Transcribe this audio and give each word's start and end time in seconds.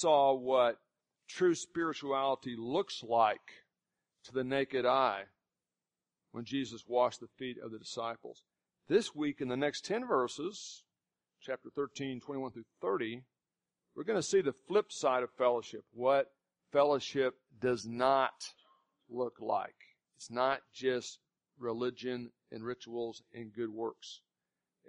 saw 0.00 0.34
what 0.34 0.78
true 1.28 1.54
spirituality 1.54 2.56
looks 2.56 3.02
like 3.02 3.40
to 4.24 4.32
the 4.32 4.44
naked 4.44 4.86
eye 4.86 5.24
when 6.32 6.44
Jesus 6.44 6.84
washed 6.86 7.20
the 7.20 7.28
feet 7.38 7.56
of 7.62 7.70
the 7.70 7.78
disciples. 7.78 8.42
This 8.88 9.14
week, 9.14 9.40
in 9.40 9.48
the 9.48 9.56
next 9.56 9.84
10 9.84 10.06
verses, 10.06 10.84
chapter 11.40 11.68
13, 11.74 12.20
21 12.20 12.52
through 12.52 12.64
30, 12.80 13.22
we're 13.94 14.04
going 14.04 14.18
to 14.18 14.22
see 14.22 14.40
the 14.40 14.54
flip 14.66 14.92
side 14.92 15.22
of 15.22 15.30
fellowship. 15.36 15.84
What 15.92 16.26
fellowship 16.72 17.34
does 17.60 17.86
not 17.86 18.32
look 19.10 19.34
like. 19.40 19.74
It's 20.16 20.30
not 20.30 20.60
just 20.72 21.18
religion 21.58 22.30
and 22.52 22.64
rituals 22.64 23.22
and 23.34 23.52
good 23.52 23.70
works. 23.70 24.20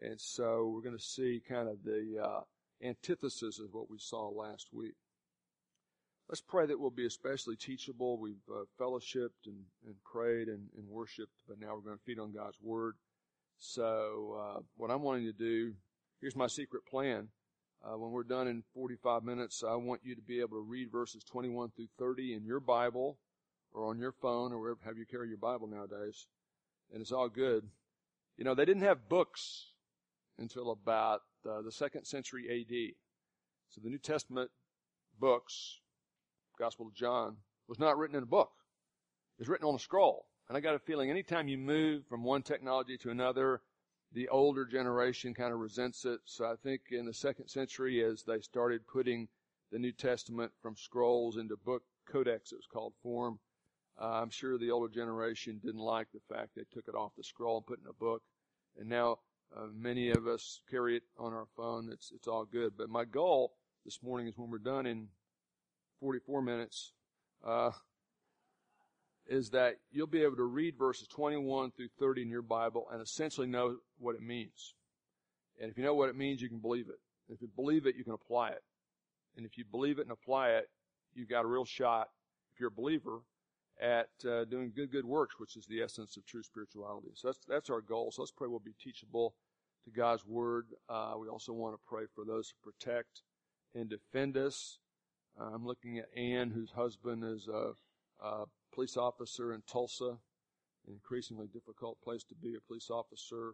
And 0.01 0.19
so 0.19 0.71
we're 0.73 0.83
going 0.83 0.97
to 0.97 1.03
see 1.03 1.41
kind 1.47 1.67
of 1.67 1.83
the 1.83 2.21
uh, 2.23 2.41
antithesis 2.83 3.59
of 3.59 3.73
what 3.73 3.89
we 3.89 3.97
saw 3.99 4.29
last 4.29 4.67
week. 4.73 4.95
Let's 6.29 6.41
pray 6.41 6.67
that 6.67 6.79
we'll 6.79 6.91
be 6.91 7.07
especially 7.07 7.55
teachable. 7.55 8.19
We've 8.19 8.35
uh, 8.49 8.65
fellowshipped 8.79 9.47
and, 9.47 9.63
and 9.85 9.95
prayed 10.03 10.47
and, 10.47 10.67
and, 10.77 10.87
worshiped, 10.87 11.33
but 11.47 11.59
now 11.59 11.73
we're 11.73 11.81
going 11.81 11.97
to 11.97 12.03
feed 12.03 12.19
on 12.19 12.31
God's 12.31 12.57
Word. 12.61 12.95
So 13.57 14.37
uh, 14.39 14.59
what 14.77 14.91
I'm 14.91 15.01
wanting 15.01 15.25
to 15.25 15.33
do, 15.33 15.73
here's 16.21 16.35
my 16.35 16.45
secret 16.45 16.85
plan. 16.85 17.29
Uh, 17.83 17.97
when 17.97 18.11
we're 18.11 18.23
done 18.23 18.47
in 18.47 18.63
45 18.75 19.23
minutes, 19.23 19.63
I 19.67 19.75
want 19.75 20.01
you 20.03 20.13
to 20.15 20.21
be 20.21 20.39
able 20.39 20.57
to 20.57 20.65
read 20.67 20.91
verses 20.91 21.23
21 21.23 21.71
through 21.75 21.87
30 21.97 22.35
in 22.35 22.45
your 22.45 22.59
Bible 22.59 23.17
or 23.73 23.89
on 23.89 23.97
your 23.97 24.11
phone 24.11 24.51
or 24.51 24.59
wherever 24.59 24.79
have 24.85 24.97
you 24.97 25.05
carry 25.05 25.29
your 25.29 25.37
Bible 25.37 25.67
nowadays. 25.67 26.27
And 26.93 27.01
it's 27.01 27.11
all 27.11 27.29
good. 27.29 27.67
You 28.37 28.43
know, 28.43 28.53
they 28.53 28.65
didn't 28.65 28.83
have 28.83 29.09
books 29.09 29.71
until 30.39 30.71
about 30.71 31.21
uh, 31.49 31.61
the 31.61 31.71
second 31.71 32.05
century 32.05 32.45
AD. 32.49 32.95
So 33.69 33.81
the 33.83 33.89
New 33.89 33.99
Testament 33.99 34.49
books, 35.19 35.79
Gospel 36.57 36.87
of 36.87 36.95
John, 36.95 37.37
was 37.67 37.79
not 37.79 37.97
written 37.97 38.15
in 38.15 38.23
a 38.23 38.27
book. 38.27 38.51
It 39.37 39.41
was 39.41 39.49
written 39.49 39.67
on 39.67 39.75
a 39.75 39.79
scroll. 39.79 40.25
And 40.47 40.57
I 40.57 40.61
got 40.61 40.75
a 40.75 40.79
feeling 40.79 41.11
anytime 41.11 41.47
you 41.47 41.57
move 41.57 42.07
from 42.07 42.23
one 42.23 42.41
technology 42.41 42.97
to 42.97 43.11
another, 43.11 43.61
the 44.13 44.27
older 44.29 44.65
generation 44.65 45.35
kind 45.35 45.53
of 45.53 45.59
resents 45.59 46.05
it. 46.05 46.19
So 46.25 46.45
I 46.45 46.55
think 46.63 46.81
in 46.91 47.05
the 47.05 47.13
second 47.13 47.47
century, 47.47 48.03
as 48.03 48.23
they 48.23 48.39
started 48.39 48.87
putting 48.87 49.27
the 49.71 49.77
New 49.77 49.91
Testament 49.91 50.51
from 50.61 50.75
scrolls 50.75 51.37
into 51.37 51.55
book 51.57 51.83
codex, 52.11 52.51
it 52.51 52.55
was 52.55 52.67
called 52.71 52.93
form. 53.03 53.39
Uh, 54.01 54.21
I'm 54.21 54.31
sure 54.31 54.57
the 54.57 54.71
older 54.71 54.91
generation 54.91 55.59
didn't 55.63 55.81
like 55.81 56.07
the 56.11 56.33
fact 56.33 56.55
they 56.55 56.63
took 56.73 56.87
it 56.87 56.95
off 56.95 57.11
the 57.15 57.23
scroll 57.23 57.57
and 57.57 57.65
put 57.67 57.79
it 57.79 57.83
in 57.83 57.89
a 57.89 57.93
book. 57.93 58.23
And 58.77 58.89
now 58.89 59.19
uh, 59.55 59.67
many 59.73 60.09
of 60.09 60.27
us 60.27 60.61
carry 60.69 60.97
it 60.97 61.03
on 61.17 61.33
our 61.33 61.47
phone. 61.55 61.89
It's 61.91 62.11
it's 62.13 62.27
all 62.27 62.45
good. 62.45 62.73
But 62.77 62.89
my 62.89 63.05
goal 63.05 63.53
this 63.85 63.99
morning 64.03 64.27
is 64.27 64.37
when 64.37 64.49
we're 64.49 64.59
done 64.59 64.85
in 64.85 65.07
44 65.99 66.41
minutes, 66.41 66.93
uh, 67.45 67.71
is 69.27 69.49
that 69.51 69.75
you'll 69.91 70.07
be 70.07 70.23
able 70.23 70.35
to 70.35 70.43
read 70.43 70.77
verses 70.77 71.07
21 71.07 71.71
through 71.71 71.89
30 71.99 72.23
in 72.23 72.29
your 72.29 72.41
Bible 72.41 72.87
and 72.91 73.01
essentially 73.01 73.47
know 73.47 73.77
what 73.97 74.15
it 74.15 74.21
means. 74.21 74.73
And 75.61 75.69
if 75.71 75.77
you 75.77 75.83
know 75.83 75.93
what 75.93 76.09
it 76.09 76.15
means, 76.15 76.41
you 76.41 76.49
can 76.49 76.59
believe 76.59 76.87
it. 76.89 76.99
If 77.31 77.41
you 77.41 77.49
believe 77.55 77.85
it, 77.85 77.95
you 77.95 78.03
can 78.03 78.13
apply 78.13 78.49
it. 78.49 78.63
And 79.37 79.45
if 79.45 79.57
you 79.57 79.65
believe 79.69 79.99
it 79.99 80.03
and 80.03 80.11
apply 80.11 80.49
it, 80.49 80.69
you've 81.13 81.29
got 81.29 81.45
a 81.45 81.47
real 81.47 81.65
shot, 81.65 82.09
if 82.53 82.59
you're 82.59 82.69
a 82.69 82.71
believer, 82.71 83.19
at 83.79 84.09
uh, 84.29 84.45
doing 84.45 84.71
good, 84.75 84.91
good 84.91 85.05
works, 85.05 85.35
which 85.39 85.55
is 85.55 85.65
the 85.67 85.81
essence 85.81 86.17
of 86.17 86.25
true 86.25 86.43
spirituality. 86.43 87.09
So 87.15 87.29
that's 87.29 87.39
that's 87.47 87.69
our 87.69 87.81
goal. 87.81 88.11
So 88.11 88.21
let's 88.21 88.31
pray 88.31 88.47
we'll 88.47 88.59
be 88.59 88.75
teachable 88.81 89.35
to 89.85 89.91
God's 89.91 90.25
word. 90.25 90.67
Uh, 90.89 91.13
we 91.19 91.27
also 91.27 91.53
want 91.53 91.75
to 91.75 91.79
pray 91.87 92.03
for 92.13 92.25
those 92.25 92.49
who 92.49 92.71
protect 92.71 93.21
and 93.73 93.89
defend 93.89 94.37
us. 94.37 94.79
Uh, 95.39 95.51
I'm 95.53 95.65
looking 95.65 95.99
at 95.99 96.09
Ann, 96.17 96.49
whose 96.49 96.71
husband 96.71 97.23
is 97.23 97.47
a, 97.47 97.71
a 98.25 98.45
police 98.73 98.97
officer 98.97 99.53
in 99.53 99.61
Tulsa, 99.71 100.17
an 100.87 100.93
increasingly 100.93 101.47
difficult 101.47 101.97
place 102.03 102.23
to 102.25 102.35
be 102.35 102.55
a 102.55 102.67
police 102.67 102.89
officer. 102.89 103.53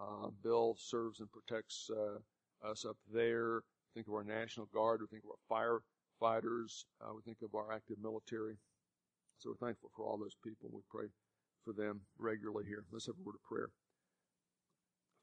Uh, 0.00 0.28
Bill 0.42 0.76
serves 0.78 1.20
and 1.20 1.28
protects 1.32 1.90
uh, 1.90 2.68
us 2.68 2.84
up 2.84 2.96
there. 3.12 3.62
Think 3.94 4.08
of 4.08 4.14
our 4.14 4.24
National 4.24 4.66
Guard. 4.66 5.00
We 5.00 5.06
think 5.06 5.24
of 5.24 5.30
our 5.50 5.80
firefighters. 6.20 6.84
Uh, 7.00 7.14
we 7.14 7.22
think 7.22 7.38
of 7.42 7.54
our 7.54 7.72
active 7.72 7.96
military. 8.00 8.58
So 9.38 9.50
we're 9.50 9.66
thankful 9.66 9.90
for 9.96 10.04
all 10.04 10.18
those 10.18 10.36
people. 10.42 10.70
We 10.72 10.82
pray 10.90 11.06
for 11.64 11.72
them 11.72 12.00
regularly 12.18 12.64
here. 12.66 12.84
Let's 12.92 13.06
have 13.06 13.16
a 13.20 13.24
word 13.24 13.34
of 13.34 13.42
prayer. 13.42 13.70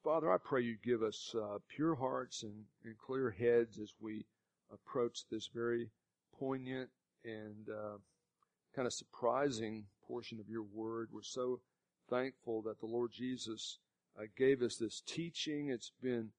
Father, 0.03 0.31
I 0.31 0.37
pray 0.37 0.61
you 0.61 0.75
give 0.83 1.01
us 1.01 1.33
uh, 1.33 1.59
pure 1.69 1.95
hearts 1.95 2.43
and, 2.43 2.65
and, 2.83 2.97
clear 2.97 3.31
heads 3.31 3.79
as 3.79 3.93
we 4.01 4.25
approach 4.71 5.19
this 5.31 5.49
very 5.53 5.89
poignant 6.37 6.89
and 7.23 7.69
uh, 7.69 7.97
kind 8.75 8.85
of 8.85 8.93
surprising 8.93 9.85
portion 10.05 10.39
of 10.41 10.49
your 10.49 10.63
word. 10.73 11.07
We're 11.11 11.21
so 11.21 11.61
thankful 12.09 12.61
that 12.63 12.81
the 12.81 12.85
Lord 12.85 13.11
Jesus 13.13 13.79
uh, 14.19 14.23
gave 14.37 14.61
us 14.61 14.75
this 14.75 15.01
teaching. 15.05 15.69
It's 15.69 15.91
been 16.01 16.29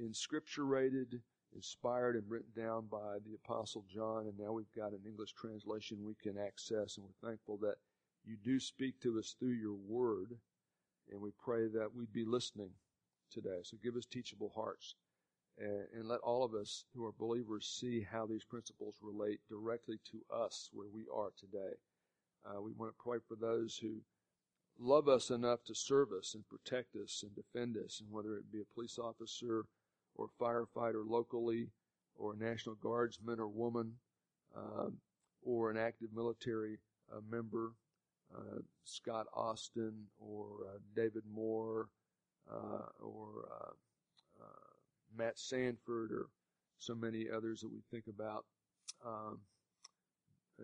inscripturated, 0.00 1.20
inspired, 1.54 2.16
and 2.16 2.30
written 2.30 2.50
down 2.56 2.86
by 2.90 3.18
the 3.24 3.34
Apostle 3.34 3.84
John, 3.92 4.26
and 4.26 4.38
now 4.38 4.52
we've 4.52 4.72
got 4.76 4.92
an 4.92 5.00
English 5.06 5.32
translation 5.32 6.04
we 6.04 6.14
can 6.22 6.38
access, 6.38 6.96
and 6.96 7.06
we're 7.06 7.28
thankful 7.28 7.58
that 7.58 7.76
you 8.24 8.36
do 8.36 8.60
speak 8.60 9.00
to 9.00 9.18
us 9.18 9.34
through 9.38 9.54
your 9.54 9.76
word, 9.88 10.36
and 11.10 11.20
we 11.20 11.30
pray 11.42 11.66
that 11.68 11.94
we'd 11.94 12.12
be 12.12 12.24
listening 12.24 12.70
today. 13.30 13.60
So 13.62 13.76
give 13.82 13.96
us 13.96 14.06
teachable 14.06 14.52
hearts 14.54 14.94
and, 15.58 15.86
and 15.94 16.08
let 16.08 16.20
all 16.20 16.44
of 16.44 16.54
us 16.54 16.84
who 16.94 17.04
are 17.04 17.12
believers 17.18 17.66
see 17.80 18.06
how 18.10 18.26
these 18.26 18.44
principles 18.44 18.96
relate 19.02 19.40
directly 19.48 19.98
to 20.10 20.20
us 20.34 20.68
where 20.72 20.88
we 20.92 21.04
are 21.14 21.30
today. 21.38 21.74
Uh, 22.44 22.60
we 22.60 22.72
want 22.72 22.92
to 22.92 23.02
pray 23.02 23.18
for 23.26 23.36
those 23.36 23.76
who 23.76 23.96
love 24.78 25.08
us 25.08 25.30
enough 25.30 25.62
to 25.64 25.74
serve 25.74 26.08
us 26.12 26.34
and 26.34 26.44
protect 26.48 26.96
us 26.96 27.22
and 27.22 27.34
defend 27.34 27.76
us, 27.76 28.00
and 28.00 28.10
whether 28.10 28.36
it 28.36 28.52
be 28.52 28.60
a 28.60 28.74
police 28.74 28.98
officer 28.98 29.64
or 30.20 30.28
firefighter 30.40 31.02
locally, 31.06 31.68
or 32.14 32.34
a 32.34 32.36
National 32.36 32.74
Guardsman 32.76 33.40
or 33.40 33.48
woman, 33.48 33.94
um, 34.54 34.98
or 35.42 35.70
an 35.70 35.78
active 35.78 36.10
military 36.14 36.78
uh, 37.10 37.20
member, 37.30 37.72
uh, 38.36 38.60
Scott 38.84 39.26
Austin 39.34 40.04
or 40.18 40.46
uh, 40.68 40.78
David 40.94 41.22
Moore, 41.32 41.88
uh, 42.50 42.86
or 43.00 43.74
Matt 45.16 45.38
Sanford 45.38 46.12
or 46.12 46.28
so 46.78 46.94
many 46.94 47.26
others 47.34 47.60
that 47.60 47.70
we 47.70 47.80
think 47.90 48.04
about. 48.06 48.44
Um, 49.04 49.40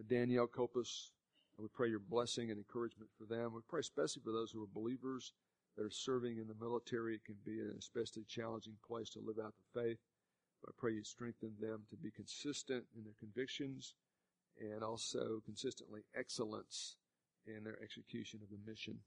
Danielle 0.09 0.47
Copus, 0.47 1.11
we 1.59 1.67
pray 1.75 1.89
your 1.89 2.01
blessing 2.01 2.51
and 2.51 2.59
encouragement 2.59 3.11
for 3.19 3.25
them. 3.25 3.53
We 3.55 3.61
pray 3.69 3.81
especially 3.81 4.23
for 4.25 4.33
those 4.33 4.51
who 4.51 4.63
are 4.63 4.69
believers 4.73 5.33
that 5.77 5.85
are 5.85 5.91
serving 5.91 6.39
in 6.39 6.49
the 6.49 6.65
military. 6.65 7.15
It 7.15 7.25
can 7.25 7.37
be 7.45 7.61
an 7.61 7.75
especially 7.79 8.25
challenging 8.29 8.77
place 8.87 9.11
to 9.11 9.21
live 9.21 9.39
out 9.45 9.55
the 9.75 9.81
faith. 9.81 9.99
But 10.63 10.71
I 10.71 10.73
pray 10.79 10.93
you 10.93 11.05
strengthen 11.05 11.53
them 11.61 11.83
to 11.91 11.97
be 11.97 12.11
consistent 12.11 12.85
in 12.97 13.05
their 13.05 13.17
convictions 13.19 13.95
and 14.59 14.83
also 14.83 15.41
consistently 15.45 16.01
excellence 16.17 16.97
in 17.47 17.63
their 17.63 17.79
execution 17.83 18.41
of 18.43 18.49
the 18.49 18.71
mission. 18.71 18.99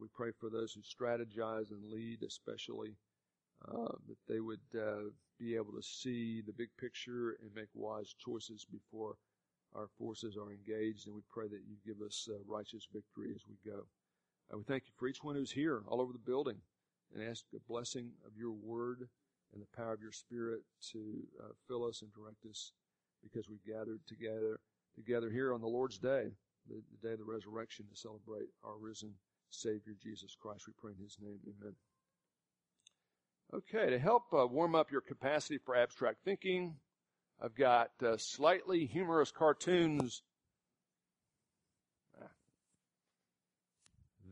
We 0.00 0.08
pray 0.14 0.30
for 0.38 0.48
those 0.48 0.72
who 0.72 0.80
strategize 0.80 1.70
and 1.70 1.90
lead, 1.90 2.22
especially 2.22 2.96
uh, 3.68 3.92
that 4.08 4.16
they 4.26 4.40
would 4.40 4.60
uh, 4.74 5.10
be 5.38 5.54
able 5.54 5.72
to 5.72 5.82
see 5.82 6.40
the 6.40 6.52
big 6.52 6.70
picture 6.78 7.36
and 7.42 7.54
make 7.54 7.68
wise 7.74 8.14
choices 8.24 8.66
before 8.70 9.16
our 9.74 9.88
forces 9.98 10.36
are 10.36 10.50
engaged. 10.50 11.06
And 11.06 11.14
we 11.14 11.22
pray 11.28 11.48
that 11.48 11.62
you 11.68 11.76
give 11.84 12.04
us 12.04 12.28
uh, 12.30 12.38
righteous 12.46 12.88
victory 12.92 13.32
as 13.34 13.42
we 13.46 13.70
go. 13.70 13.84
Uh, 14.52 14.58
we 14.58 14.64
thank 14.64 14.84
you 14.86 14.92
for 14.98 15.06
each 15.06 15.22
one 15.22 15.36
who's 15.36 15.52
here 15.52 15.82
all 15.86 16.00
over 16.00 16.12
the 16.12 16.18
building 16.18 16.56
and 17.14 17.22
ask 17.22 17.44
a 17.54 17.72
blessing 17.72 18.10
of 18.26 18.36
your 18.36 18.52
word 18.52 19.08
and 19.52 19.62
the 19.62 19.76
power 19.76 19.92
of 19.92 20.00
your 20.00 20.12
spirit 20.12 20.60
to 20.92 20.98
uh, 21.40 21.48
fill 21.68 21.84
us 21.84 22.02
and 22.02 22.12
direct 22.12 22.44
us 22.48 22.72
because 23.22 23.48
we 23.48 23.58
gathered 23.66 24.00
together 24.06 24.60
together 24.96 25.30
here 25.30 25.54
on 25.54 25.60
the 25.60 25.68
Lord's 25.68 25.98
day, 25.98 26.32
the, 26.68 26.82
the 26.90 27.08
day 27.08 27.12
of 27.12 27.18
the 27.18 27.24
resurrection 27.24 27.86
to 27.88 27.96
celebrate 27.96 28.48
our 28.64 28.76
risen 28.76 29.14
Savior 29.50 29.94
Jesus 30.02 30.36
Christ. 30.40 30.64
We 30.66 30.72
pray 30.78 30.92
in 30.98 31.02
His 31.02 31.16
name. 31.20 31.38
Amen. 31.46 31.74
Okay, 33.54 33.90
to 33.90 33.98
help 33.98 34.24
uh, 34.32 34.46
warm 34.46 34.74
up 34.74 34.90
your 34.90 35.00
capacity 35.00 35.58
for 35.64 35.76
abstract 35.76 36.18
thinking, 36.24 36.74
I've 37.42 37.54
got 37.54 37.90
uh, 38.04 38.16
slightly 38.16 38.86
humorous 38.86 39.30
cartoons 39.30 40.22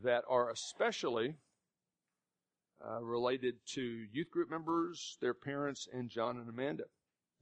that 0.03 0.23
are 0.29 0.49
especially 0.49 1.35
uh, 2.85 3.01
related 3.01 3.55
to 3.73 3.81
youth 4.11 4.31
group 4.31 4.49
members, 4.49 5.17
their 5.21 5.33
parents, 5.33 5.87
and 5.91 6.09
John 6.09 6.37
and 6.37 6.49
Amanda 6.49 6.85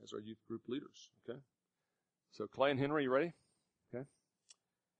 as 0.03 0.13
our 0.13 0.19
youth 0.19 0.39
group 0.47 0.61
leaders. 0.67 1.11
Okay, 1.27 1.39
so 2.31 2.47
Clay 2.47 2.71
and 2.71 2.79
Henry, 2.79 3.03
you 3.03 3.11
ready? 3.11 3.33
Okay. 3.93 4.05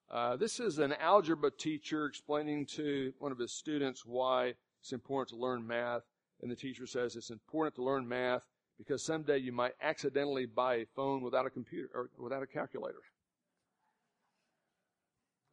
Uh, 0.10 0.36
this 0.36 0.60
is 0.60 0.78
an 0.78 0.94
algebra 1.00 1.52
teacher 1.52 2.06
explaining 2.06 2.66
to 2.66 3.14
one 3.20 3.32
of 3.32 3.40
his 3.40 3.52
students 3.52 4.06
why 4.06 4.54
it's 4.80 4.94
important 4.94 5.30
to 5.30 5.36
learn 5.36 5.66
math 5.66 6.04
and 6.42 6.52
the 6.52 6.56
teacher 6.56 6.86
says 6.86 7.16
it's 7.16 7.32
important 7.32 7.76
to 7.76 7.84
learn 7.84 8.08
math 8.08 8.44
because 8.78 9.04
someday 9.04 9.38
you 9.38 9.52
might 9.52 9.74
accidentally 9.82 10.46
buy 10.46 10.76
a 10.76 10.86
phone 10.96 11.22
without 11.24 11.46
a 11.46 11.50
computer 11.50 11.90
or 11.94 12.10
without 12.18 12.44
a 12.44 12.48
calculator. 12.48 13.02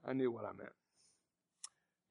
I 0.06 0.12
knew 0.12 0.30
what 0.30 0.44
I 0.44 0.52
meant. 0.52 0.72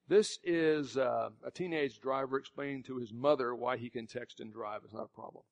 This 0.06 0.38
is 0.44 0.98
uh, 0.98 1.30
a 1.44 1.50
teenage 1.50 2.00
driver 2.00 2.36
explaining 2.36 2.82
to 2.84 2.98
his 2.98 3.12
mother 3.12 3.54
why 3.54 3.78
he 3.78 3.88
can 3.88 4.06
text 4.06 4.40
and 4.40 4.52
drive. 4.52 4.82
It's 4.84 4.92
not 4.92 5.08
a 5.12 5.16
problem. 5.16 5.44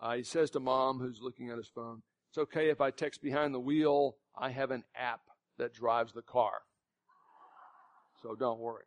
Uh, 0.00 0.16
he 0.16 0.22
says 0.22 0.50
to 0.50 0.60
mom, 0.60 0.98
who's 0.98 1.20
looking 1.22 1.50
at 1.50 1.56
his 1.56 1.68
phone, 1.68 2.02
It's 2.28 2.38
okay 2.38 2.68
if 2.68 2.80
I 2.80 2.90
text 2.90 3.22
behind 3.22 3.54
the 3.54 3.60
wheel. 3.60 4.16
I 4.36 4.50
have 4.50 4.70
an 4.70 4.84
app 4.94 5.22
that 5.58 5.72
drives 5.72 6.12
the 6.12 6.22
car. 6.22 6.52
So 8.22 8.34
don't 8.34 8.60
worry. 8.60 8.84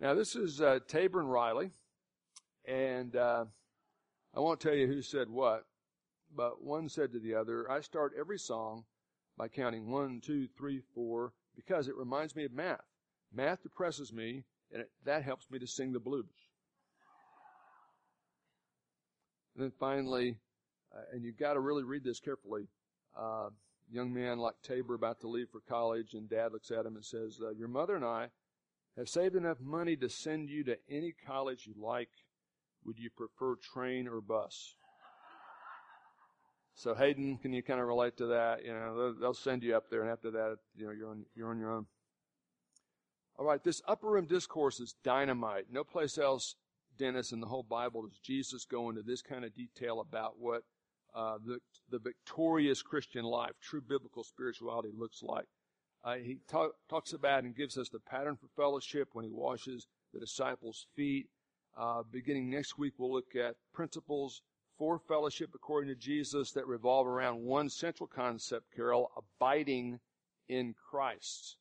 Now, 0.00 0.14
this 0.14 0.34
is 0.34 0.62
uh, 0.62 0.78
Tabor 0.88 1.20
and 1.20 1.30
Riley. 1.30 1.72
And 2.66 3.16
uh, 3.16 3.44
I 4.34 4.40
won't 4.40 4.60
tell 4.60 4.74
you 4.74 4.86
who 4.86 5.02
said 5.02 5.28
what, 5.28 5.64
but 6.34 6.62
one 6.62 6.88
said 6.88 7.12
to 7.12 7.18
the 7.18 7.34
other, 7.34 7.70
I 7.70 7.80
start 7.80 8.12
every 8.18 8.38
song 8.38 8.84
by 9.36 9.48
counting 9.48 9.90
one, 9.90 10.20
two, 10.24 10.48
three, 10.56 10.80
four, 10.94 11.32
because 11.56 11.88
it 11.88 11.96
reminds 11.96 12.34
me 12.34 12.44
of 12.44 12.52
math. 12.52 12.80
Math 13.32 13.62
depresses 13.62 14.12
me, 14.12 14.44
and 14.72 14.82
it, 14.82 14.90
that 15.04 15.22
helps 15.22 15.50
me 15.50 15.58
to 15.58 15.66
sing 15.66 15.92
the 15.92 16.00
blues. 16.00 16.24
And 19.54 19.64
then 19.64 19.72
finally, 19.78 20.36
uh, 20.94 21.02
and 21.12 21.24
you've 21.24 21.38
got 21.38 21.54
to 21.54 21.60
really 21.60 21.84
read 21.84 22.04
this 22.04 22.20
carefully. 22.20 22.68
Uh, 23.18 23.50
young 23.90 24.12
man 24.12 24.38
like 24.38 24.54
Tabor 24.62 24.94
about 24.94 25.20
to 25.20 25.28
leave 25.28 25.48
for 25.50 25.60
college, 25.60 26.14
and 26.14 26.28
dad 26.28 26.52
looks 26.52 26.70
at 26.70 26.86
him 26.86 26.94
and 26.94 27.04
says, 27.04 27.40
uh, 27.42 27.50
Your 27.50 27.68
mother 27.68 27.96
and 27.96 28.04
I 28.04 28.28
have 28.96 29.08
saved 29.08 29.36
enough 29.36 29.60
money 29.60 29.96
to 29.96 30.08
send 30.08 30.48
you 30.48 30.64
to 30.64 30.76
any 30.88 31.14
college 31.26 31.66
you 31.66 31.74
like. 31.78 32.10
Would 32.84 32.98
you 32.98 33.10
prefer 33.10 33.56
train 33.56 34.08
or 34.08 34.20
bus? 34.20 34.74
So 36.74 36.94
Hayden, 36.94 37.36
can 37.36 37.52
you 37.52 37.62
kind 37.62 37.78
of 37.78 37.86
relate 37.86 38.16
to 38.18 38.26
that? 38.26 38.64
You 38.64 38.72
know, 38.72 38.96
they'll, 38.96 39.20
they'll 39.20 39.34
send 39.34 39.62
you 39.62 39.76
up 39.76 39.90
there, 39.90 40.00
and 40.00 40.10
after 40.10 40.30
that, 40.30 40.56
you 40.74 40.86
know, 40.86 40.92
you're 40.92 41.10
on 41.10 41.24
you're 41.34 41.50
on 41.50 41.58
your 41.58 41.70
own. 41.70 41.86
All 43.38 43.46
right, 43.46 43.62
this 43.62 43.80
upper 43.86 44.08
room 44.08 44.26
discourse 44.26 44.80
is 44.80 44.94
dynamite. 45.02 45.66
No 45.70 45.82
place 45.84 46.18
else, 46.18 46.56
Dennis, 46.98 47.32
in 47.32 47.40
the 47.40 47.46
whole 47.46 47.62
Bible 47.62 48.02
does 48.02 48.18
Jesus 48.18 48.64
go 48.64 48.90
into 48.90 49.02
this 49.02 49.22
kind 49.22 49.44
of 49.44 49.54
detail 49.54 50.00
about 50.00 50.38
what 50.38 50.62
uh, 51.14 51.38
the, 51.44 51.58
the 51.90 51.98
victorious 51.98 52.82
Christian 52.82 53.24
life, 53.24 53.52
true 53.62 53.80
biblical 53.80 54.22
spirituality 54.24 54.90
looks 54.96 55.22
like. 55.22 55.46
Uh, 56.04 56.16
he 56.16 56.38
talk, 56.48 56.72
talks 56.88 57.12
about 57.12 57.44
and 57.44 57.56
gives 57.56 57.76
us 57.76 57.88
the 57.88 58.00
pattern 58.00 58.36
for 58.36 58.48
fellowship 58.56 59.08
when 59.12 59.24
he 59.24 59.30
washes 59.30 59.86
the 60.14 60.20
disciples' 60.20 60.86
feet. 60.94 61.26
Uh, 61.76 62.02
beginning 62.10 62.50
next 62.50 62.78
week, 62.78 62.94
we'll 62.98 63.12
look 63.12 63.36
at 63.36 63.56
principles 63.72 64.42
for 64.78 64.98
fellowship 64.98 65.50
according 65.54 65.88
to 65.88 65.94
Jesus 65.94 66.52
that 66.52 66.66
revolve 66.66 67.06
around 67.06 67.42
one 67.42 67.68
central 67.68 68.06
concept, 68.06 68.64
Carol, 68.74 69.10
abiding 69.16 70.00
in 70.48 70.74
Christ. 70.90 71.56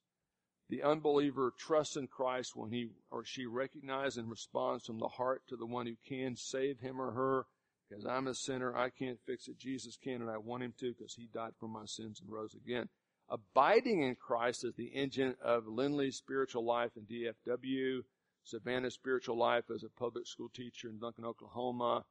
The 0.70 0.84
unbeliever 0.84 1.52
trusts 1.58 1.96
in 1.96 2.08
Christ 2.08 2.56
when 2.56 2.72
he 2.72 2.90
or 3.10 3.26
she 3.26 3.48
recognizes 3.48 4.18
and 4.18 4.30
responds 4.30 4.86
from 4.86 5.00
the 5.00 5.08
heart 5.08 5.42
to 5.48 5.56
the 5.56 5.66
one 5.66 5.88
who 5.88 5.96
can 6.08 6.36
save 6.36 6.80
him 6.80 7.02
or 7.02 7.12
her. 7.12 7.46
Because 7.90 8.06
I'm 8.06 8.28
a 8.28 8.36
sinner, 8.36 8.76
I 8.76 8.90
can't 8.92 9.18
fix 9.26 9.48
it. 9.48 9.58
Jesus 9.58 9.98
can, 9.98 10.22
and 10.22 10.30
I 10.30 10.38
want 10.38 10.62
him 10.62 10.74
to 10.80 10.94
because 10.94 11.16
he 11.16 11.28
died 11.34 11.54
for 11.60 11.68
my 11.68 11.86
sins 11.86 12.22
and 12.22 12.32
rose 12.32 12.54
again. 12.54 12.88
Abiding 13.30 14.04
in 14.04 14.16
Christ 14.16 14.64
is 14.64 14.76
the 14.76 14.88
engine 14.88 15.36
of 15.44 15.68
Lindley's 15.68 16.18
spiritual 16.18 16.64
life 16.66 16.92
in 16.96 17.04
DFW, 17.04 18.02
Savannah's 18.44 18.94
spiritual 18.94 19.38
life 19.38 19.66
as 19.74 19.84
a 19.84 19.90
public 19.90 20.28
school 20.28 20.50
teacher 20.50 20.90
in 20.90 21.00
Duncan, 21.00 21.26
Oklahoma, 21.26 22.06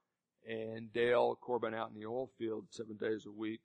and 0.49 0.93
Dale 0.93 1.37
Corbin 1.41 1.75
out 1.75 1.91
in 1.91 2.01
the 2.01 2.07
oil 2.07 2.31
field 2.39 2.67
seven 2.71 2.97
days 2.97 3.25
a 3.27 3.31
week. 3.31 3.61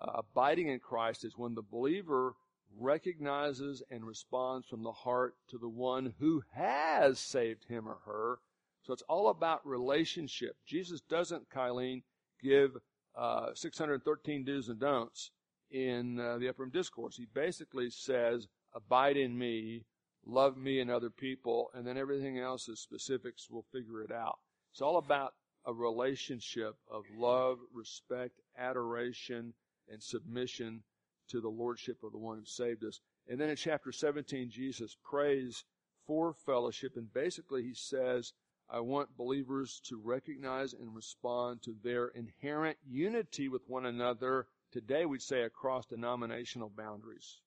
Uh, 0.00 0.10
abiding 0.18 0.68
in 0.68 0.78
Christ 0.78 1.24
is 1.24 1.36
when 1.36 1.54
the 1.54 1.62
believer 1.62 2.34
recognizes 2.78 3.82
and 3.90 4.04
responds 4.04 4.66
from 4.66 4.82
the 4.82 4.92
heart 4.92 5.34
to 5.48 5.58
the 5.58 5.68
one 5.68 6.14
who 6.18 6.42
has 6.52 7.18
saved 7.18 7.64
him 7.68 7.88
or 7.88 7.98
her. 8.04 8.38
So 8.82 8.92
it's 8.92 9.02
all 9.08 9.28
about 9.28 9.66
relationship. 9.66 10.56
Jesus 10.66 11.00
doesn't, 11.00 11.50
Kylene, 11.50 12.02
give 12.42 12.76
uh, 13.16 13.48
613 13.54 14.44
do's 14.44 14.68
and 14.68 14.78
don'ts 14.78 15.30
in 15.70 16.20
uh, 16.20 16.38
the 16.38 16.48
Upper 16.48 16.62
Room 16.62 16.70
Discourse. 16.70 17.16
He 17.16 17.26
basically 17.34 17.90
says, 17.90 18.46
abide 18.74 19.16
in 19.16 19.36
me, 19.36 19.84
love 20.24 20.56
me 20.56 20.80
and 20.80 20.90
other 20.90 21.10
people, 21.10 21.70
and 21.74 21.86
then 21.86 21.96
everything 21.96 22.38
else 22.38 22.68
is 22.68 22.80
specifics. 22.80 23.48
We'll 23.50 23.66
figure 23.72 24.02
it 24.02 24.12
out. 24.12 24.38
It's 24.72 24.82
all 24.82 24.98
about 24.98 25.34
a 25.64 25.72
relationship 25.72 26.76
of 26.90 27.02
love, 27.16 27.58
respect, 27.72 28.40
adoration, 28.56 29.54
and 29.88 30.02
submission 30.02 30.82
to 31.28 31.40
the 31.40 31.48
lordship 31.48 32.02
of 32.02 32.12
the 32.12 32.18
one 32.18 32.38
who 32.38 32.44
saved 32.44 32.84
us. 32.84 33.00
And 33.28 33.40
then 33.40 33.50
in 33.50 33.56
chapter 33.56 33.92
17, 33.92 34.50
Jesus 34.50 34.96
prays 35.04 35.64
for 36.06 36.32
fellowship, 36.32 36.96
and 36.96 37.12
basically 37.12 37.62
he 37.62 37.74
says, 37.74 38.32
I 38.68 38.80
want 38.80 39.16
believers 39.16 39.80
to 39.86 39.96
recognize 39.96 40.72
and 40.72 40.94
respond 40.94 41.62
to 41.62 41.74
their 41.82 42.08
inherent 42.08 42.78
unity 42.84 43.48
with 43.48 43.62
one 43.68 43.86
another. 43.86 44.48
Today 44.72 45.06
we'd 45.06 45.22
say 45.22 45.42
across 45.42 45.86
denominational 45.86 46.72
boundaries. 46.76 47.40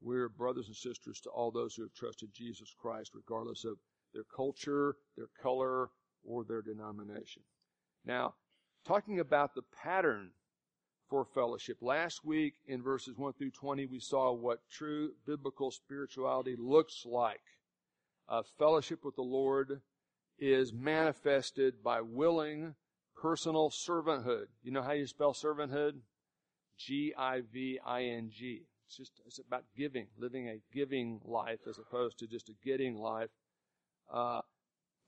We're 0.00 0.28
brothers 0.28 0.68
and 0.68 0.76
sisters 0.76 1.20
to 1.22 1.30
all 1.30 1.50
those 1.50 1.74
who 1.74 1.82
have 1.82 1.92
trusted 1.92 2.32
Jesus 2.32 2.72
Christ, 2.78 3.12
regardless 3.14 3.64
of 3.64 3.78
their 4.14 4.24
culture, 4.34 4.96
their 5.16 5.28
color, 5.42 5.90
or 6.24 6.44
their 6.44 6.62
denomination. 6.62 7.42
Now, 8.04 8.34
talking 8.86 9.18
about 9.18 9.54
the 9.54 9.62
pattern 9.82 10.30
for 11.08 11.24
fellowship. 11.24 11.78
Last 11.80 12.24
week 12.24 12.54
in 12.66 12.82
verses 12.82 13.16
1 13.16 13.32
through 13.34 13.50
20, 13.50 13.86
we 13.86 14.00
saw 14.00 14.32
what 14.32 14.60
true 14.70 15.12
biblical 15.26 15.70
spirituality 15.70 16.56
looks 16.58 17.04
like. 17.04 17.40
Uh, 18.28 18.42
fellowship 18.58 19.04
with 19.04 19.16
the 19.16 19.22
Lord 19.22 19.80
is 20.38 20.72
manifested 20.72 21.82
by 21.82 22.00
willing 22.00 22.74
personal 23.16 23.70
servanthood. 23.70 24.46
You 24.62 24.72
know 24.72 24.82
how 24.82 24.92
you 24.92 25.06
spell 25.06 25.32
servanthood? 25.32 25.92
G-I-V-I-N-G. 26.78 28.62
It's 28.86 28.96
just, 28.96 29.20
it's 29.26 29.38
about 29.38 29.64
giving, 29.76 30.06
living 30.16 30.48
a 30.48 30.60
giving 30.72 31.20
life 31.24 31.60
as 31.68 31.78
opposed 31.78 32.18
to 32.18 32.26
just 32.26 32.48
a 32.48 32.54
getting 32.64 32.96
life. 32.96 33.30
Uh, 34.12 34.40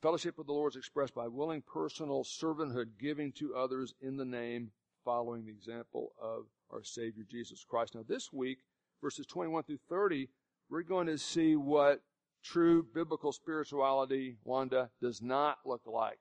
fellowship 0.03 0.37
with 0.37 0.47
the 0.47 0.53
Lord 0.53 0.73
is 0.73 0.77
expressed 0.77 1.15
by 1.15 1.29
willing 1.29 1.63
personal 1.63 2.25
servanthood, 2.25 2.99
giving 2.99 3.33
to 3.33 3.55
others 3.55 3.95
in 4.01 4.17
the 4.17 4.25
name 4.25 4.73
following 5.05 5.45
the 5.45 5.53
example 5.53 6.13
of 6.21 6.45
our 6.71 6.83
Savior 6.83 7.25
Jesus 7.29 7.65
Christ. 7.69 7.95
Now, 7.95 8.05
this 8.07 8.33
week, 8.33 8.59
verses 9.03 9.27
21 9.27 9.65
through 9.65 9.79
30, 9.89 10.29
we're 10.69 10.83
going 10.83 11.07
to 11.07 11.19
see 11.19 11.57
what 11.57 12.01
true 12.45 12.87
biblical 12.95 13.33
spirituality, 13.33 14.37
Wanda, 14.45 14.91
does 15.01 15.21
not 15.21 15.59
look 15.65 15.83
like. 15.87 16.19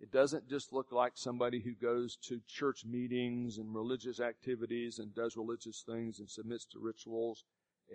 It 0.00 0.10
doesn't 0.10 0.48
just 0.48 0.72
look 0.72 0.90
like 0.90 1.12
somebody 1.14 1.60
who 1.60 1.74
goes 1.74 2.16
to 2.28 2.40
church 2.48 2.84
meetings 2.84 3.58
and 3.58 3.74
religious 3.74 4.20
activities 4.20 4.98
and 4.98 5.14
does 5.14 5.36
religious 5.36 5.82
things 5.86 6.18
and 6.18 6.28
submits 6.28 6.66
to 6.66 6.78
rituals 6.80 7.44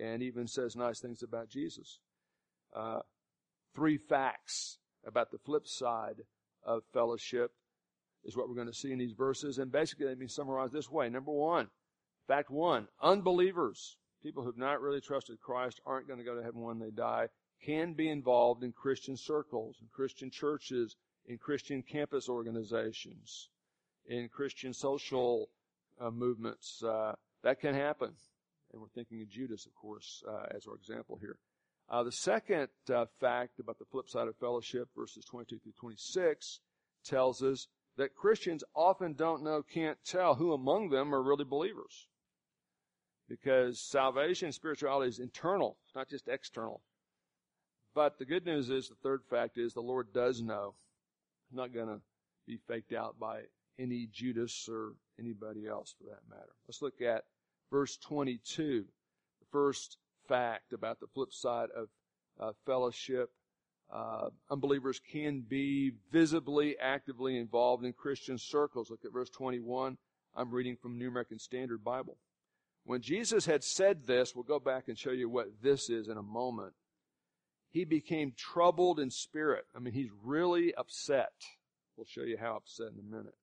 and 0.00 0.22
even 0.22 0.46
says 0.46 0.76
nice 0.76 1.00
things 1.00 1.22
about 1.22 1.50
Jesus. 1.50 1.98
Uh, 2.74 3.00
three 3.74 3.98
facts 3.98 4.78
about 5.06 5.30
the 5.30 5.38
flip 5.38 5.66
side 5.66 6.22
of 6.64 6.82
fellowship 6.92 7.52
is 8.24 8.36
what 8.36 8.48
we're 8.48 8.54
going 8.54 8.66
to 8.66 8.72
see 8.72 8.92
in 8.92 8.98
these 8.98 9.12
verses. 9.12 9.58
And 9.58 9.72
basically, 9.72 10.06
they 10.06 10.12
can 10.12 10.20
be 10.20 10.28
summarized 10.28 10.72
this 10.72 10.90
way. 10.90 11.08
Number 11.08 11.32
one, 11.32 11.68
fact 12.26 12.50
one, 12.50 12.88
unbelievers, 13.02 13.96
people 14.22 14.42
who've 14.42 14.58
not 14.58 14.80
really 14.80 15.00
trusted 15.00 15.40
Christ, 15.40 15.80
aren't 15.86 16.06
going 16.06 16.18
to 16.18 16.24
go 16.24 16.34
to 16.34 16.42
heaven 16.42 16.60
when 16.60 16.78
they 16.78 16.90
die, 16.90 17.28
can 17.64 17.92
be 17.92 18.08
involved 18.08 18.62
in 18.62 18.72
Christian 18.72 19.16
circles, 19.16 19.76
in 19.80 19.88
Christian 19.92 20.30
churches, 20.30 20.96
in 21.26 21.38
Christian 21.38 21.82
campus 21.82 22.28
organizations, 22.28 23.48
in 24.06 24.28
Christian 24.28 24.72
social 24.72 25.48
uh, 26.00 26.10
movements. 26.10 26.82
Uh, 26.82 27.14
that 27.42 27.60
can 27.60 27.74
happen. 27.74 28.12
And 28.72 28.80
we're 28.80 28.88
thinking 28.88 29.20
of 29.22 29.28
Judas, 29.28 29.66
of 29.66 29.74
course, 29.74 30.22
uh, 30.28 30.46
as 30.54 30.66
our 30.66 30.74
example 30.74 31.18
here. 31.20 31.38
Uh, 31.88 32.04
the 32.04 32.12
second 32.12 32.68
uh, 32.94 33.06
fact 33.18 33.58
about 33.58 33.78
the 33.78 33.84
flip 33.84 34.08
side 34.08 34.28
of 34.28 34.36
fellowship, 34.36 34.88
verses 34.96 35.24
22 35.24 35.58
through 35.58 35.72
26, 35.72 36.60
tells 37.04 37.42
us 37.42 37.66
that 37.96 38.14
Christians 38.14 38.64
often 38.74 39.14
don't 39.14 39.42
know, 39.42 39.62
can't 39.62 39.98
tell 40.04 40.34
who 40.34 40.52
among 40.52 40.90
them 40.90 41.14
are 41.14 41.22
really 41.22 41.44
believers. 41.44 42.06
Because 43.28 43.80
salvation, 43.80 44.46
and 44.46 44.54
spirituality 44.54 45.08
is 45.08 45.18
internal, 45.20 45.76
not 45.94 46.08
just 46.08 46.28
external. 46.28 46.82
But 47.94 48.18
the 48.18 48.24
good 48.24 48.44
news 48.46 48.70
is, 48.70 48.88
the 48.88 48.94
third 49.02 49.22
fact 49.28 49.58
is, 49.58 49.74
the 49.74 49.80
Lord 49.80 50.12
does 50.12 50.40
know. 50.40 50.74
Not 51.52 51.74
going 51.74 51.88
to 51.88 52.00
be 52.46 52.58
faked 52.68 52.92
out 52.92 53.18
by 53.18 53.42
any 53.78 54.08
Judas 54.12 54.68
or 54.70 54.94
anybody 55.18 55.66
else 55.66 55.94
for 55.98 56.04
that 56.04 56.28
matter. 56.28 56.52
Let's 56.66 56.82
look 56.82 57.00
at 57.00 57.24
verse 57.70 57.96
22. 57.96 58.84
The 59.40 59.46
first 59.50 59.98
fact 60.28 60.72
about 60.72 61.00
the 61.00 61.08
flip 61.08 61.32
side 61.32 61.68
of 61.76 61.88
uh, 62.38 62.52
fellowship 62.64 63.30
uh, 63.92 64.28
unbelievers 64.50 65.00
can 65.00 65.40
be 65.40 65.92
visibly, 66.12 66.76
actively 66.78 67.36
involved 67.36 67.84
in 67.84 67.92
Christian 67.92 68.38
circles. 68.38 68.90
Look 68.90 69.04
at 69.04 69.12
verse 69.12 69.30
21. 69.30 69.98
I'm 70.36 70.50
reading 70.50 70.76
from 70.76 70.96
New 70.96 71.08
American 71.08 71.38
Standard 71.38 71.82
Bible. 71.82 72.16
When 72.84 73.02
Jesus 73.02 73.46
had 73.46 73.64
said 73.64 74.06
this, 74.06 74.34
we'll 74.34 74.44
go 74.44 74.60
back 74.60 74.84
and 74.88 74.98
show 74.98 75.10
you 75.10 75.28
what 75.28 75.48
this 75.62 75.90
is 75.90 76.08
in 76.08 76.16
a 76.16 76.22
moment. 76.22 76.72
He 77.70 77.84
became 77.84 78.32
troubled 78.36 78.98
in 78.98 79.10
spirit. 79.10 79.64
I 79.74 79.80
mean, 79.80 79.94
he's 79.94 80.10
really 80.24 80.74
upset. 80.74 81.32
We'll 81.96 82.06
show 82.06 82.22
you 82.22 82.36
how 82.38 82.56
upset 82.56 82.92
in 82.92 82.98
a 82.98 83.16
minute. 83.16 83.34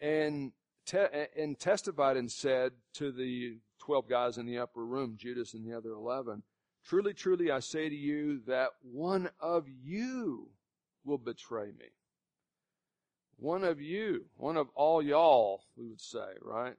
And, 0.00 0.52
te- 0.86 1.26
and 1.36 1.58
testified 1.58 2.16
and 2.16 2.30
said 2.30 2.72
to 2.94 3.12
the 3.12 3.58
12 3.80 4.08
guys 4.08 4.38
in 4.38 4.46
the 4.46 4.58
upper 4.58 4.84
room, 4.84 5.16
Judas 5.18 5.54
and 5.54 5.64
the 5.64 5.76
other 5.76 5.90
11, 5.90 6.42
Truly, 6.84 7.14
truly, 7.14 7.50
I 7.50 7.60
say 7.60 7.88
to 7.88 7.94
you 7.94 8.40
that 8.46 8.70
one 8.82 9.30
of 9.40 9.66
you 9.68 10.48
will 11.04 11.18
betray 11.18 11.66
me. 11.66 11.86
One 13.36 13.64
of 13.64 13.80
you, 13.80 14.26
one 14.36 14.56
of 14.56 14.68
all 14.74 15.02
y'all, 15.02 15.62
we 15.76 15.88
would 15.88 16.00
say, 16.00 16.34
right? 16.40 16.76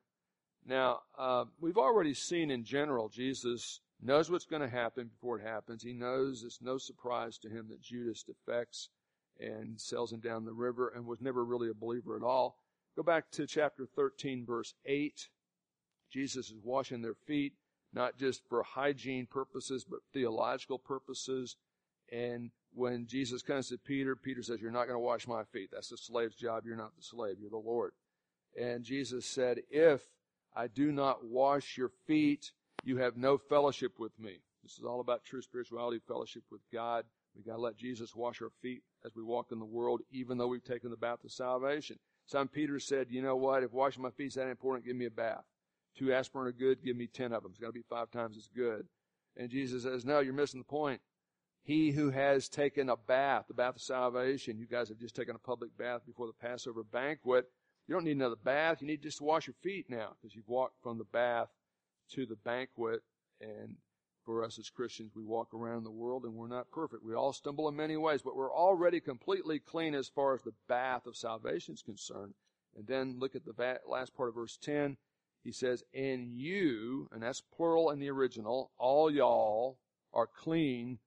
Now, 0.66 1.02
uh, 1.18 1.46
we've 1.60 1.78
already 1.78 2.14
seen 2.14 2.52
in 2.52 2.64
general, 2.64 3.10
Jesus 3.10 3.82
knows 4.02 4.30
what's 4.30 4.46
going 4.46 4.62
to 4.62 4.70
happen 4.70 5.08
before 5.08 5.40
it 5.40 5.46
happens. 5.46 5.84
He 5.84 5.94
knows 5.94 6.44
it's 6.44 6.62
no 6.62 6.78
surprise 6.78 7.38
to 7.40 7.50
him 7.50 7.68
that 7.70 7.82
Judas 7.82 8.24
defects 8.24 8.90
and 9.40 9.80
sells 9.80 10.12
him 10.14 10.20
down 10.20 10.46
the 10.46 10.54
river 10.54 10.94
and 10.96 11.06
was 11.06 11.22
never 11.22 11.44
really 11.44 11.70
a 11.70 11.74
believer 11.74 12.16
at 12.16 12.24
all. 12.24 12.58
Go 12.96 13.04
back 13.04 13.32
to 13.32 13.48
chapter 13.48 13.86
13, 13.86 14.46
verse 14.46 14.74
8. 14.86 15.28
Jesus 16.12 16.50
is 16.50 16.62
washing 16.64 17.02
their 17.02 17.16
feet 17.26 17.54
not 17.94 18.18
just 18.18 18.42
for 18.50 18.64
hygiene 18.64 19.26
purposes, 19.26 19.86
but 19.88 20.00
theological 20.14 20.80
purposes. 20.80 21.56
And 22.12 22.52
when 22.74 23.08
Jesus 23.08 23.42
comes 23.42 23.70
to 23.70 23.78
Peter, 23.78 24.16
Peter 24.16 24.42
says, 24.42 24.62
You're 24.62 24.72
not 24.72 24.88
going 24.88 24.96
to 24.96 25.00
wash 25.00 25.28
my 25.28 25.44
feet. 25.44 25.70
That's 25.72 25.90
the 25.90 25.98
slave's 25.98 26.36
job. 26.36 26.64
You're 26.66 26.76
not 26.76 26.96
the 26.96 27.04
slave. 27.04 27.38
You're 27.40 27.50
the 27.50 27.58
Lord. 27.58 27.92
And 28.60 28.84
Jesus 28.84 29.26
said, 29.26 29.60
If 29.70 30.02
I 30.56 30.68
do 30.68 30.92
not 30.92 31.26
wash 31.26 31.78
your 31.78 31.92
feet, 32.08 32.52
you 32.84 32.98
have 32.98 33.18
no 33.18 33.38
fellowship 33.38 34.00
with 34.00 34.18
me. 34.20 34.40
This 34.64 34.78
is 34.78 34.84
all 34.84 35.02
about 35.02 35.24
true 35.24 35.42
spirituality, 35.42 36.00
fellowship 36.08 36.44
with 36.52 36.62
God. 36.72 37.06
We 37.36 37.44
got 37.44 37.56
to 37.56 37.62
let 37.62 37.78
Jesus 37.78 38.16
wash 38.16 38.42
our 38.42 38.52
feet 38.62 38.84
as 39.06 39.16
we 39.16 39.24
walk 39.24 39.48
in 39.52 39.60
the 39.60 39.66
world, 39.66 40.02
even 40.12 40.38
though 40.38 40.48
we've 40.48 40.64
taken 40.64 40.92
the 40.92 40.98
bath 40.98 41.24
of 41.24 41.32
salvation. 41.32 41.98
Some 42.26 42.48
Peter 42.48 42.80
said, 42.80 43.08
You 43.10 43.22
know 43.22 43.36
what? 43.36 43.64
If 43.64 43.74
washing 43.74 44.04
my 44.04 44.12
feet 44.12 44.28
is 44.28 44.34
that 44.36 44.48
important, 44.48 44.86
give 44.86 44.96
me 44.96 45.06
a 45.06 45.12
bath. 45.12 45.44
Two 45.98 46.14
aspirin 46.14 46.48
are 46.48 46.52
good, 46.52 46.84
give 46.84 46.98
me 46.98 47.08
ten 47.08 47.34
of 47.34 47.44
them. 47.44 47.52
It's 47.52 47.60
got 47.60 47.68
to 47.68 47.74
be 47.74 47.84
five 47.90 48.12
times 48.12 48.38
as 48.38 48.48
good. 48.48 48.88
And 49.38 49.50
Jesus 49.50 49.84
says, 49.84 50.06
no, 50.06 50.20
you're 50.20 50.34
missing 50.34 50.60
the 50.60 50.66
point. 50.66 51.02
He 51.64 51.92
who 51.92 52.10
has 52.10 52.50
taken 52.50 52.90
a 52.90 52.98
bath, 52.98 53.46
the 53.48 53.54
bath 53.54 53.78
of 53.78 53.82
salvation, 53.82 54.58
you 54.58 54.68
guys 54.68 54.90
have 54.90 55.00
just 55.00 55.16
taken 55.16 55.36
a 55.36 55.40
public 55.40 55.78
bath 55.78 56.02
before 56.06 56.28
the 56.28 56.34
Passover 56.34 56.84
banquet. 56.84 57.46
You 57.88 57.96
don't 57.96 58.04
need 58.04 58.18
another 58.18 58.36
bath. 58.36 58.82
You 58.82 58.88
need 58.88 59.02
just 59.02 59.20
to 59.20 59.24
wash 59.24 59.48
your 59.48 59.56
feet 59.62 59.86
now 59.90 60.10
because 60.22 60.36
you've 60.36 60.48
walked 60.48 60.82
from 60.84 60.98
the 60.98 61.06
bath 61.06 61.48
to 62.12 62.26
the 62.26 62.36
banquet. 62.36 63.02
And 63.40 63.78
for 64.26 64.44
us 64.44 64.60
as 64.60 64.70
Christians, 64.70 65.12
we 65.16 65.24
walk 65.24 65.54
around 65.54 65.84
the 65.84 65.92
world 65.92 66.24
and 66.24 66.34
we're 66.34 66.48
not 66.48 66.72
perfect. 66.72 67.04
We 67.04 67.14
all 67.14 67.34
stumble 67.34 67.68
in 67.70 67.76
many 67.76 67.98
ways, 67.98 68.22
but 68.22 68.36
we're 68.36 68.54
already 68.54 69.00
completely 69.00 69.60
clean 69.60 69.96
as 69.96 70.10
far 70.10 70.34
as 70.34 70.42
the 70.42 70.54
bath 70.68 71.06
of 71.06 71.16
salvation 71.16 71.74
is 71.74 71.82
concerned. 71.82 72.34
And 72.76 72.88
then 72.88 73.18
look 73.20 73.36
at 73.36 73.46
the 73.46 73.80
last 73.88 74.16
part 74.16 74.30
of 74.30 74.36
verse 74.36 74.58
10. 74.62 74.98
He 75.44 75.52
says, 75.52 75.84
and 75.94 76.32
you, 76.32 77.10
and 77.12 77.22
that's 77.22 77.42
plural 77.42 77.90
in 77.90 78.00
the 78.00 78.10
original, 78.10 78.72
all 78.78 79.12
y'all 79.12 79.78
are 80.14 80.28
clean 80.28 81.00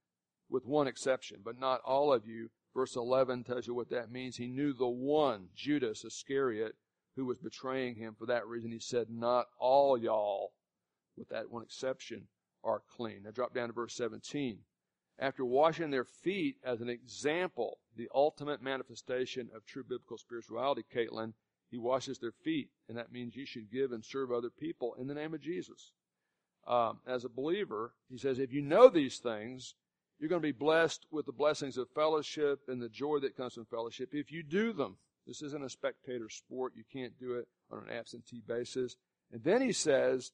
with 0.50 0.66
one 0.66 0.86
exception, 0.86 1.38
but 1.42 1.58
not 1.58 1.80
all 1.84 2.12
of 2.12 2.26
you. 2.26 2.50
Verse 2.74 2.96
11 2.96 3.44
tells 3.44 3.66
you 3.66 3.74
what 3.74 3.88
that 3.88 4.10
means. 4.10 4.36
He 4.36 4.48
knew 4.48 4.74
the 4.74 4.86
one, 4.86 5.48
Judas 5.54 6.04
Iscariot, 6.04 6.74
who 7.16 7.24
was 7.24 7.38
betraying 7.38 7.94
him. 7.94 8.14
For 8.18 8.26
that 8.26 8.46
reason, 8.46 8.70
he 8.70 8.78
said, 8.78 9.06
not 9.08 9.46
all 9.58 9.96
y'all, 9.96 10.52
with 11.16 11.30
that 11.30 11.50
one 11.50 11.62
exception, 11.62 12.28
are 12.62 12.82
clean. 12.94 13.22
Now 13.24 13.30
drop 13.30 13.54
down 13.54 13.68
to 13.68 13.72
verse 13.72 13.94
17. 13.94 14.58
After 15.18 15.46
washing 15.46 15.90
their 15.90 16.04
feet 16.04 16.56
as 16.62 16.82
an 16.82 16.90
example, 16.90 17.78
the 17.96 18.10
ultimate 18.14 18.60
manifestation 18.60 19.48
of 19.54 19.64
true 19.64 19.82
biblical 19.82 20.18
spirituality, 20.18 20.84
Caitlin, 20.94 21.32
he 21.70 21.78
washes 21.78 22.18
their 22.18 22.32
feet, 22.32 22.70
and 22.88 22.96
that 22.96 23.12
means 23.12 23.36
you 23.36 23.46
should 23.46 23.70
give 23.70 23.92
and 23.92 24.04
serve 24.04 24.30
other 24.30 24.50
people 24.50 24.94
in 24.98 25.06
the 25.06 25.14
name 25.14 25.34
of 25.34 25.40
Jesus. 25.40 25.92
Um, 26.66 26.98
as 27.06 27.24
a 27.24 27.28
believer, 27.28 27.94
he 28.08 28.18
says, 28.18 28.38
if 28.38 28.52
you 28.52 28.62
know 28.62 28.88
these 28.88 29.18
things, 29.18 29.74
you're 30.18 30.28
going 30.28 30.40
to 30.40 30.46
be 30.48 30.52
blessed 30.52 31.06
with 31.10 31.26
the 31.26 31.32
blessings 31.32 31.76
of 31.76 31.88
fellowship 31.94 32.60
and 32.68 32.80
the 32.80 32.88
joy 32.88 33.18
that 33.20 33.36
comes 33.36 33.54
from 33.54 33.66
fellowship 33.66 34.10
if 34.12 34.32
you 34.32 34.42
do 34.42 34.72
them. 34.72 34.96
This 35.26 35.42
isn't 35.42 35.64
a 35.64 35.68
spectator 35.68 36.28
sport. 36.28 36.72
You 36.76 36.84
can't 36.92 37.18
do 37.18 37.34
it 37.34 37.48
on 37.70 37.78
an 37.78 37.96
absentee 37.96 38.42
basis. 38.46 38.96
And 39.32 39.42
then 39.44 39.60
he 39.60 39.72
says, 39.72 40.32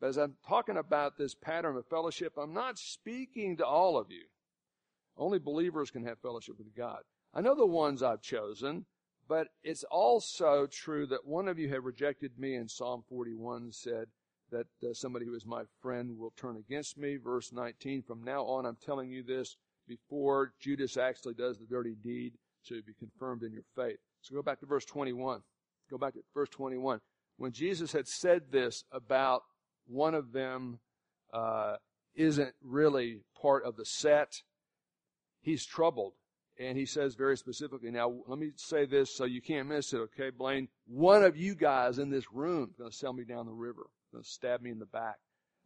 but 0.00 0.08
as 0.08 0.16
I'm 0.16 0.36
talking 0.48 0.78
about 0.78 1.18
this 1.18 1.34
pattern 1.34 1.76
of 1.76 1.86
fellowship, 1.86 2.32
I'm 2.38 2.54
not 2.54 2.78
speaking 2.78 3.58
to 3.58 3.66
all 3.66 3.98
of 3.98 4.10
you. 4.10 4.24
Only 5.16 5.38
believers 5.38 5.90
can 5.90 6.04
have 6.06 6.18
fellowship 6.20 6.56
with 6.58 6.74
God. 6.74 7.00
I 7.34 7.42
know 7.42 7.54
the 7.54 7.66
ones 7.66 8.02
I've 8.02 8.22
chosen. 8.22 8.86
But 9.30 9.46
it's 9.62 9.84
also 9.84 10.66
true 10.66 11.06
that 11.06 11.24
one 11.24 11.46
of 11.46 11.56
you 11.56 11.68
have 11.68 11.84
rejected 11.84 12.32
me, 12.36 12.56
and 12.56 12.68
Psalm 12.68 13.04
41 13.08 13.70
said 13.70 14.06
that 14.50 14.66
uh, 14.82 14.92
somebody 14.92 15.24
who 15.24 15.36
is 15.36 15.46
my 15.46 15.62
friend 15.80 16.18
will 16.18 16.32
turn 16.36 16.56
against 16.56 16.98
me. 16.98 17.16
Verse 17.16 17.52
19, 17.52 18.02
from 18.02 18.24
now 18.24 18.42
on, 18.42 18.66
I'm 18.66 18.76
telling 18.84 19.08
you 19.08 19.22
this 19.22 19.56
before 19.86 20.52
Judas 20.58 20.96
actually 20.96 21.34
does 21.34 21.58
the 21.58 21.66
dirty 21.66 21.94
deed, 22.02 22.32
so 22.62 22.74
be 22.84 22.92
confirmed 22.98 23.44
in 23.44 23.52
your 23.52 23.62
faith. 23.76 23.98
So 24.20 24.34
go 24.34 24.42
back 24.42 24.58
to 24.60 24.66
verse 24.66 24.84
21. 24.84 25.42
Go 25.88 25.96
back 25.96 26.14
to 26.14 26.22
verse 26.34 26.48
21. 26.48 26.98
When 27.36 27.52
Jesus 27.52 27.92
had 27.92 28.08
said 28.08 28.50
this 28.50 28.82
about 28.90 29.42
one 29.86 30.16
of 30.16 30.32
them 30.32 30.80
uh, 31.32 31.76
isn't 32.16 32.54
really 32.64 33.20
part 33.40 33.64
of 33.64 33.76
the 33.76 33.84
set, 33.84 34.42
he's 35.40 35.64
troubled. 35.64 36.14
And 36.60 36.76
he 36.76 36.84
says 36.84 37.14
very 37.14 37.38
specifically, 37.38 37.90
now 37.90 38.12
let 38.26 38.38
me 38.38 38.50
say 38.54 38.84
this 38.84 39.16
so 39.16 39.24
you 39.24 39.40
can't 39.40 39.66
miss 39.66 39.94
it, 39.94 39.96
okay, 39.96 40.28
Blaine? 40.28 40.68
One 40.86 41.24
of 41.24 41.34
you 41.34 41.54
guys 41.54 41.98
in 41.98 42.10
this 42.10 42.30
room 42.30 42.68
is 42.70 42.76
going 42.76 42.90
to 42.90 42.96
sell 42.96 43.14
me 43.14 43.24
down 43.24 43.46
the 43.46 43.52
river, 43.52 43.86
going 44.12 44.22
to 44.22 44.28
stab 44.28 44.60
me 44.60 44.70
in 44.70 44.78
the 44.78 44.84
back. 44.84 45.16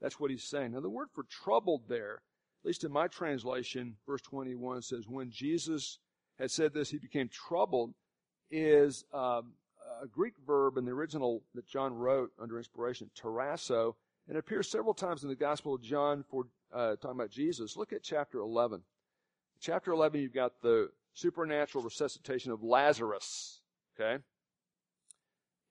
That's 0.00 0.20
what 0.20 0.30
he's 0.30 0.44
saying. 0.44 0.70
Now 0.70 0.80
the 0.80 0.88
word 0.88 1.08
for 1.12 1.24
troubled 1.24 1.88
there, 1.88 2.22
at 2.62 2.66
least 2.66 2.84
in 2.84 2.92
my 2.92 3.08
translation, 3.08 3.96
verse 4.06 4.22
21 4.22 4.82
says, 4.82 5.08
when 5.08 5.32
Jesus 5.32 5.98
had 6.38 6.52
said 6.52 6.72
this, 6.72 6.90
he 6.90 6.98
became 6.98 7.28
troubled, 7.28 7.92
is 8.52 9.04
um, 9.12 9.54
a 10.00 10.06
Greek 10.06 10.34
verb 10.46 10.76
in 10.76 10.84
the 10.84 10.92
original 10.92 11.42
that 11.56 11.66
John 11.66 11.92
wrote 11.92 12.30
under 12.40 12.56
inspiration, 12.56 13.10
tarasso, 13.20 13.94
and 14.28 14.36
it 14.36 14.40
appears 14.40 14.70
several 14.70 14.94
times 14.94 15.24
in 15.24 15.28
the 15.28 15.34
Gospel 15.34 15.74
of 15.74 15.82
John 15.82 16.24
for 16.30 16.44
uh, 16.72 16.94
talking 16.96 17.18
about 17.18 17.30
Jesus. 17.30 17.76
Look 17.76 17.92
at 17.92 18.04
chapter 18.04 18.38
11 18.38 18.82
chapter 19.64 19.92
11, 19.92 20.20
you've 20.20 20.34
got 20.34 20.60
the 20.62 20.90
supernatural 21.14 21.82
resuscitation 21.82 22.52
of 22.52 22.62
Lazarus. 22.62 23.62
Okay? 23.98 24.22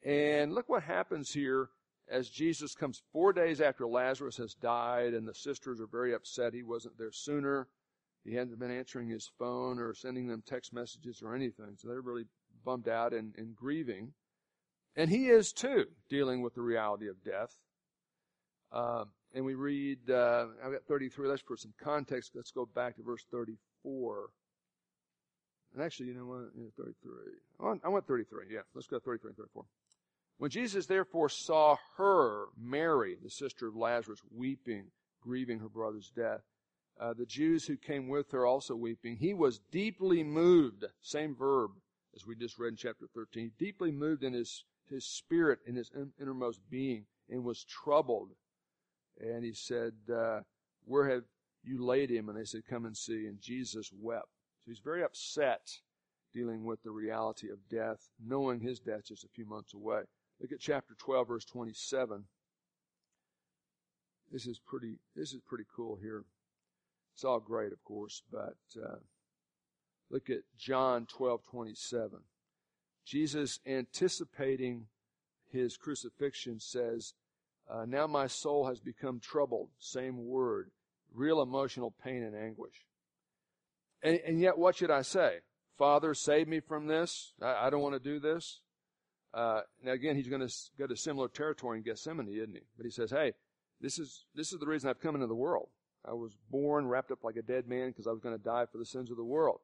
And 0.03 0.53
look 0.53 0.67
what 0.67 0.83
happens 0.83 1.31
here 1.31 1.69
as 2.09 2.29
Jesus 2.29 2.75
comes 2.75 3.03
four 3.13 3.31
days 3.31 3.61
after 3.61 3.87
Lazarus 3.87 4.37
has 4.37 4.55
died, 4.55 5.13
and 5.13 5.27
the 5.27 5.33
sisters 5.33 5.79
are 5.79 5.87
very 5.87 6.13
upset 6.13 6.53
he 6.53 6.63
wasn't 6.63 6.97
there 6.97 7.11
sooner. 7.11 7.67
He 8.25 8.33
hadn't 8.33 8.59
been 8.59 8.71
answering 8.71 9.09
his 9.09 9.29
phone 9.37 9.79
or 9.79 9.93
sending 9.93 10.27
them 10.27 10.43
text 10.45 10.73
messages 10.73 11.21
or 11.21 11.35
anything. 11.35 11.75
So 11.77 11.87
they're 11.87 12.01
really 12.01 12.25
bummed 12.65 12.87
out 12.87 13.13
and, 13.13 13.33
and 13.37 13.55
grieving. 13.55 14.13
And 14.95 15.09
he 15.09 15.27
is 15.27 15.53
too, 15.53 15.85
dealing 16.09 16.41
with 16.41 16.55
the 16.55 16.61
reality 16.61 17.07
of 17.09 17.23
death. 17.23 17.55
Uh, 18.71 19.05
and 19.33 19.45
we 19.45 19.55
read, 19.55 20.09
uh, 20.09 20.47
I've 20.63 20.71
got 20.71 20.85
33. 20.87 21.27
Let's 21.27 21.41
for 21.41 21.57
some 21.57 21.73
context. 21.81 22.31
Let's 22.35 22.51
go 22.51 22.65
back 22.65 22.95
to 22.95 23.03
verse 23.03 23.25
34. 23.31 23.57
And 25.73 25.81
actually, 25.81 26.07
you 26.07 26.13
know 26.13 26.25
what? 26.25 26.51
Yeah, 26.55 26.67
33. 26.77 27.81
I 27.83 27.89
want, 27.89 28.07
33. 28.07 28.45
Yeah, 28.49 28.59
let's 28.75 28.87
go 28.87 28.99
33 28.99 29.29
and 29.29 29.37
34. 29.37 29.65
When 30.37 30.51
Jesus 30.51 30.85
therefore 30.85 31.29
saw 31.29 31.77
her, 31.97 32.45
Mary, 32.57 33.17
the 33.21 33.29
sister 33.29 33.67
of 33.67 33.75
Lazarus, 33.75 34.21
weeping, 34.35 34.85
grieving 35.21 35.59
her 35.59 35.69
brother's 35.69 36.11
death, 36.15 36.41
uh, 36.99 37.13
the 37.13 37.25
Jews 37.25 37.65
who 37.65 37.77
came 37.77 38.07
with 38.07 38.31
her 38.31 38.45
also 38.45 38.75
weeping, 38.75 39.17
he 39.17 39.33
was 39.33 39.59
deeply 39.71 40.23
moved. 40.23 40.85
Same 41.01 41.35
verb 41.35 41.71
as 42.15 42.25
we 42.25 42.35
just 42.35 42.59
read 42.59 42.69
in 42.69 42.75
chapter 42.75 43.07
13. 43.13 43.51
Deeply 43.57 43.91
moved 43.91 44.23
in 44.23 44.33
his, 44.33 44.65
his 44.89 45.05
spirit, 45.05 45.59
in 45.65 45.75
his 45.75 45.91
innermost 46.19 46.59
being, 46.69 47.05
and 47.29 47.43
was 47.43 47.63
troubled. 47.63 48.29
And 49.19 49.43
he 49.43 49.53
said, 49.53 49.93
uh, 50.13 50.41
Where 50.85 51.09
have 51.09 51.23
you 51.63 51.83
laid 51.83 52.09
him? 52.09 52.29
And 52.29 52.37
they 52.37 52.45
said, 52.45 52.61
Come 52.69 52.85
and 52.85 52.95
see. 52.95 53.25
And 53.27 53.39
Jesus 53.41 53.91
wept. 53.97 54.27
So 54.63 54.71
he's 54.71 54.79
very 54.79 55.03
upset 55.03 55.61
dealing 56.33 56.63
with 56.63 56.81
the 56.83 56.91
reality 56.91 57.49
of 57.49 57.69
death, 57.69 58.09
knowing 58.23 58.59
his 58.59 58.79
death 58.79 59.07
just 59.07 59.23
a 59.23 59.29
few 59.35 59.45
months 59.45 59.73
away. 59.73 60.01
Look 60.41 60.51
at 60.51 60.59
chapter 60.59 60.95
12, 60.97 61.27
verse 61.27 61.45
27. 61.45 62.23
This 64.31 64.47
is 64.47 64.59
pretty, 64.59 64.97
this 65.15 65.33
is 65.33 65.41
pretty 65.45 65.65
cool 65.75 65.97
here. 66.01 66.23
It's 67.13 67.23
all 67.23 67.39
great, 67.39 67.71
of 67.71 67.83
course, 67.83 68.23
but 68.31 68.55
uh, 68.83 68.95
Look 70.13 70.29
at 70.29 70.43
John 70.59 71.07
12:27. 71.07 72.21
Jesus 73.03 73.59
anticipating 73.65 74.85
his 75.49 75.75
crucifixion 75.75 76.59
says, 76.59 77.15
uh, 77.67 77.85
now 77.85 78.05
my 78.05 78.27
soul 78.27 78.67
has 78.67 78.79
become 78.79 79.19
troubled. 79.19 79.69
Same 79.79 80.27
word. 80.27 80.69
Real 81.13 81.41
emotional 81.41 81.93
pain 82.03 82.23
and 82.23 82.35
anguish. 82.35 82.85
And, 84.01 84.19
and 84.27 84.39
yet, 84.39 84.57
what 84.57 84.75
should 84.75 84.91
I 84.91 85.01
say? 85.01 85.39
Father, 85.77 86.13
save 86.13 86.47
me 86.47 86.59
from 86.59 86.87
this. 86.87 87.33
I, 87.41 87.67
I 87.67 87.69
don't 87.69 87.81
want 87.81 87.95
to 87.95 87.99
do 87.99 88.19
this. 88.19 88.61
Uh, 89.33 89.61
now 89.83 89.93
again, 89.93 90.15
he's 90.15 90.27
going 90.27 90.47
to 90.47 90.53
go 90.77 90.87
to 90.87 90.95
similar 90.95 91.27
territory 91.27 91.77
in 91.77 91.83
Gethsemane, 91.83 92.27
isn't 92.27 92.53
he? 92.53 92.61
But 92.77 92.85
he 92.85 92.91
says, 92.91 93.11
hey, 93.11 93.33
this 93.81 93.97
is, 93.97 94.25
this 94.35 94.53
is 94.53 94.59
the 94.59 94.67
reason 94.67 94.89
I've 94.89 95.01
come 95.01 95.15
into 95.15 95.27
the 95.27 95.35
world. 95.35 95.69
I 96.05 96.13
was 96.13 96.35
born 96.51 96.87
wrapped 96.87 97.11
up 97.11 97.23
like 97.23 97.37
a 97.37 97.41
dead 97.41 97.67
man 97.67 97.89
because 97.89 98.07
I 98.07 98.11
was 98.11 98.19
going 98.19 98.37
to 98.37 98.43
die 98.43 98.65
for 98.71 98.77
the 98.77 98.85
sins 98.85 99.09
of 99.09 99.17
the 99.17 99.23
world. 99.23 99.59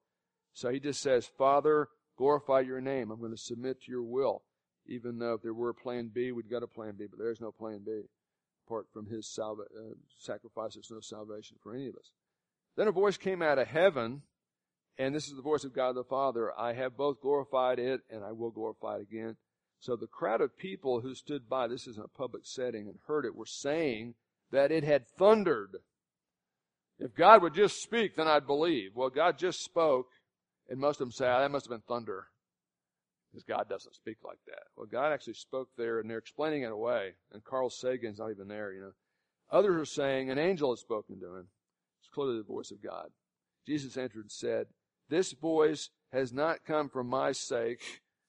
So 0.53 0.69
he 0.69 0.79
just 0.79 1.01
says, 1.01 1.29
Father, 1.37 1.89
glorify 2.17 2.61
your 2.61 2.81
name. 2.81 3.11
I'm 3.11 3.19
going 3.19 3.35
to 3.35 3.37
submit 3.37 3.81
to 3.83 3.91
your 3.91 4.03
will 4.03 4.43
even 4.89 5.19
though 5.19 5.35
if 5.35 5.41
there 5.41 5.53
were 5.53 5.69
a 5.69 5.73
plan 5.73 6.09
B, 6.13 6.31
we'd 6.31 6.49
got 6.49 6.63
a 6.63 6.67
plan 6.67 6.95
B, 6.97 7.05
but 7.09 7.19
there's 7.19 7.39
no 7.39 7.51
plan 7.51 7.81
B. 7.85 8.01
Apart 8.69 8.85
from 8.93 9.07
his 9.07 9.27
salva- 9.27 9.63
uh, 9.63 9.95
sacrifice, 10.19 10.75
there's 10.75 10.91
no 10.91 10.99
salvation 10.99 11.57
for 11.63 11.73
any 11.73 11.87
of 11.87 11.95
us. 11.95 12.11
Then 12.77 12.87
a 12.87 12.91
voice 12.91 13.17
came 13.17 13.41
out 13.41 13.57
of 13.57 13.67
heaven, 13.67 14.21
and 14.95 15.15
this 15.15 15.27
is 15.27 15.35
the 15.35 15.41
voice 15.41 15.63
of 15.63 15.73
God 15.73 15.95
the 15.95 16.03
Father. 16.03 16.51
I 16.55 16.73
have 16.73 16.95
both 16.95 17.19
glorified 17.19 17.79
it, 17.79 18.01
and 18.11 18.23
I 18.23 18.31
will 18.31 18.51
glorify 18.51 18.97
it 18.97 19.01
again. 19.01 19.37
So 19.79 19.95
the 19.95 20.05
crowd 20.05 20.41
of 20.41 20.55
people 20.55 21.01
who 21.01 21.15
stood 21.15 21.49
by, 21.49 21.67
this 21.67 21.87
is 21.87 21.97
in 21.97 22.03
a 22.03 22.07
public 22.07 22.43
setting, 22.45 22.87
and 22.87 22.99
heard 23.07 23.25
it 23.25 23.35
were 23.35 23.47
saying 23.47 24.13
that 24.51 24.71
it 24.71 24.83
had 24.83 25.07
thundered. 25.07 25.77
If 26.99 27.15
God 27.15 27.41
would 27.41 27.55
just 27.55 27.81
speak, 27.81 28.17
then 28.17 28.27
I'd 28.27 28.45
believe. 28.45 28.91
Well, 28.93 29.09
God 29.09 29.39
just 29.39 29.63
spoke, 29.63 30.09
and 30.67 30.79
most 30.79 31.01
of 31.01 31.07
them 31.07 31.11
say, 31.11 31.25
oh, 31.25 31.39
that 31.39 31.49
must 31.49 31.65
have 31.65 31.71
been 31.71 31.87
thunder 31.87 32.27
because 33.31 33.43
God 33.43 33.67
doesn't 33.69 33.95
speak 33.95 34.17
like 34.23 34.39
that. 34.47 34.63
Well, 34.75 34.87
God 34.91 35.13
actually 35.13 35.33
spoke 35.33 35.69
there, 35.77 35.99
and 35.99 36.09
they're 36.09 36.17
explaining 36.17 36.63
it 36.63 36.71
away. 36.71 37.13
And 37.31 37.43
Carl 37.43 37.69
Sagan's 37.69 38.19
not 38.19 38.31
even 38.31 38.47
there, 38.47 38.73
you 38.73 38.81
know. 38.81 38.91
Others 39.51 39.75
are 39.81 39.85
saying 39.85 40.29
an 40.29 40.37
angel 40.37 40.71
has 40.71 40.79
spoken 40.79 41.19
to 41.19 41.35
him. 41.35 41.47
It's 42.01 42.09
clearly 42.13 42.37
the 42.37 42.43
voice 42.43 42.71
of 42.71 42.83
God. 42.83 43.09
Jesus 43.65 43.97
answered 43.97 44.23
and 44.23 44.31
said, 44.31 44.67
This 45.09 45.31
voice 45.33 45.89
has 46.11 46.33
not 46.33 46.65
come 46.65 46.89
for 46.89 47.03
my 47.03 47.31
sake, 47.31 47.81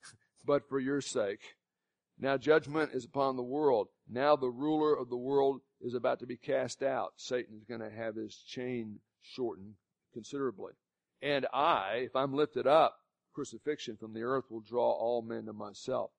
but 0.45 0.69
for 0.69 0.79
your 0.79 1.01
sake. 1.01 1.41
Now 2.19 2.37
judgment 2.37 2.91
is 2.93 3.07
upon 3.07 3.37
the 3.37 3.43
world. 3.43 3.89
Now 4.09 4.37
the 4.37 4.51
ruler 4.51 4.95
of 4.95 5.09
the 5.09 5.17
world 5.17 5.61
is 5.81 5.95
about 5.95 6.21
to 6.21 6.27
be 6.27 6.37
cast 6.37 6.83
out. 6.83 7.13
Satan 7.17 7.57
is 7.57 7.65
going 7.65 7.81
to 7.81 7.91
have 7.91 8.17
his 8.17 8.37
chain 8.37 8.99
shortened 9.23 9.75
considerably. 10.13 10.73
And 11.23 11.47
I, 11.53 12.03
if 12.05 12.17
I'm 12.17 12.35
lifted 12.35 12.67
up, 12.67 13.00
crucifixion 13.33 13.97
from 13.97 14.13
the 14.13 14.23
earth 14.23 14.51
will 14.51 14.61
draw 14.61 14.91
all 14.91 15.23
men 15.23 15.47
to 15.47 15.53
myself. 15.53 16.11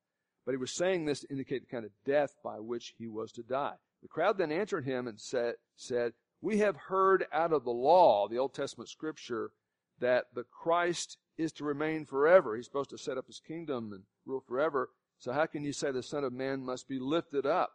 But 0.46 0.54
he 0.54 0.58
was 0.58 0.72
saying 0.72 1.06
this 1.06 1.22
to 1.22 1.30
indicate 1.30 1.62
the 1.62 1.72
kind 1.72 1.86
of 1.86 1.92
death 2.06 2.36
by 2.44 2.60
which 2.60 2.96
he 2.98 3.08
was 3.08 3.32
to 3.34 3.44
die. 3.44 3.76
The 4.02 4.08
crowd 4.08 4.38
then 4.38 4.52
answered 4.52 4.86
him 4.86 5.08
and 5.08 5.20
said, 5.20 5.56
said, 5.76 6.14
We 6.42 6.58
have 6.60 6.76
heard 6.76 7.26
out 7.32 7.54
of 7.54 7.64
the 7.64 7.72
law, 7.72 8.28
the 8.28 8.40
Old 8.40 8.54
Testament 8.54 8.90
scripture, 8.90 9.52
that 10.00 10.26
the 10.34 10.44
Christ 10.44 11.18
is 11.38 11.52
to 11.54 11.64
remain 11.64 12.06
forever. 12.06 12.56
He's 12.56 12.66
supposed 12.66 12.90
to 12.90 12.98
set 12.98 13.18
up 13.18 13.28
his 13.28 13.40
kingdom 13.40 13.94
and 13.94 14.04
rule 14.26 14.44
forever. 14.48 14.90
So 15.20 15.32
how 15.32 15.46
can 15.46 15.64
you 15.64 15.74
say 15.74 15.92
the 15.92 16.02
Son 16.02 16.24
of 16.24 16.34
Man 16.34 16.66
must 16.66 16.88
be 16.88 16.98
lifted 16.98 17.46
up 17.46 17.74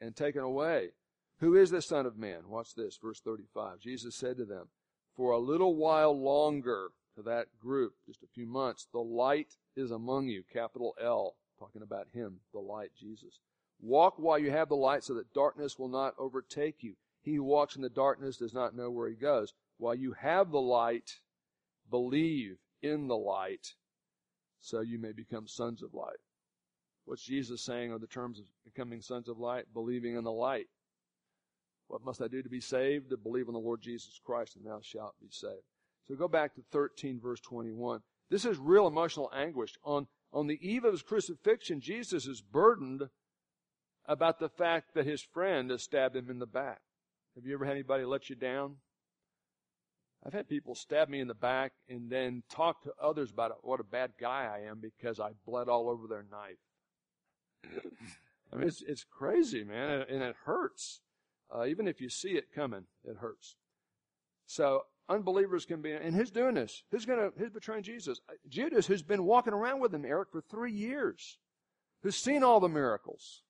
and 0.00 0.14
taken 0.14 0.42
away? 0.42 0.90
Who 1.40 1.56
is 1.56 1.70
the 1.70 1.82
Son 1.82 2.04
of 2.04 2.18
Man? 2.18 2.48
Watch 2.48 2.74
this, 2.74 2.98
verse 3.02 3.20
35. 3.20 3.80
Jesus 3.80 4.14
said 4.14 4.36
to 4.36 4.44
them, 4.44 4.68
For 5.16 5.32
a 5.32 5.38
little 5.38 5.74
while 5.74 6.18
longer, 6.18 6.90
to 7.16 7.22
that 7.22 7.46
group, 7.60 7.94
just 8.06 8.22
a 8.22 8.28
few 8.34 8.46
months, 8.46 8.86
the 8.92 9.00
light 9.00 9.56
is 9.76 9.90
among 9.90 10.28
you, 10.28 10.42
capital 10.52 10.94
L, 11.00 11.36
talking 11.58 11.82
about 11.82 12.08
him, 12.12 12.40
the 12.52 12.60
light, 12.60 12.90
Jesus. 12.98 13.40
Walk 13.80 14.14
while 14.18 14.38
you 14.38 14.50
have 14.50 14.68
the 14.68 14.76
light 14.76 15.04
so 15.04 15.14
that 15.14 15.32
darkness 15.34 15.78
will 15.78 15.88
not 15.88 16.14
overtake 16.18 16.82
you. 16.82 16.94
He 17.22 17.34
who 17.34 17.44
walks 17.44 17.76
in 17.76 17.82
the 17.82 17.88
darkness 17.88 18.36
does 18.36 18.54
not 18.54 18.76
know 18.76 18.90
where 18.90 19.08
he 19.08 19.14
goes. 19.14 19.52
While 19.78 19.94
you 19.94 20.12
have 20.12 20.50
the 20.50 20.60
light, 20.60 21.20
believe 21.90 22.58
in 22.82 23.08
the 23.08 23.16
light 23.16 23.74
so 24.60 24.80
you 24.80 24.98
may 24.98 25.12
become 25.12 25.46
sons 25.46 25.82
of 25.82 25.94
light. 25.94 26.18
What's 27.04 27.22
Jesus 27.22 27.62
saying 27.62 27.92
are 27.92 27.98
the 27.98 28.06
terms 28.06 28.38
of 28.38 28.46
becoming 28.64 29.02
sons 29.02 29.28
of 29.28 29.38
light? 29.38 29.64
Believing 29.74 30.16
in 30.16 30.24
the 30.24 30.32
light. 30.32 30.68
What 31.88 32.04
must 32.04 32.22
I 32.22 32.28
do 32.28 32.42
to 32.42 32.48
be 32.48 32.60
saved? 32.60 33.10
To 33.10 33.16
believe 33.16 33.46
in 33.46 33.52
the 33.52 33.60
Lord 33.60 33.82
Jesus 33.82 34.18
Christ 34.24 34.56
and 34.56 34.64
thou 34.64 34.80
shalt 34.82 35.14
be 35.20 35.28
saved. 35.30 35.64
So 36.08 36.14
go 36.14 36.28
back 36.28 36.54
to 36.54 36.62
13 36.70 37.20
verse 37.20 37.40
21. 37.40 38.00
This 38.30 38.44
is 38.44 38.58
real 38.58 38.86
emotional 38.86 39.30
anguish. 39.34 39.74
On, 39.84 40.06
on 40.32 40.46
the 40.46 40.58
eve 40.60 40.84
of 40.84 40.92
his 40.92 41.02
crucifixion, 41.02 41.80
Jesus 41.80 42.26
is 42.26 42.40
burdened 42.40 43.08
about 44.06 44.38
the 44.38 44.48
fact 44.48 44.94
that 44.94 45.06
his 45.06 45.22
friend 45.22 45.70
has 45.70 45.82
stabbed 45.82 46.16
him 46.16 46.30
in 46.30 46.38
the 46.38 46.46
back. 46.46 46.80
Have 47.36 47.46
you 47.46 47.54
ever 47.54 47.64
had 47.64 47.72
anybody 47.72 48.04
let 48.04 48.28
you 48.28 48.36
down? 48.36 48.76
I've 50.26 50.32
had 50.32 50.48
people 50.48 50.74
stab 50.74 51.08
me 51.08 51.20
in 51.20 51.28
the 51.28 51.34
back 51.34 51.72
and 51.88 52.10
then 52.10 52.42
talk 52.48 52.82
to 52.82 52.92
others 53.02 53.30
about 53.30 53.58
what 53.62 53.80
a 53.80 53.84
bad 53.84 54.12
guy 54.18 54.48
I 54.50 54.70
am 54.70 54.80
because 54.80 55.20
I 55.20 55.30
bled 55.46 55.68
all 55.68 55.90
over 55.90 56.06
their 56.06 56.24
knife. 56.30 56.56
I 58.52 58.56
mean, 58.56 58.68
it's, 58.68 58.82
it's 58.82 59.04
crazy, 59.04 59.64
man, 59.64 60.04
and 60.08 60.22
it 60.22 60.36
hurts. 60.44 61.00
Uh, 61.54 61.66
even 61.66 61.86
if 61.86 62.00
you 62.00 62.08
see 62.08 62.30
it 62.30 62.52
coming, 62.54 62.84
it 63.04 63.16
hurts. 63.18 63.56
So 64.46 64.82
unbelievers 65.08 65.64
can 65.64 65.82
be, 65.82 65.92
and 65.92 66.14
who's 66.14 66.30
doing 66.30 66.54
this? 66.54 66.82
Who's 66.90 67.04
gonna, 67.04 67.30
who's 67.38 67.50
betraying 67.50 67.82
Jesus? 67.82 68.20
Uh, 68.28 68.34
Judas, 68.48 68.86
who's 68.86 69.02
been 69.02 69.24
walking 69.24 69.52
around 69.52 69.80
with 69.80 69.94
him, 69.94 70.04
Eric, 70.04 70.28
for 70.32 70.40
three 70.40 70.72
years, 70.72 71.38
who's 72.02 72.16
seen 72.16 72.42
all 72.42 72.60
the 72.60 72.68
miracles. 72.68 73.42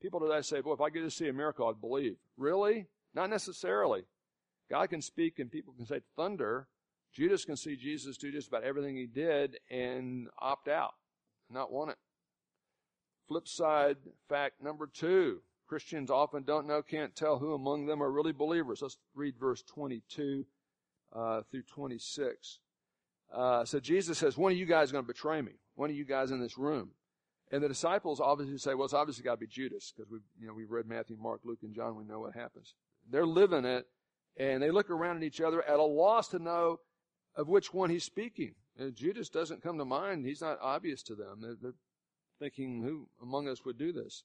People 0.00 0.20
today 0.20 0.40
say, 0.40 0.60
boy, 0.60 0.72
if 0.72 0.80
I 0.80 0.90
get 0.90 1.00
to 1.00 1.10
see 1.10 1.28
a 1.28 1.32
miracle, 1.32 1.68
I'd 1.68 1.80
believe. 1.80 2.16
Really? 2.36 2.86
Not 3.14 3.28
necessarily. 3.28 4.04
God 4.70 4.88
can 4.88 5.02
speak 5.02 5.38
and 5.38 5.50
people 5.50 5.74
can 5.76 5.86
say 5.86 6.00
thunder. 6.16 6.68
Judas 7.12 7.44
can 7.44 7.56
see 7.56 7.76
Jesus 7.76 8.16
do 8.16 8.30
just 8.30 8.48
about 8.48 8.62
everything 8.62 8.96
he 8.96 9.06
did 9.06 9.58
and 9.68 10.28
opt 10.38 10.68
out, 10.68 10.94
not 11.50 11.72
want 11.72 11.90
it. 11.90 11.98
Flip 13.26 13.48
side 13.48 13.96
fact 14.28 14.62
number 14.62 14.86
two. 14.86 15.40
Christians 15.68 16.10
often 16.10 16.42
don't 16.42 16.66
know, 16.66 16.82
can't 16.82 17.14
tell 17.14 17.38
who 17.38 17.54
among 17.54 17.86
them 17.86 18.02
are 18.02 18.10
really 18.10 18.32
believers. 18.32 18.82
Let's 18.82 18.98
read 19.14 19.34
verse 19.38 19.62
22 19.62 20.44
uh, 21.14 21.42
through 21.50 21.62
26. 21.62 22.58
Uh, 23.32 23.64
so 23.64 23.80
Jesus 23.80 24.18
says, 24.18 24.36
one 24.36 24.52
of 24.52 24.58
you 24.58 24.66
guys 24.66 24.88
is 24.88 24.92
going 24.92 25.04
to 25.04 25.12
betray 25.12 25.40
me. 25.40 25.52
One 25.74 25.90
of 25.90 25.96
you 25.96 26.04
guys 26.04 26.30
in 26.30 26.40
this 26.40 26.58
room. 26.58 26.90
And 27.52 27.62
the 27.62 27.68
disciples 27.68 28.20
obviously 28.20 28.58
say, 28.58 28.74
well, 28.74 28.84
it's 28.84 28.94
obviously 28.94 29.24
got 29.24 29.32
to 29.32 29.38
be 29.38 29.46
Judas 29.46 29.92
because 29.94 30.10
we've, 30.10 30.20
you 30.38 30.46
know, 30.46 30.54
we've 30.54 30.70
read 30.70 30.86
Matthew, 30.86 31.16
Mark, 31.18 31.40
Luke, 31.44 31.60
and 31.62 31.74
John. 31.74 31.96
We 31.96 32.04
know 32.04 32.20
what 32.20 32.34
happens. 32.34 32.74
They're 33.08 33.26
living 33.26 33.64
it 33.64 33.86
and 34.36 34.62
they 34.62 34.70
look 34.70 34.90
around 34.90 35.18
at 35.18 35.22
each 35.22 35.40
other 35.40 35.62
at 35.62 35.78
a 35.78 35.84
loss 35.84 36.28
to 36.28 36.38
know 36.38 36.78
of 37.34 37.48
which 37.48 37.74
one 37.74 37.90
he's 37.90 38.04
speaking. 38.04 38.54
And 38.78 38.94
Judas 38.94 39.28
doesn't 39.28 39.62
come 39.62 39.78
to 39.78 39.84
mind. 39.84 40.24
He's 40.24 40.40
not 40.40 40.58
obvious 40.62 41.02
to 41.04 41.14
them. 41.14 41.40
They're, 41.40 41.56
they're 41.60 41.74
thinking, 42.38 42.82
who 42.82 43.08
among 43.20 43.48
us 43.48 43.64
would 43.64 43.78
do 43.78 43.92
this? 43.92 44.24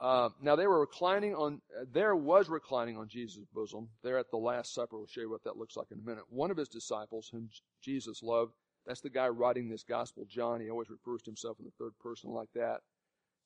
Uh, 0.00 0.30
now 0.40 0.56
they 0.56 0.66
were 0.66 0.80
reclining 0.80 1.34
on, 1.34 1.60
there 1.92 2.16
was 2.16 2.48
reclining 2.48 2.96
on 2.96 3.06
Jesus' 3.06 3.44
bosom. 3.52 3.88
There 4.02 4.18
at 4.18 4.30
the 4.30 4.38
Last 4.38 4.72
Supper. 4.74 4.96
We'll 4.96 5.06
show 5.06 5.20
you 5.20 5.30
what 5.30 5.44
that 5.44 5.58
looks 5.58 5.76
like 5.76 5.88
in 5.90 5.98
a 5.98 6.08
minute. 6.08 6.24
One 6.30 6.50
of 6.50 6.56
his 6.56 6.68
disciples, 6.68 7.28
whom 7.30 7.50
Jesus 7.82 8.22
loved, 8.22 8.54
that's 8.86 9.02
the 9.02 9.10
guy 9.10 9.28
writing 9.28 9.68
this 9.68 9.82
gospel, 9.82 10.24
John. 10.26 10.60
He 10.60 10.70
always 10.70 10.88
refers 10.88 11.20
to 11.22 11.30
himself 11.30 11.58
in 11.58 11.66
the 11.66 11.72
third 11.78 11.92
person 12.02 12.30
like 12.30 12.48
that. 12.54 12.80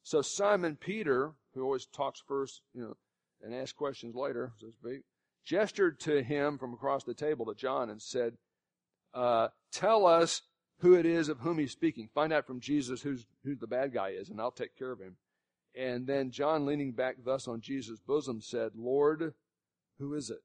So 0.05 0.23
Simon 0.23 0.77
Peter, 0.77 1.33
who 1.55 1.65
always 1.65 1.87
talks 1.87 2.23
first, 2.29 2.61
you 2.73 2.83
know, 2.83 2.97
and 3.43 3.53
asks 3.53 3.73
questions 3.73 4.15
later, 4.15 4.53
so 4.59 4.69
to 4.69 4.73
speak, 4.73 5.03
gestured 5.45 5.99
to 6.01 6.23
him 6.23 6.57
from 6.57 6.73
across 6.73 7.05
the 7.05 7.15
table 7.15 7.47
to 7.47 7.55
John 7.55 7.91
and 7.91 8.01
said, 8.01 8.35
uh, 9.13 9.49
tell 9.73 10.07
us 10.07 10.43
who 10.81 10.95
it 10.95 11.07
is 11.07 11.29
of 11.29 11.41
whom 11.41 11.59
he's 11.59 11.73
speaking. 11.73 12.09
Find 12.15 12.33
out 12.33 12.47
from 12.47 12.61
Jesus 12.61 13.03
who's, 13.03 13.27
who 13.45 13.57
the 13.57 13.67
bad 13.67 13.93
guy 13.93 14.11
is, 14.11 14.29
and 14.31 14.41
I'll 14.41 14.51
take 14.51 14.77
care 14.79 14.93
of 14.93 15.01
him. 15.01 15.17
And 15.77 16.07
then 16.07 16.31
John, 16.31 16.67
leaning 16.67 16.93
back 16.93 17.17
thus 17.25 17.49
on 17.49 17.61
Jesus' 17.61 18.01
bosom, 18.01 18.41
said, 18.41 18.73
Lord, 18.77 19.35
who 19.99 20.15
is 20.15 20.31
it? 20.31 20.43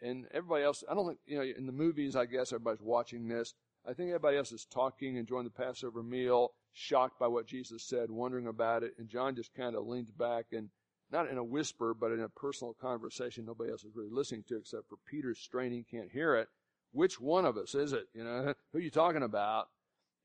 And 0.00 0.26
everybody 0.32 0.64
else, 0.64 0.84
I 0.88 0.94
don't 0.94 1.06
think, 1.06 1.18
you 1.26 1.38
know, 1.38 1.44
in 1.44 1.66
the 1.66 1.72
movies, 1.72 2.16
I 2.16 2.26
guess 2.26 2.52
everybody's 2.52 2.82
watching 2.82 3.28
this. 3.28 3.54
I 3.86 3.94
think 3.94 4.08
everybody 4.08 4.36
else 4.36 4.52
is 4.52 4.64
talking, 4.64 5.10
and 5.10 5.18
enjoying 5.18 5.44
the 5.44 5.50
Passover 5.50 6.02
meal, 6.02 6.52
shocked 6.72 7.18
by 7.18 7.26
what 7.26 7.46
Jesus 7.46 7.82
said, 7.84 8.10
wondering 8.10 8.46
about 8.46 8.82
it. 8.82 8.94
And 8.98 9.08
John 9.08 9.34
just 9.34 9.54
kind 9.54 9.74
of 9.74 9.86
leans 9.86 10.10
back 10.10 10.46
and, 10.52 10.70
not 11.10 11.28
in 11.30 11.38
a 11.38 11.44
whisper, 11.44 11.94
but 11.94 12.12
in 12.12 12.20
a 12.20 12.28
personal 12.28 12.74
conversation 12.74 13.46
nobody 13.46 13.70
else 13.70 13.84
is 13.84 13.94
really 13.94 14.10
listening 14.10 14.44
to 14.48 14.58
except 14.58 14.88
for 14.88 14.98
Peter 15.06 15.34
straining, 15.34 15.84
can't 15.90 16.12
hear 16.12 16.34
it. 16.36 16.48
Which 16.92 17.20
one 17.20 17.44
of 17.44 17.56
us 17.56 17.74
is 17.74 17.92
it? 17.92 18.06
You 18.14 18.24
know, 18.24 18.54
who 18.72 18.78
are 18.78 18.82
you 18.82 18.90
talking 18.90 19.22
about? 19.22 19.68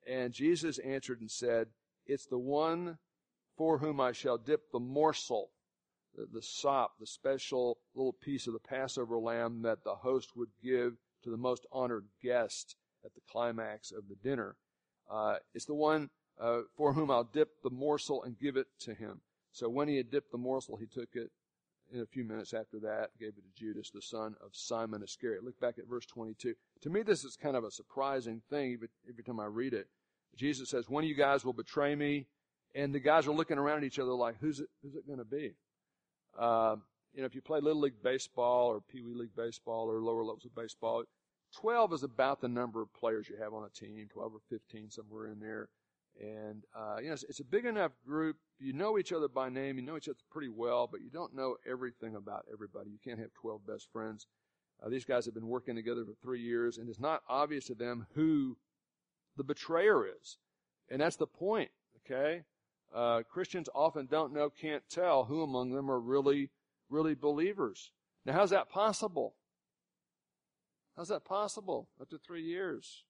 And 0.08 0.34
Jesus 0.34 0.80
answered 0.80 1.22
and 1.22 1.32
said, 1.32 1.68
It's 2.06 2.26
the 2.26 2.38
one 2.38 2.98
for 3.58 3.78
whom 3.78 4.00
I 4.00 4.12
shall 4.12 4.38
dip 4.38 4.72
the 4.72 4.80
morsel, 4.80 5.50
the, 6.16 6.28
the 6.32 6.42
sop, 6.42 6.94
the 7.00 7.08
special 7.08 7.78
little 7.96 8.14
piece 8.14 8.48
of 8.48 8.54
the 8.54 8.60
Passover 8.60 9.18
lamb 9.18 9.62
that 9.64 9.84
the 9.84 9.96
host 9.96 10.36
would 10.36 10.50
give 10.62 10.94
to 11.24 11.30
the 11.30 11.38
most 11.38 11.66
honored 11.72 12.06
guest 12.22 12.76
at 13.06 13.14
the 13.14 13.22
climax 13.30 13.92
of 13.92 14.08
the 14.10 14.16
dinner. 14.16 14.56
Uh, 15.10 15.38
it's 15.54 15.66
the 15.66 15.74
one 15.74 16.10
uh, 16.40 16.62
for 16.76 16.94
whom 16.94 17.12
I'll 17.12 17.24
dip 17.24 17.62
the 17.64 17.70
morsel 17.70 18.24
and 18.24 18.40
give 18.40 18.58
it 18.58 18.68
to 18.82 18.94
him. 18.94 19.22
So 19.52 19.70
when 19.70 19.88
he 19.88 19.98
had 19.98 20.10
dipped 20.10 20.32
the 20.32 20.38
morsel, 20.38 20.78
he 20.78 20.88
took 20.88 21.10
it. 21.14 21.30
In 21.92 22.00
a 22.00 22.06
few 22.08 22.24
minutes 22.24 22.56
after 22.56 22.80
that, 22.80 23.10
gave 23.20 23.34
it 23.38 23.44
to 23.44 23.60
Judas, 23.64 23.92
the 23.92 24.02
son 24.02 24.36
of 24.44 24.50
Simon 24.54 25.04
Iscariot. 25.04 25.44
Look 25.44 25.60
back 25.60 25.78
at 25.78 25.88
verse 25.88 26.08
22. 26.08 26.56
To 26.82 26.90
me, 26.90 27.04
this 27.04 27.24
is 27.24 27.36
kind 27.36 27.56
of 27.56 27.66
a 27.66 27.70
surprising 27.70 28.42
thing 28.50 28.74
every, 28.74 28.88
every 29.08 29.24
time 29.24 29.40
I 29.40 29.46
read 29.46 29.74
it. 29.74 29.88
Jesus 30.36 30.70
says, 30.70 30.90
one 30.90 31.04
of 31.04 31.10
you 31.10 31.16
guys 31.16 31.46
will 31.46 31.54
betray 31.54 31.94
me. 31.94 32.26
And 32.76 32.94
the 32.94 33.00
guys 33.00 33.28
are 33.28 33.34
looking 33.34 33.58
around 33.58 33.78
at 33.78 33.84
each 33.84 34.00
other 34.00 34.14
like, 34.14 34.36
who's 34.40 34.60
it, 34.60 34.68
who's 34.82 34.96
it 34.96 35.06
going 35.06 35.20
to 35.20 35.26
be? 35.26 35.54
Uh, 36.38 36.78
you 37.14 37.22
know, 37.22 37.26
if 37.26 37.36
you 37.36 37.42
play 37.42 37.60
Little 37.60 37.82
League 37.82 38.02
Baseball 38.04 38.68
or 38.68 38.82
Pee 38.82 39.02
Wee 39.02 39.14
League 39.14 39.36
Baseball 39.36 39.90
or 39.90 40.00
lower 40.02 40.24
levels 40.24 40.46
of 40.46 40.56
baseball, 40.56 41.04
12 41.56 41.94
is 41.94 42.04
about 42.04 42.42
the 42.42 42.48
number 42.48 42.82
of 42.82 42.92
players 42.94 43.30
you 43.30 43.38
have 43.38 43.54
on 43.54 43.64
a 43.64 43.70
team, 43.70 44.08
12 44.12 44.34
or 44.34 44.40
15, 44.50 44.90
somewhere 44.90 45.28
in 45.28 45.40
there. 45.40 45.70
And, 46.20 46.64
uh, 46.76 46.98
you 47.00 47.08
know, 47.08 47.14
it's, 47.14 47.24
it's, 47.24 47.40
a 47.40 47.46
big 47.46 47.66
enough 47.66 47.92
group. 48.06 48.38
You 48.60 48.74
know 48.74 48.98
each 49.00 49.12
other 49.12 49.28
by 49.28 49.50
name. 49.50 49.78
You 49.78 49.84
know 49.84 49.98
each 49.98 50.08
other 50.08 50.18
pretty 50.32 50.50
well, 50.50 50.88
but 50.92 51.02
you 51.02 51.10
don't 51.10 51.36
know 51.36 51.56
everything 51.70 52.16
about 52.16 52.46
everybody. 52.52 52.92
You 52.92 53.00
can't 53.04 53.20
have 53.20 53.34
12 53.34 53.66
best 53.66 53.88
friends. 53.92 54.28
Uh, 54.84 54.90
these 54.90 55.06
guys 55.06 55.26
have 55.26 55.34
been 55.34 55.48
working 55.48 55.76
together 55.76 56.06
for 56.06 56.14
three 56.22 56.42
years, 56.42 56.78
and 56.78 56.88
it's 56.88 57.00
not 57.00 57.24
obvious 57.28 57.66
to 57.66 57.76
them 57.76 58.06
who 58.14 58.58
the 59.38 59.44
betrayer 59.44 60.06
is. 60.06 60.38
And 60.90 61.02
that's 61.02 61.16
the 61.16 61.28
point, 61.28 61.72
okay? 62.06 62.44
Uh, 62.94 63.24
Christians 63.24 63.70
often 63.74 64.06
don't 64.06 64.34
know, 64.34 64.50
can't 64.50 64.84
tell 64.90 65.26
who 65.26 65.42
among 65.42 65.72
them 65.72 65.90
are 65.90 66.00
really, 66.00 66.52
really 66.90 67.16
believers. 67.16 67.92
Now, 68.26 68.34
how's 68.34 68.52
that 68.52 68.70
possible? 68.70 69.36
How's 70.96 71.08
that 71.08 71.26
possible 71.26 71.90
after 72.00 72.18
three 72.18 72.44
years? 72.44 73.04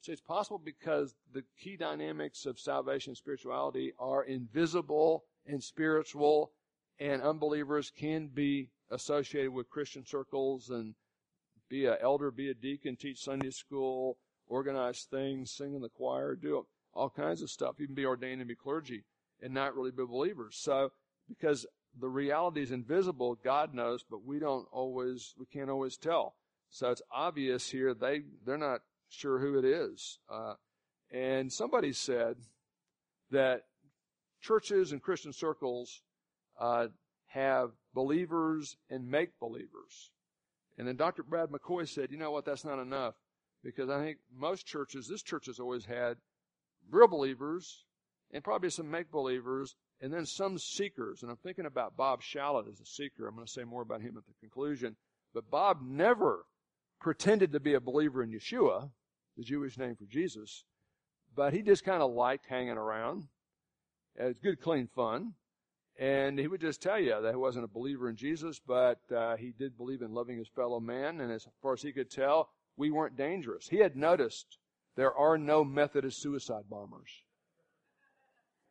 See, 0.00 0.10
it's 0.10 0.20
possible 0.20 0.58
because 0.58 1.14
the 1.32 1.44
key 1.62 1.76
dynamics 1.76 2.46
of 2.46 2.58
salvation 2.58 3.10
and 3.12 3.16
spirituality 3.16 3.92
are 4.00 4.24
invisible 4.24 5.24
and 5.46 5.62
spiritual, 5.62 6.50
and 6.98 7.22
unbelievers 7.22 7.92
can 7.96 8.26
be 8.26 8.70
associated 8.90 9.52
with 9.52 9.70
Christian 9.70 10.04
circles 10.04 10.70
and 10.70 10.94
be 11.68 11.86
an 11.86 11.96
elder, 12.00 12.32
be 12.32 12.50
a 12.50 12.54
deacon, 12.54 12.96
teach 12.96 13.22
Sunday 13.22 13.50
school, 13.50 14.18
organize 14.48 15.06
things, 15.08 15.52
sing 15.52 15.74
in 15.74 15.80
the 15.80 15.88
choir, 15.88 16.34
do 16.34 16.66
all 16.92 17.08
kinds 17.08 17.40
of 17.40 17.50
stuff, 17.50 17.76
even 17.80 17.94
be 17.94 18.04
ordained 18.04 18.40
and 18.40 18.48
be 18.48 18.56
clergy, 18.56 19.04
and 19.42 19.52
not 19.52 19.74
really 19.74 19.90
be 19.90 20.04
believers. 20.04 20.56
So, 20.58 20.92
because 21.28 21.66
the 21.98 22.08
reality 22.08 22.62
is 22.62 22.70
invisible, 22.70 23.38
God 23.44 23.74
knows, 23.74 24.04
but 24.08 24.24
we 24.24 24.38
don't 24.38 24.66
always, 24.72 25.34
we 25.38 25.46
can't 25.46 25.70
always 25.70 25.96
tell. 25.96 26.36
So 26.70 26.90
it's 26.90 27.02
obvious 27.10 27.68
here 27.68 27.92
they, 27.92 28.22
they're 28.46 28.56
not 28.56 28.80
sure 29.10 29.38
who 29.38 29.58
it 29.58 29.64
is. 29.64 30.18
Uh, 30.30 30.54
and 31.10 31.52
somebody 31.52 31.92
said 31.92 32.36
that 33.30 33.64
churches 34.40 34.92
and 34.92 35.02
Christian 35.02 35.32
circles 35.32 36.02
uh, 36.58 36.86
have 37.26 37.72
believers 37.94 38.76
and 38.88 39.10
make 39.10 39.38
believers. 39.38 40.12
And 40.78 40.88
then 40.88 40.96
Dr. 40.96 41.22
Brad 41.22 41.50
McCoy 41.50 41.86
said, 41.86 42.10
you 42.10 42.16
know 42.16 42.30
what, 42.30 42.46
that's 42.46 42.64
not 42.64 42.78
enough. 42.78 43.14
Because 43.62 43.90
I 43.90 44.02
think 44.02 44.18
most 44.34 44.66
churches, 44.66 45.06
this 45.06 45.22
church 45.22 45.46
has 45.46 45.60
always 45.60 45.84
had 45.84 46.16
real 46.90 47.06
believers 47.06 47.84
and 48.32 48.44
probably 48.44 48.70
some 48.70 48.90
make 48.90 49.10
believers 49.10 49.74
and 50.00 50.12
then 50.12 50.26
some 50.26 50.58
seekers. 50.58 51.22
And 51.22 51.30
I'm 51.30 51.36
thinking 51.38 51.66
about 51.66 51.96
Bob 51.96 52.22
Shallot 52.22 52.66
as 52.68 52.80
a 52.80 52.86
seeker. 52.86 53.26
I'm 53.26 53.34
going 53.34 53.46
to 53.46 53.52
say 53.52 53.64
more 53.64 53.82
about 53.82 54.00
him 54.00 54.16
at 54.16 54.24
the 54.26 54.34
conclusion. 54.40 54.96
But 55.34 55.50
Bob 55.50 55.78
never 55.82 56.46
pretended 57.00 57.52
to 57.52 57.60
be 57.60 57.74
a 57.74 57.80
believer 57.80 58.22
in 58.22 58.30
Yeshua 58.30 58.90
the 59.36 59.42
Jewish 59.42 59.78
name 59.78 59.96
for 59.96 60.04
Jesus, 60.04 60.64
but 61.34 61.52
he 61.52 61.62
just 61.62 61.84
kind 61.84 62.02
of 62.02 62.12
liked 62.12 62.46
hanging 62.46 62.76
around. 62.76 63.28
It's 64.16 64.38
good, 64.38 64.60
clean 64.60 64.88
fun. 64.94 65.34
And 65.98 66.38
he 66.38 66.48
would 66.48 66.60
just 66.60 66.82
tell 66.82 66.98
you 66.98 67.20
that 67.20 67.30
he 67.30 67.36
wasn't 67.36 67.64
a 67.64 67.68
believer 67.68 68.08
in 68.08 68.16
Jesus, 68.16 68.60
but 68.66 69.00
uh, 69.14 69.36
he 69.36 69.52
did 69.58 69.76
believe 69.76 70.02
in 70.02 70.12
loving 70.12 70.38
his 70.38 70.48
fellow 70.48 70.80
man. 70.80 71.20
And 71.20 71.30
as 71.30 71.46
far 71.62 71.74
as 71.74 71.82
he 71.82 71.92
could 71.92 72.10
tell, 72.10 72.48
we 72.76 72.90
weren't 72.90 73.16
dangerous. 73.16 73.68
He 73.68 73.78
had 73.78 73.94
noticed 73.94 74.58
there 74.96 75.14
are 75.14 75.38
no 75.38 75.64
Methodist 75.64 76.20
suicide 76.20 76.64
bombers. 76.68 77.10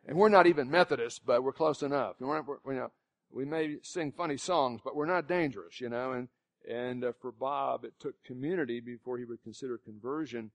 And 0.07 0.17
we're 0.17 0.29
not 0.29 0.47
even 0.47 0.69
Methodists, 0.69 1.19
but 1.19 1.43
we're 1.43 1.53
close 1.53 1.83
enough. 1.83 2.15
We're, 2.19 2.41
we're, 2.41 2.73
you 2.73 2.79
know, 2.79 2.91
we 3.31 3.45
may 3.45 3.77
sing 3.83 4.11
funny 4.11 4.37
songs, 4.37 4.81
but 4.83 4.95
we're 4.95 5.05
not 5.05 5.27
dangerous, 5.27 5.79
you 5.79 5.89
know. 5.89 6.11
And 6.11 6.27
and 6.67 7.03
uh, 7.03 7.11
for 7.19 7.31
Bob, 7.31 7.85
it 7.85 7.93
took 7.99 8.23
community 8.23 8.79
before 8.79 9.17
he 9.17 9.25
would 9.25 9.41
consider 9.43 9.77
conversion. 9.77 10.51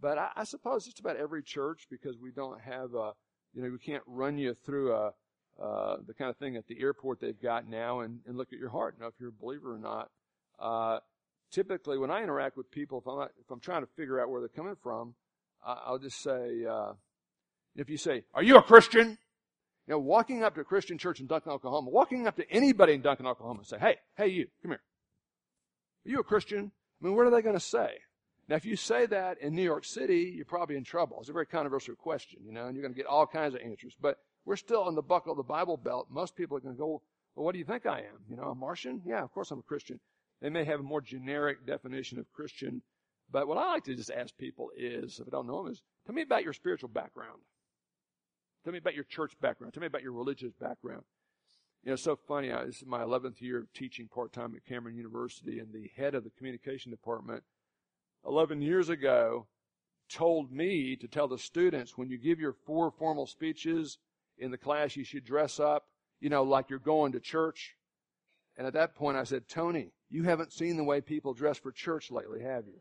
But 0.00 0.18
I, 0.18 0.30
I, 0.36 0.44
suppose 0.44 0.84
just 0.84 0.98
about 0.98 1.16
every 1.16 1.42
church, 1.42 1.86
because 1.90 2.18
we 2.18 2.32
don't 2.32 2.60
have 2.60 2.94
a, 2.94 3.12
you 3.52 3.62
know, 3.62 3.70
we 3.70 3.78
can't 3.78 4.02
run 4.06 4.36
you 4.36 4.54
through 4.54 4.92
a, 4.92 5.12
uh, 5.62 5.98
the 6.04 6.14
kind 6.14 6.28
of 6.28 6.36
thing 6.36 6.56
at 6.56 6.66
the 6.66 6.80
airport 6.80 7.20
they've 7.20 7.40
got 7.40 7.68
now 7.68 8.00
and, 8.00 8.18
and 8.26 8.36
look 8.36 8.52
at 8.52 8.58
your 8.58 8.70
heart, 8.70 8.98
know 8.98 9.06
if 9.06 9.14
you're 9.20 9.28
a 9.28 9.32
believer 9.32 9.74
or 9.74 9.78
not. 9.78 10.10
Uh, 10.58 10.98
typically, 11.52 11.96
when 11.96 12.10
I 12.10 12.22
interact 12.22 12.56
with 12.56 12.70
people, 12.72 12.98
if 12.98 13.06
I'm 13.06 13.18
not, 13.18 13.30
if 13.38 13.50
I'm 13.50 13.60
trying 13.60 13.82
to 13.82 13.88
figure 13.96 14.20
out 14.20 14.28
where 14.28 14.40
they're 14.40 14.48
coming 14.48 14.76
from, 14.82 15.14
I'll 15.64 15.98
just 15.98 16.20
say, 16.20 16.64
uh, 16.68 16.92
if 17.76 17.88
you 17.88 17.96
say, 17.96 18.24
"Are 18.34 18.42
you 18.42 18.56
a 18.56 18.62
Christian?" 18.62 19.18
You 19.86 19.92
know, 19.92 19.98
walking 19.98 20.42
up 20.42 20.54
to 20.54 20.62
a 20.62 20.64
Christian 20.64 20.96
church 20.96 21.20
in 21.20 21.26
Duncan, 21.26 21.52
Oklahoma, 21.52 21.90
walking 21.90 22.26
up 22.26 22.36
to 22.36 22.50
anybody 22.50 22.94
in 22.94 23.02
Duncan, 23.02 23.26
Oklahoma, 23.26 23.60
and 23.60 23.66
say, 23.66 23.78
"Hey, 23.78 23.96
hey, 24.16 24.28
you, 24.28 24.48
come 24.62 24.72
here." 24.72 24.82
Are 26.06 26.10
you 26.10 26.20
a 26.20 26.24
Christian? 26.24 26.72
I 27.00 27.04
mean, 27.04 27.16
what 27.16 27.26
are 27.26 27.30
they 27.30 27.42
going 27.42 27.56
to 27.56 27.60
say? 27.60 27.98
Now, 28.48 28.56
if 28.56 28.66
you 28.66 28.76
say 28.76 29.06
that 29.06 29.38
in 29.40 29.54
New 29.54 29.62
York 29.62 29.84
City, 29.84 30.32
you're 30.34 30.44
probably 30.44 30.76
in 30.76 30.84
trouble. 30.84 31.18
It's 31.20 31.30
a 31.30 31.32
very 31.32 31.46
controversial 31.46 31.94
question, 31.96 32.40
you 32.44 32.52
know, 32.52 32.66
and 32.66 32.76
you're 32.76 32.82
going 32.82 32.92
to 32.92 32.96
get 32.96 33.06
all 33.06 33.26
kinds 33.26 33.54
of 33.54 33.62
answers. 33.62 33.96
But 33.98 34.18
we're 34.44 34.56
still 34.56 34.86
in 34.88 34.94
the 34.94 35.02
buckle 35.02 35.32
of 35.32 35.38
the 35.38 35.42
Bible 35.42 35.78
Belt. 35.78 36.08
Most 36.10 36.36
people 36.36 36.56
are 36.56 36.60
going 36.60 36.74
to 36.74 36.78
go, 36.78 37.02
well, 37.34 37.44
what 37.46 37.52
do 37.52 37.58
you 37.58 37.64
think 37.64 37.86
I 37.86 38.00
am? 38.00 38.20
You 38.28 38.36
know, 38.36 38.50
a 38.50 38.54
Martian? 38.54 39.00
Yeah, 39.06 39.22
of 39.22 39.32
course 39.32 39.50
I'm 39.50 39.60
a 39.60 39.62
Christian. 39.62 39.98
They 40.42 40.50
may 40.50 40.64
have 40.64 40.80
a 40.80 40.84
more 40.84 41.00
generic 41.00 41.66
definition 41.66 42.18
of 42.18 42.30
Christian. 42.32 42.82
But 43.30 43.48
what 43.48 43.56
I 43.56 43.72
like 43.72 43.84
to 43.84 43.94
just 43.94 44.10
ask 44.10 44.36
people 44.36 44.70
is, 44.76 45.20
if 45.20 45.26
I 45.26 45.30
don't 45.30 45.46
know 45.46 45.62
them, 45.62 45.72
is 45.72 45.82
tell 46.06 46.14
me 46.14 46.22
about 46.22 46.44
your 46.44 46.52
spiritual 46.52 46.90
background. 46.90 47.40
Tell 48.64 48.72
me 48.72 48.78
about 48.78 48.94
your 48.94 49.04
church 49.04 49.32
background. 49.40 49.74
Tell 49.74 49.82
me 49.82 49.86
about 49.86 50.02
your 50.02 50.12
religious 50.12 50.52
background. 50.58 51.02
You 51.82 51.90
know, 51.90 51.94
it's 51.94 52.02
so 52.02 52.16
funny. 52.16 52.50
I, 52.50 52.64
this 52.64 52.76
is 52.76 52.86
my 52.86 53.00
11th 53.00 53.42
year 53.42 53.58
of 53.58 53.72
teaching 53.74 54.08
part-time 54.08 54.54
at 54.56 54.64
Cameron 54.64 54.96
University, 54.96 55.58
and 55.58 55.70
the 55.70 55.90
head 55.96 56.14
of 56.14 56.24
the 56.24 56.30
communication 56.30 56.90
department 56.90 57.42
11 58.26 58.62
years 58.62 58.88
ago 58.88 59.46
told 60.08 60.50
me 60.50 60.96
to 60.96 61.06
tell 61.06 61.28
the 61.28 61.36
students 61.36 61.98
when 61.98 62.08
you 62.08 62.16
give 62.16 62.40
your 62.40 62.54
four 62.64 62.90
formal 62.90 63.26
speeches 63.26 63.98
in 64.38 64.50
the 64.50 64.56
class, 64.56 64.96
you 64.96 65.04
should 65.04 65.24
dress 65.24 65.60
up, 65.60 65.84
you 66.20 66.30
know, 66.30 66.42
like 66.42 66.70
you're 66.70 66.78
going 66.78 67.12
to 67.12 67.20
church. 67.20 67.76
And 68.56 68.66
at 68.66 68.72
that 68.72 68.94
point, 68.94 69.18
I 69.18 69.24
said, 69.24 69.46
Tony, 69.46 69.92
you 70.08 70.22
haven't 70.22 70.54
seen 70.54 70.78
the 70.78 70.84
way 70.84 71.02
people 71.02 71.34
dress 71.34 71.58
for 71.58 71.70
church 71.70 72.10
lately, 72.10 72.40
have 72.42 72.66
you? 72.66 72.80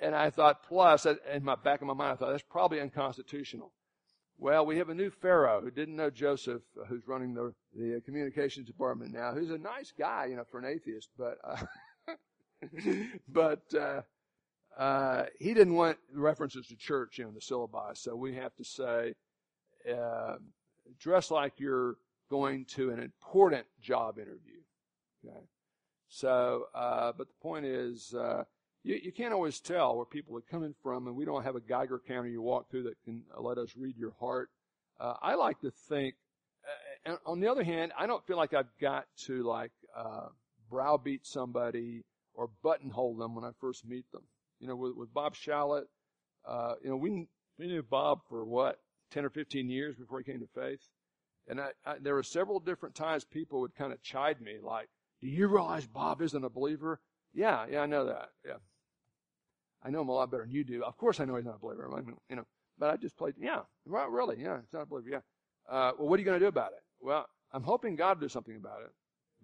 And 0.00 0.16
I 0.16 0.30
thought, 0.30 0.64
plus, 0.66 1.06
in 1.06 1.44
my 1.44 1.54
back 1.54 1.80
of 1.80 1.86
my 1.86 1.94
mind, 1.94 2.12
I 2.12 2.16
thought 2.16 2.30
that's 2.30 2.42
probably 2.42 2.80
unconstitutional. 2.80 3.72
Well, 4.42 4.66
we 4.66 4.76
have 4.78 4.88
a 4.88 4.94
new 4.94 5.08
Pharaoh 5.08 5.60
who 5.60 5.70
didn't 5.70 5.94
know 5.94 6.10
Joseph, 6.10 6.62
uh, 6.76 6.84
who's 6.86 7.06
running 7.06 7.32
the, 7.32 7.54
the 7.78 7.98
uh, 7.98 8.00
communications 8.04 8.66
department 8.66 9.12
now, 9.12 9.30
who's 9.32 9.50
a 9.50 9.56
nice 9.56 9.92
guy, 9.96 10.26
you 10.28 10.34
know, 10.34 10.42
for 10.50 10.58
an 10.58 10.64
atheist, 10.64 11.10
but, 11.16 11.38
uh, 11.44 12.14
but, 13.28 13.62
uh, 13.72 14.02
uh, 14.76 15.26
he 15.38 15.54
didn't 15.54 15.74
want 15.74 15.96
references 16.12 16.66
to 16.66 16.74
church 16.74 17.20
in 17.20 17.32
the 17.34 17.40
syllabi, 17.40 17.96
so 17.96 18.16
we 18.16 18.34
have 18.34 18.52
to 18.56 18.64
say, 18.64 19.14
uh, 19.88 20.34
dress 20.98 21.30
like 21.30 21.60
you're 21.60 21.94
going 22.28 22.64
to 22.64 22.90
an 22.90 22.98
important 22.98 23.64
job 23.80 24.18
interview. 24.18 24.58
Okay. 25.24 25.38
So, 26.08 26.64
uh, 26.74 27.12
but 27.16 27.28
the 27.28 27.40
point 27.40 27.64
is, 27.64 28.12
you, 28.84 28.98
you 29.02 29.12
can't 29.12 29.32
always 29.32 29.60
tell 29.60 29.96
where 29.96 30.04
people 30.04 30.36
are 30.36 30.42
coming 30.42 30.74
from, 30.82 31.06
and 31.06 31.16
we 31.16 31.24
don't 31.24 31.44
have 31.44 31.56
a 31.56 31.60
Geiger 31.60 32.00
counter 32.06 32.28
you 32.28 32.42
walk 32.42 32.70
through 32.70 32.84
that 32.84 33.02
can 33.04 33.22
let 33.38 33.58
us 33.58 33.70
read 33.76 33.96
your 33.96 34.14
heart. 34.18 34.50
Uh, 35.00 35.14
I 35.22 35.34
like 35.34 35.60
to 35.60 35.70
think, 35.88 36.14
uh, 37.06 37.16
on 37.26 37.40
the 37.40 37.48
other 37.48 37.64
hand, 37.64 37.92
I 37.98 38.06
don't 38.06 38.24
feel 38.26 38.36
like 38.36 38.54
I've 38.54 38.72
got 38.80 39.06
to 39.26 39.42
like 39.42 39.72
uh, 39.96 40.28
browbeat 40.70 41.26
somebody 41.26 42.04
or 42.34 42.50
buttonhole 42.62 43.16
them 43.16 43.34
when 43.34 43.44
I 43.44 43.50
first 43.60 43.86
meet 43.86 44.10
them. 44.12 44.22
You 44.58 44.68
know, 44.68 44.76
with, 44.76 44.96
with 44.96 45.12
Bob 45.12 45.34
Shallot, 45.34 45.84
uh, 46.46 46.74
you 46.82 46.90
know, 46.90 46.96
we 46.96 47.26
we 47.58 47.66
knew 47.66 47.82
Bob 47.82 48.20
for 48.28 48.44
what 48.44 48.78
ten 49.10 49.24
or 49.24 49.30
fifteen 49.30 49.68
years 49.68 49.96
before 49.96 50.18
he 50.20 50.24
came 50.24 50.40
to 50.40 50.48
faith, 50.54 50.80
and 51.48 51.60
I, 51.60 51.70
I, 51.84 51.96
there 52.00 52.14
were 52.14 52.22
several 52.22 52.60
different 52.60 52.94
times 52.94 53.24
people 53.24 53.60
would 53.60 53.74
kind 53.74 53.92
of 53.92 54.02
chide 54.02 54.40
me 54.40 54.58
like, 54.62 54.88
"Do 55.20 55.28
you 55.28 55.48
realize 55.48 55.86
Bob 55.86 56.22
isn't 56.22 56.44
a 56.44 56.50
believer?" 56.50 57.00
Yeah, 57.34 57.66
yeah, 57.70 57.80
I 57.80 57.86
know 57.86 58.06
that. 58.06 58.28
Yeah. 58.46 58.58
I 59.84 59.90
know 59.90 60.02
him 60.02 60.08
a 60.08 60.12
lot 60.12 60.30
better 60.30 60.44
than 60.44 60.52
you 60.52 60.64
do. 60.64 60.82
Of 60.84 60.96
course 60.96 61.20
I 61.20 61.24
know 61.24 61.36
he's 61.36 61.44
not 61.44 61.56
a 61.56 61.58
believer. 61.58 61.88
I 61.92 62.00
mean, 62.00 62.16
you 62.28 62.36
know, 62.36 62.44
but 62.78 62.90
I 62.90 62.96
just 62.96 63.16
played, 63.16 63.34
yeah, 63.38 63.60
well, 63.86 64.08
really, 64.08 64.36
yeah, 64.40 64.58
he's 64.58 64.72
not 64.72 64.82
a 64.82 64.86
believer, 64.86 65.08
yeah. 65.10 65.20
Uh, 65.68 65.92
well, 65.98 66.08
what 66.08 66.16
are 66.16 66.20
you 66.20 66.24
going 66.24 66.38
to 66.38 66.44
do 66.44 66.48
about 66.48 66.72
it? 66.72 66.82
Well, 67.00 67.26
I'm 67.52 67.62
hoping 67.62 67.96
God 67.96 68.18
will 68.18 68.26
do 68.26 68.28
something 68.28 68.56
about 68.56 68.80
it. 68.82 68.90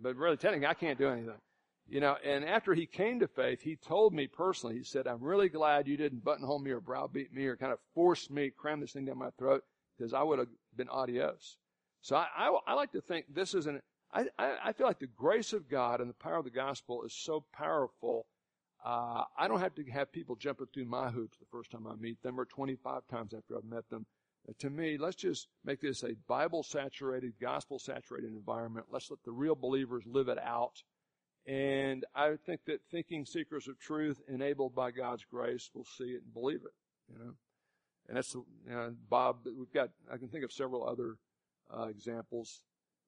But 0.00 0.16
really, 0.16 0.36
technically, 0.36 0.66
I 0.66 0.74
can't 0.74 0.98
do 0.98 1.08
anything. 1.08 1.40
You 1.88 2.00
know, 2.00 2.16
and 2.24 2.44
after 2.44 2.74
he 2.74 2.86
came 2.86 3.20
to 3.20 3.28
faith, 3.28 3.62
he 3.62 3.76
told 3.76 4.12
me 4.12 4.26
personally, 4.26 4.76
he 4.76 4.84
said, 4.84 5.06
I'm 5.06 5.22
really 5.22 5.48
glad 5.48 5.88
you 5.88 5.96
didn't 5.96 6.22
buttonhole 6.22 6.58
me 6.58 6.70
or 6.70 6.80
browbeat 6.80 7.32
me 7.32 7.46
or 7.46 7.56
kind 7.56 7.72
of 7.72 7.78
force 7.94 8.28
me, 8.28 8.50
cram 8.50 8.80
this 8.80 8.92
thing 8.92 9.06
down 9.06 9.18
my 9.18 9.30
throat, 9.38 9.64
because 9.96 10.12
I 10.12 10.22
would 10.22 10.38
have 10.38 10.48
been 10.76 10.88
adios. 10.90 11.56
So 12.02 12.16
I, 12.16 12.26
I, 12.36 12.58
I 12.68 12.74
like 12.74 12.92
to 12.92 13.00
think 13.00 13.26
this 13.34 13.54
is 13.54 13.66
an, 13.66 13.80
I, 14.12 14.26
I 14.38 14.72
feel 14.72 14.86
like 14.86 15.00
the 15.00 15.06
grace 15.06 15.52
of 15.52 15.68
God 15.68 16.00
and 16.00 16.08
the 16.08 16.14
power 16.14 16.36
of 16.36 16.44
the 16.44 16.50
gospel 16.50 17.02
is 17.04 17.14
so 17.14 17.44
powerful. 17.52 18.26
Uh, 18.84 19.24
I 19.36 19.48
don't 19.48 19.60
have 19.60 19.74
to 19.74 19.84
have 19.90 20.12
people 20.12 20.36
jumping 20.36 20.66
through 20.72 20.86
my 20.86 21.10
hoops 21.10 21.38
the 21.38 21.46
first 21.50 21.70
time 21.70 21.86
I 21.86 21.94
meet 21.96 22.22
them 22.22 22.38
or 22.38 22.44
25 22.44 23.02
times 23.10 23.34
after 23.34 23.56
I've 23.56 23.64
met 23.64 23.88
them. 23.90 24.06
Uh, 24.48 24.52
to 24.60 24.70
me, 24.70 24.96
let's 24.98 25.16
just 25.16 25.48
make 25.64 25.80
this 25.80 26.02
a 26.04 26.14
Bible 26.28 26.62
saturated, 26.62 27.34
gospel 27.40 27.78
saturated 27.78 28.30
environment. 28.30 28.86
Let's 28.90 29.10
let 29.10 29.22
the 29.24 29.32
real 29.32 29.56
believers 29.56 30.04
live 30.06 30.28
it 30.28 30.38
out 30.38 30.82
and 31.48 32.04
I 32.14 32.34
think 32.44 32.60
that 32.66 32.82
thinking 32.90 33.24
seekers 33.24 33.68
of 33.68 33.78
truth 33.78 34.20
enabled 34.28 34.74
by 34.74 34.90
God's 34.90 35.24
grace 35.24 35.70
will 35.74 35.86
see 35.86 36.10
it 36.10 36.22
and 36.22 36.34
believe 36.34 36.60
it, 36.62 36.74
you 37.10 37.18
know. 37.18 37.32
And 38.06 38.18
that's, 38.18 38.34
you 38.34 38.44
know, 38.66 38.94
Bob, 39.08 39.38
we've 39.46 39.72
got, 39.72 39.88
I 40.12 40.18
can 40.18 40.28
think 40.28 40.44
of 40.44 40.52
several 40.52 40.86
other 40.86 41.16
uh, 41.74 41.86
examples, 41.86 42.64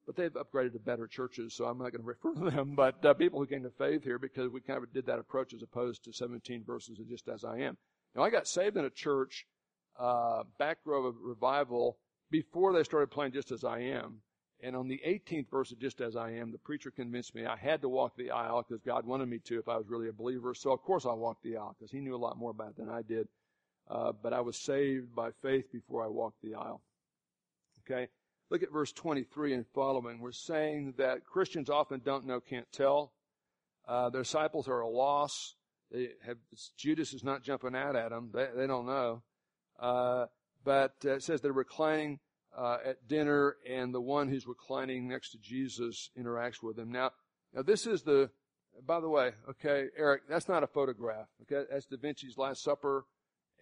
but 0.07 0.17
they've 0.17 0.33
upgraded 0.33 0.73
to 0.73 0.79
better 0.79 1.07
churches, 1.07 1.55
so 1.55 1.67
I'm 1.67 1.79
not 1.79 1.93
going 1.93 2.03
to 2.03 2.07
refer 2.07 2.35
to 2.35 2.51
them, 2.51 2.75
but 2.75 3.05
uh, 3.05 3.15
people 3.15 3.39
who 3.39 3.47
came 3.47 3.63
to 3.63 3.71
faith 3.71 4.03
here 4.05 4.19
because 4.19 4.51
we 4.51 4.61
kind 4.61 4.83
of 4.83 4.93
did 4.93 5.07
that 5.07 5.19
approach 5.19 5.55
as 5.55 5.63
opposed 5.63 6.05
to 6.05 6.13
17 6.13 6.65
verses 6.65 6.99
of 6.99 7.09
just 7.09 7.29
as 7.29 7.45
I 7.45 7.59
am. 7.59 7.77
Now, 8.15 8.23
I 8.23 8.31
got 8.31 8.49
saved 8.49 8.77
in 8.77 8.85
a 8.85 8.91
church, 8.91 9.47
uh, 9.99 10.43
back 10.59 10.79
row 10.85 11.07
of 11.07 11.17
revival, 11.23 11.99
before 12.31 12.73
they 12.73 12.83
started 12.83 13.11
playing 13.11 13.33
just 13.33 13.53
as 13.53 13.65
I 13.65 13.81
am. 13.81 14.23
And 14.63 14.77
on 14.77 14.89
the 14.89 15.01
18th 15.07 15.51
verse 15.51 15.73
of 15.73 15.79
Just 15.79 16.01
As 16.01 16.17
I 16.17 16.33
Am, 16.33 16.53
the 16.53 16.59
preacher 16.59 16.91
convinced 16.91 17.35
me 17.35 17.47
I 17.47 17.57
had 17.57 17.81
to 17.81 17.89
walk 17.89 18.17
the 18.17 18.31
aisle 18.31 18.63
because 18.67 18.83
God 18.85 19.07
wanted 19.07 19.29
me 19.29 19.39
to 19.45 19.59
if 19.59 19.69
I 19.69 19.77
was 19.77 19.89
really 19.89 20.09
a 20.09 20.13
believer. 20.13 20.55
So 20.55 20.71
of 20.71 20.83
course 20.83 21.07
I 21.07 21.13
walked 21.13 21.43
the 21.43 21.57
aisle 21.57 21.75
because 21.79 21.91
he 21.91 22.01
knew 22.01 22.15
a 22.15 22.19
lot 22.19 22.37
more 22.37 22.51
about 22.51 22.71
it 22.71 22.77
than 22.77 22.91
I 22.91 23.03
did. 23.03 23.27
Uh, 23.89 24.13
but 24.23 24.33
I 24.33 24.41
was 24.41 24.57
saved 24.57 25.15
by 25.15 25.31
faith 25.43 25.73
before 25.73 26.05
I 26.05 26.09
walked 26.09 26.43
the 26.43 26.55
aisle. 26.55 26.83
Okay? 27.85 28.09
Look 28.51 28.65
at 28.65 28.73
verse 28.73 28.91
23 28.91 29.55
and 29.55 29.65
following. 29.75 30.19
We're 30.19 30.33
saying 30.33 30.95
that 30.99 31.25
Christians 31.25 31.71
often 31.71 32.01
don't 32.05 32.27
know, 32.27 32.41
can't 32.41 32.71
tell. 32.73 33.13
Uh, 33.87 34.11
their 34.11 34.23
disciples 34.23 34.67
are 34.67 34.81
a 34.81 34.89
loss. 34.89 35.55
They 35.93 36.09
have, 36.27 36.37
Judas 36.77 37.15
is 37.15 37.23
not 37.23 37.45
jumping 37.45 37.77
out 37.77 37.95
at 37.95 38.11
them. 38.11 38.31
They, 38.35 38.49
they 38.57 38.67
don't 38.67 38.87
know. 38.87 39.23
Uh, 39.79 40.27
but 40.65 40.95
uh, 41.05 41.13
it 41.13 41.23
says 41.23 41.41
they're 41.41 41.53
reclining 41.53 42.19
uh, 42.57 42.79
at 42.85 43.07
dinner, 43.07 43.57
and 43.69 43.95
the 43.95 44.01
one 44.01 44.29
who's 44.29 44.49
reclining 44.49 45.09
next 45.09 45.31
to 45.31 45.39
Jesus 45.39 46.11
interacts 46.19 46.61
with 46.61 46.77
him. 46.77 46.91
Now, 46.91 47.13
now 47.55 47.63
this 47.63 47.87
is 47.87 48.03
the. 48.03 48.31
By 48.87 49.01
the 49.01 49.09
way, 49.09 49.33
okay, 49.49 49.87
Eric, 49.97 50.23
that's 50.29 50.49
not 50.49 50.63
a 50.63 50.67
photograph. 50.67 51.27
Okay, 51.43 51.67
that's 51.71 51.87
Da 51.87 51.97
Vinci's 51.97 52.39
Last 52.39 52.63
Supper, 52.63 53.05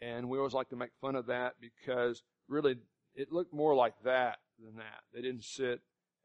and 0.03 0.29
we 0.29 0.37
always 0.37 0.53
like 0.53 0.69
to 0.69 0.77
make 0.77 0.91
fun 1.01 1.17
of 1.17 1.27
that 1.27 1.55
because 1.61 2.23
really 2.47 2.77
it 3.15 3.33
looked 3.33 3.55
more 3.55 3.75
like 3.75 3.95
that 4.05 4.39
than 4.65 4.77
that. 4.77 5.03
They 5.13 5.23
didn't 5.23 5.45
sit 5.45 5.81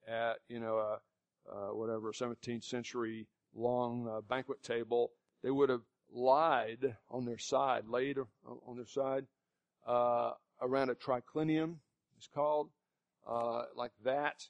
at 0.08 0.38
you 0.50 0.60
know 0.60 0.78
a, 0.78 1.52
a 1.52 1.76
whatever 1.76 2.12
17th 2.12 2.64
century 2.64 3.28
long 3.56 4.08
uh, 4.08 4.22
banquet 4.22 4.64
table. 4.64 5.12
They 5.44 5.52
would 5.52 5.70
have 5.70 5.82
lied 6.12 6.96
on 7.10 7.26
their 7.26 7.38
side, 7.38 7.88
laid 7.88 8.18
on 8.18 8.76
their 8.76 8.88
side 8.88 9.26
uh, 9.86 10.32
around 10.62 10.90
a 10.90 10.96
triclinium, 10.96 11.76
it's 12.18 12.28
called, 12.34 12.70
uh, 13.28 13.64
like 13.76 13.92
that. 14.04 14.48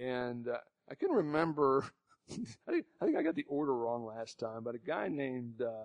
And 0.00 0.48
uh, 0.48 0.58
I 0.90 0.94
can 0.94 1.10
remember, 1.10 1.86
I, 2.68 2.82
think, 3.00 3.16
I 3.16 3.22
got 3.22 3.34
the 3.34 3.46
order 3.48 3.74
wrong 3.74 4.04
last 4.04 4.38
time, 4.38 4.62
but 4.62 4.74
a 4.74 4.78
guy 4.78 5.08
named, 5.08 5.62
uh, 5.62 5.84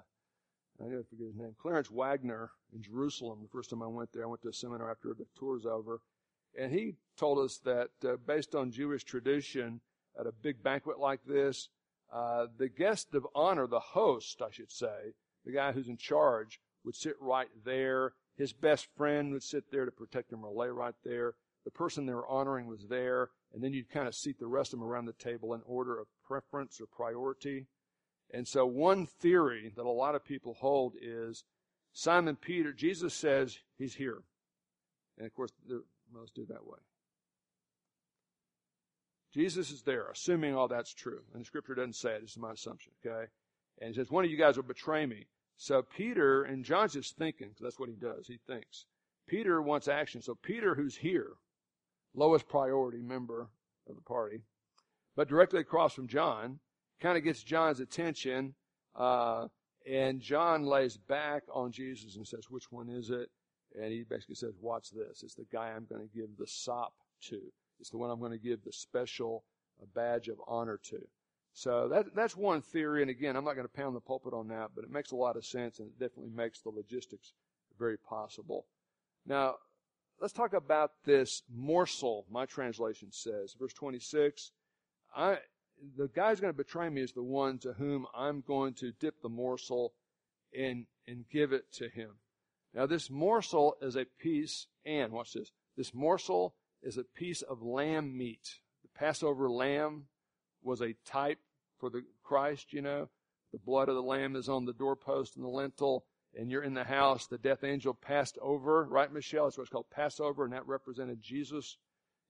I 0.82 0.84
forget 1.10 1.28
his 1.28 1.36
name, 1.36 1.56
Clarence 1.62 1.90
Wagner 1.90 2.52
in 2.74 2.82
Jerusalem. 2.82 3.40
The 3.42 3.50
first 3.50 3.70
time 3.70 3.82
I 3.82 3.88
went 3.88 4.12
there, 4.12 4.24
I 4.24 4.28
went 4.28 4.42
to 4.42 4.50
a 4.50 4.54
seminar 4.54 4.92
after 4.92 5.14
the 5.14 5.26
tour's 5.38 5.66
over, 5.66 6.02
and 6.60 6.72
he 6.72 6.96
told 7.18 7.40
us 7.40 7.58
that 7.66 7.90
uh, 8.04 8.18
based 8.26 8.56
on 8.56 8.72
Jewish 8.72 9.04
tradition, 9.04 9.82
at 10.20 10.28
a 10.28 10.32
big 10.32 10.64
banquet 10.64 11.00
like 11.00 11.20
this, 11.26 11.70
uh, 12.14 12.48
the 12.58 12.70
guest 12.70 13.14
of 13.14 13.28
honor, 13.36 13.68
the 13.68 13.80
host, 13.80 14.42
I 14.42 14.52
should 14.52 14.72
say, 14.72 15.14
the 15.46 15.52
guy 15.52 15.72
who's 15.72 15.90
in 15.90 15.98
charge, 15.98 16.60
would 16.84 16.96
sit 16.96 17.16
right 17.20 17.50
there 17.66 18.14
his 18.38 18.54
best 18.54 18.88
friend 18.98 19.32
would 19.32 19.44
sit 19.44 19.72
there 19.72 19.86
to 19.86 19.92
protect 19.92 20.32
him 20.32 20.44
or 20.44 20.52
lay 20.52 20.68
right 20.68 20.96
there. 21.04 21.36
The 21.64 21.72
person 21.72 22.06
they 22.06 22.14
were 22.14 22.28
honoring 22.28 22.68
was 22.68 22.88
there, 22.88 23.30
and 23.54 23.64
then 23.64 23.74
you'd 23.74 23.90
kind 23.90 24.08
of 24.08 24.16
seat 24.16 24.38
the 24.40 24.48
rest 24.48 24.74
of 24.74 24.80
them 24.80 24.88
around 24.88 25.06
the 25.06 25.14
table 25.14 25.54
in 25.54 25.62
order 25.66 25.98
of 25.98 26.08
preference 26.28 26.80
or 26.80 26.86
priority. 26.86 27.66
And 28.32 28.48
so 28.48 28.66
one 28.66 29.06
theory 29.06 29.72
that 29.76 29.86
a 29.86 29.90
lot 29.90 30.16
of 30.16 30.26
people 30.26 30.54
hold 30.56 30.94
is 31.02 31.44
Simon 31.94 32.36
Peter, 32.36 32.74
Jesus 32.74 33.14
says 33.14 33.58
he's 33.78 33.96
here. 33.96 34.22
And 35.18 35.26
of 35.26 35.34
course, 35.34 35.52
most 36.14 36.36
do 36.36 36.46
that 36.48 36.66
way. 36.66 36.80
Jesus 39.34 39.70
is 39.70 39.82
there, 39.82 40.08
assuming 40.08 40.56
all 40.56 40.68
that's 40.68 40.94
true. 40.94 41.22
And 41.34 41.42
the 41.42 41.46
scripture 41.46 41.76
doesn't 41.76 41.96
say 41.96 42.12
it, 42.12 42.22
it's 42.24 42.38
my 42.38 42.54
assumption, 42.54 42.94
okay? 43.06 43.26
And 43.82 43.90
he 43.90 43.96
says, 43.96 44.10
one 44.10 44.24
of 44.24 44.32
you 44.32 44.38
guys 44.38 44.56
will 44.56 44.64
betray 44.64 45.06
me. 45.06 45.28
So 45.58 45.82
Peter, 45.82 46.44
and 46.44 46.64
John's 46.64 46.94
just 46.94 47.18
thinking, 47.18 47.50
because 47.50 47.64
that's 47.64 47.80
what 47.80 47.90
he 47.90 47.96
does. 47.96 48.28
He 48.28 48.40
thinks. 48.48 48.86
Peter 49.28 49.62
wants 49.62 49.88
action. 49.88 50.22
So 50.22 50.36
Peter, 50.42 50.76
who's 50.76 50.96
here, 50.96 51.34
lowest 52.14 52.48
priority 52.48 53.02
member 53.02 53.50
of 53.90 53.96
the 53.96 54.02
party, 54.02 54.42
but 55.16 55.28
directly 55.28 55.60
across 55.60 55.94
from 55.94 56.08
John, 56.08 56.60
kind 57.02 57.18
of 57.18 57.24
gets 57.24 57.44
John's 57.44 57.82
attention, 57.82 58.54
uh, 58.96 59.48
and 59.86 60.22
John 60.22 60.66
lays 60.66 60.98
back 60.98 61.44
on 61.54 61.72
Jesus 61.72 62.16
and 62.16 62.26
says, 62.26 62.50
which 62.50 62.72
one 62.72 62.90
is 62.90 63.10
it? 63.10 63.30
And 63.82 63.92
he 63.92 64.04
basically 64.04 64.36
says, 64.36 64.54
watch 64.62 64.92
this. 64.92 65.24
It's 65.24 65.36
the 65.36 65.46
guy 65.52 65.72
I'm 65.76 65.86
going 65.86 66.08
to 66.08 66.16
give 66.16 66.30
the 66.38 66.48
sop 66.48 66.94
to. 67.30 67.42
It's 67.80 67.90
the 67.90 67.98
one 67.98 68.10
I'm 68.10 68.20
going 68.20 68.32
to 68.32 68.38
give 68.38 68.64
the 68.64 68.72
special 68.72 69.44
uh, 69.82 69.86
badge 69.94 70.28
of 70.28 70.38
honor 70.48 70.80
to. 70.90 71.00
So 71.54 71.88
that, 71.90 72.14
that's 72.14 72.36
one 72.36 72.62
theory, 72.62 73.02
and 73.02 73.10
again, 73.10 73.38
I'm 73.38 73.46
not 73.46 73.56
going 73.56 73.68
to 73.68 73.74
pound 73.74 73.96
the 73.96 74.02
pulpit 74.02 74.34
on 74.34 74.50
that, 74.50 74.72
but 74.76 74.84
it 74.84 74.92
makes 74.92 75.12
a 75.12 75.16
lot 75.16 75.38
of 75.38 75.46
sense, 75.46 75.80
and 75.80 75.88
it 75.88 76.00
definitely 76.00 76.32
makes 76.36 76.60
the 76.60 76.70
logistics 76.70 77.32
very 77.80 77.98
possible. 77.98 78.66
Now, 79.26 79.56
let's 80.20 80.34
talk 80.34 80.54
about 80.54 80.92
this 81.06 81.44
morsel, 81.50 82.26
my 82.30 82.46
translation 82.46 83.10
says. 83.12 83.56
Verse 83.58 83.74
26, 83.74 84.52
I, 85.16 85.38
the 85.98 86.10
guy 86.10 86.30
who's 86.30 86.42
going 86.42 86.54
to 86.54 86.58
betray 86.58 86.90
me 86.90 87.02
is 87.02 87.14
the 87.14 87.24
one 87.24 87.58
to 87.60 87.72
whom 87.72 88.06
I'm 88.14 88.44
going 88.46 88.74
to 88.76 88.92
dip 89.00 89.22
the 89.22 89.30
morsel 89.30 89.94
and, 90.58 90.86
and 91.08 91.24
give 91.32 91.54
it 91.54 91.72
to 91.74 91.88
him. 91.88 92.12
Now, 92.76 92.86
this 92.86 93.10
morsel 93.10 93.78
is 93.82 93.96
a 93.96 94.06
piece, 94.20 94.68
and 94.86 95.14
watch 95.14 95.32
this, 95.34 95.50
this 95.78 95.94
morsel 95.94 96.56
is 96.84 96.98
a 96.98 97.06
piece 97.06 97.42
of 97.42 97.62
lamb 97.62 98.18
meat. 98.18 98.60
The 98.84 98.90
Passover 99.00 99.50
lamb 99.50 100.08
was 100.62 100.82
a 100.82 100.96
type 101.06 101.40
for 101.80 101.90
the 101.90 102.04
Christ, 102.24 102.74
you 102.74 102.82
know. 102.82 103.08
The 103.54 103.60
blood 103.60 103.88
of 103.88 103.96
the 103.96 104.02
lamb 104.02 104.36
is 104.36 104.50
on 104.50 104.66
the 104.66 104.74
doorpost 104.74 105.38
and 105.38 105.46
the 105.46 105.50
lintel, 105.50 106.06
and 106.38 106.52
you're 106.52 106.64
in 106.64 106.74
the 106.74 106.84
house. 106.84 107.28
The 107.28 107.38
death 107.38 107.64
angel 107.64 107.94
passed 107.94 108.38
over, 108.42 108.84
right, 108.84 109.12
Michelle? 109.12 109.46
That's 109.46 109.58
what's 109.58 109.70
called 109.70 109.90
Passover, 109.90 110.44
and 110.44 110.52
that 110.52 110.68
represented 110.68 111.22
Jesus. 111.22 111.78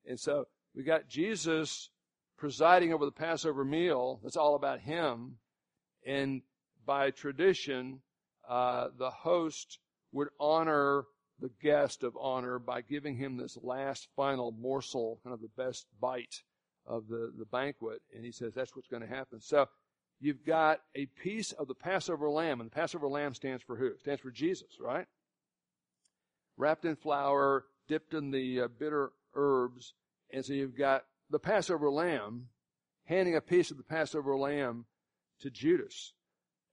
And 0.05 0.19
so 0.19 0.45
we 0.75 0.83
got 0.83 1.07
Jesus 1.07 1.89
presiding 2.37 2.93
over 2.93 3.05
the 3.05 3.11
Passover 3.11 3.65
meal. 3.65 4.19
That's 4.21 4.37
all 4.37 4.55
about 4.55 4.81
him. 4.81 5.37
And 6.05 6.43
by 6.85 7.09
tradition, 7.09 8.01
uh, 8.47 8.89
the 8.95 9.09
host 9.09 9.79
would 10.15 10.29
honor 10.39 11.03
the 11.39 11.51
guest 11.61 12.03
of 12.03 12.15
honor 12.17 12.57
by 12.57 12.79
giving 12.81 13.17
him 13.17 13.35
this 13.35 13.57
last 13.61 14.07
final 14.15 14.53
morsel, 14.53 15.19
kind 15.23 15.33
of 15.33 15.41
the 15.41 15.61
best 15.61 15.85
bite 15.99 16.41
of 16.85 17.09
the, 17.09 17.33
the 17.37 17.45
banquet. 17.45 18.01
And 18.15 18.23
he 18.23 18.31
says 18.31 18.53
that's 18.53 18.73
what's 18.73 18.87
going 18.87 19.01
to 19.01 19.13
happen. 19.13 19.41
So 19.41 19.67
you've 20.21 20.45
got 20.45 20.79
a 20.95 21.07
piece 21.21 21.51
of 21.51 21.67
the 21.67 21.75
Passover 21.75 22.29
lamb, 22.29 22.61
and 22.61 22.71
the 22.71 22.75
Passover 22.75 23.09
lamb 23.09 23.33
stands 23.33 23.61
for 23.61 23.75
who? 23.75 23.87
It 23.87 23.99
stands 23.99 24.21
for 24.21 24.31
Jesus, 24.31 24.77
right? 24.79 25.05
Wrapped 26.55 26.85
in 26.85 26.95
flour, 26.95 27.65
dipped 27.89 28.13
in 28.13 28.31
the 28.31 28.61
uh, 28.61 28.67
bitter 28.79 29.11
herbs. 29.33 29.93
And 30.31 30.45
so 30.45 30.53
you've 30.53 30.77
got 30.77 31.03
the 31.29 31.39
Passover 31.39 31.89
lamb 31.89 32.47
handing 33.03 33.35
a 33.35 33.41
piece 33.41 33.69
of 33.69 33.75
the 33.75 33.83
Passover 33.83 34.37
lamb 34.37 34.85
to 35.41 35.49
Judas. 35.49 36.13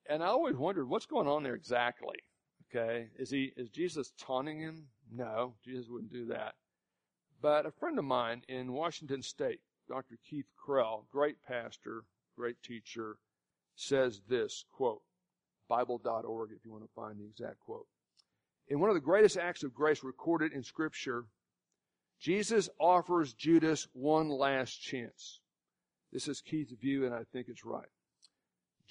And 0.08 0.22
I 0.22 0.26
always 0.26 0.54
wondered 0.54 0.88
what's 0.88 1.06
going 1.06 1.26
on 1.26 1.42
there 1.42 1.54
exactly. 1.56 2.18
Okay. 2.74 3.08
Is 3.18 3.30
he, 3.30 3.52
is 3.56 3.68
Jesus 3.68 4.12
taunting 4.18 4.58
him? 4.58 4.86
No, 5.14 5.54
Jesus 5.64 5.88
wouldn't 5.88 6.12
do 6.12 6.26
that. 6.26 6.54
But 7.40 7.66
a 7.66 7.70
friend 7.70 7.98
of 7.98 8.04
mine 8.04 8.42
in 8.48 8.72
Washington 8.72 9.22
State 9.22 9.60
Dr. 9.88 10.16
Keith 10.28 10.46
Krell, 10.56 11.04
great 11.10 11.42
pastor, 11.42 12.04
great 12.36 12.62
teacher, 12.62 13.16
says 13.74 14.22
this, 14.28 14.64
quote, 14.72 15.02
Bible.org 15.68 16.50
if 16.52 16.64
you 16.64 16.70
want 16.70 16.84
to 16.84 16.90
find 16.94 17.18
the 17.18 17.26
exact 17.26 17.60
quote. 17.60 17.86
In 18.68 18.80
one 18.80 18.90
of 18.90 18.94
the 18.94 19.00
greatest 19.00 19.36
acts 19.36 19.64
of 19.64 19.74
grace 19.74 20.02
recorded 20.02 20.52
in 20.52 20.62
Scripture, 20.62 21.24
Jesus 22.20 22.70
offers 22.78 23.34
Judas 23.34 23.88
one 23.92 24.28
last 24.28 24.80
chance. 24.80 25.40
This 26.12 26.28
is 26.28 26.40
Keith's 26.40 26.72
view, 26.72 27.04
and 27.04 27.14
I 27.14 27.24
think 27.32 27.48
it's 27.48 27.64
right. 27.64 27.88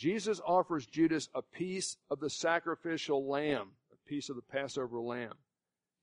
Jesus 0.01 0.41
offers 0.47 0.87
Judas 0.87 1.29
a 1.35 1.43
piece 1.43 1.95
of 2.09 2.19
the 2.19 2.29
sacrificial 2.31 3.29
lamb, 3.29 3.67
a 3.93 4.09
piece 4.09 4.29
of 4.29 4.35
the 4.35 4.41
Passover 4.41 4.99
lamb. 4.99 5.33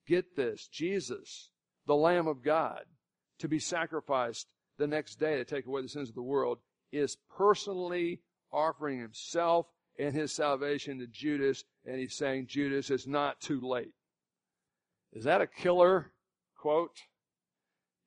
Get 0.06 0.36
this, 0.36 0.68
Jesus, 0.68 1.50
the 1.84 1.96
Lamb 1.96 2.28
of 2.28 2.44
God, 2.44 2.82
to 3.40 3.48
be 3.48 3.58
sacrificed 3.58 4.46
the 4.78 4.86
next 4.86 5.16
day 5.16 5.34
to 5.34 5.44
take 5.44 5.66
away 5.66 5.82
the 5.82 5.88
sins 5.88 6.08
of 6.08 6.14
the 6.14 6.22
world, 6.22 6.58
is 6.92 7.16
personally 7.36 8.20
offering 8.52 9.00
himself 9.00 9.66
and 9.98 10.14
his 10.14 10.30
salvation 10.30 11.00
to 11.00 11.08
Judas, 11.08 11.64
and 11.84 11.98
he's 11.98 12.14
saying, 12.14 12.46
Judas, 12.46 12.90
it's 12.90 13.08
not 13.08 13.40
too 13.40 13.60
late. 13.60 13.94
Is 15.12 15.24
that 15.24 15.40
a 15.40 15.46
killer 15.48 16.12
quote? 16.56 16.98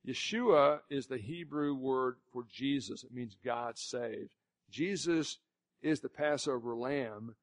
Yeshua 0.08 0.78
is 0.88 1.06
the 1.06 1.18
Hebrew 1.18 1.74
word 1.74 2.16
for 2.32 2.46
Jesus. 2.50 3.04
It 3.04 3.12
means 3.12 3.36
God 3.44 3.76
saved. 3.76 4.30
Jesus 4.70 5.36
is 5.82 6.00
the 6.00 6.08
Passover 6.08 6.74
lamb. 6.76 7.34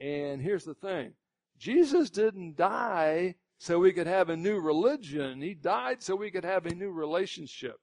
And 0.00 0.40
here's 0.40 0.64
the 0.64 0.74
thing. 0.74 1.12
Jesus 1.58 2.10
didn't 2.10 2.56
die 2.56 3.34
so 3.58 3.78
we 3.78 3.92
could 3.92 4.06
have 4.06 4.30
a 4.30 4.36
new 4.36 4.60
religion. 4.60 5.40
He 5.40 5.54
died 5.54 6.02
so 6.02 6.14
we 6.14 6.30
could 6.30 6.44
have 6.44 6.66
a 6.66 6.74
new 6.74 6.90
relationship. 6.90 7.78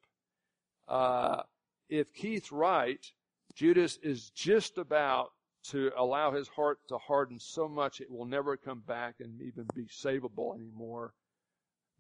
Uh, 0.88 1.42
if 1.90 2.14
Keith's 2.14 2.52
right, 2.52 3.06
Judas 3.54 3.98
is 4.02 4.30
just 4.30 4.78
about 4.78 5.32
to 5.70 5.92
allow 5.98 6.32
his 6.32 6.48
heart 6.48 6.80
to 6.88 6.98
harden 6.98 7.40
so 7.40 7.68
much 7.68 8.00
it 8.00 8.12
will 8.12 8.26
never 8.26 8.56
come 8.56 8.82
back 8.88 9.16
and 9.20 9.42
even 9.42 9.66
be 9.74 9.86
savable 9.86 10.56
anymore. 10.56 11.14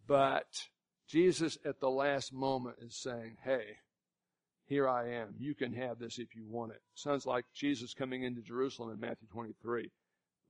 But 0.08 0.48
Jesus 1.08 1.58
at 1.66 1.80
the 1.80 1.90
last 1.90 2.32
moment 2.32 2.78
is 2.82 2.96
saying, 2.96 3.38
Hey, 3.44 3.78
here 4.68 4.88
I 4.88 5.10
am. 5.10 5.36
You 5.38 5.54
can 5.54 5.74
have 5.74 6.00
this 6.00 6.18
if 6.18 6.36
you 6.36 6.46
want 6.48 6.72
it. 6.72 6.82
Sounds 6.96 7.26
like 7.26 7.46
Jesus 7.54 7.94
coming 7.94 8.24
into 8.24 8.42
Jerusalem 8.42 8.92
in 8.92 9.00
Matthew 9.00 9.28
23 9.32 9.92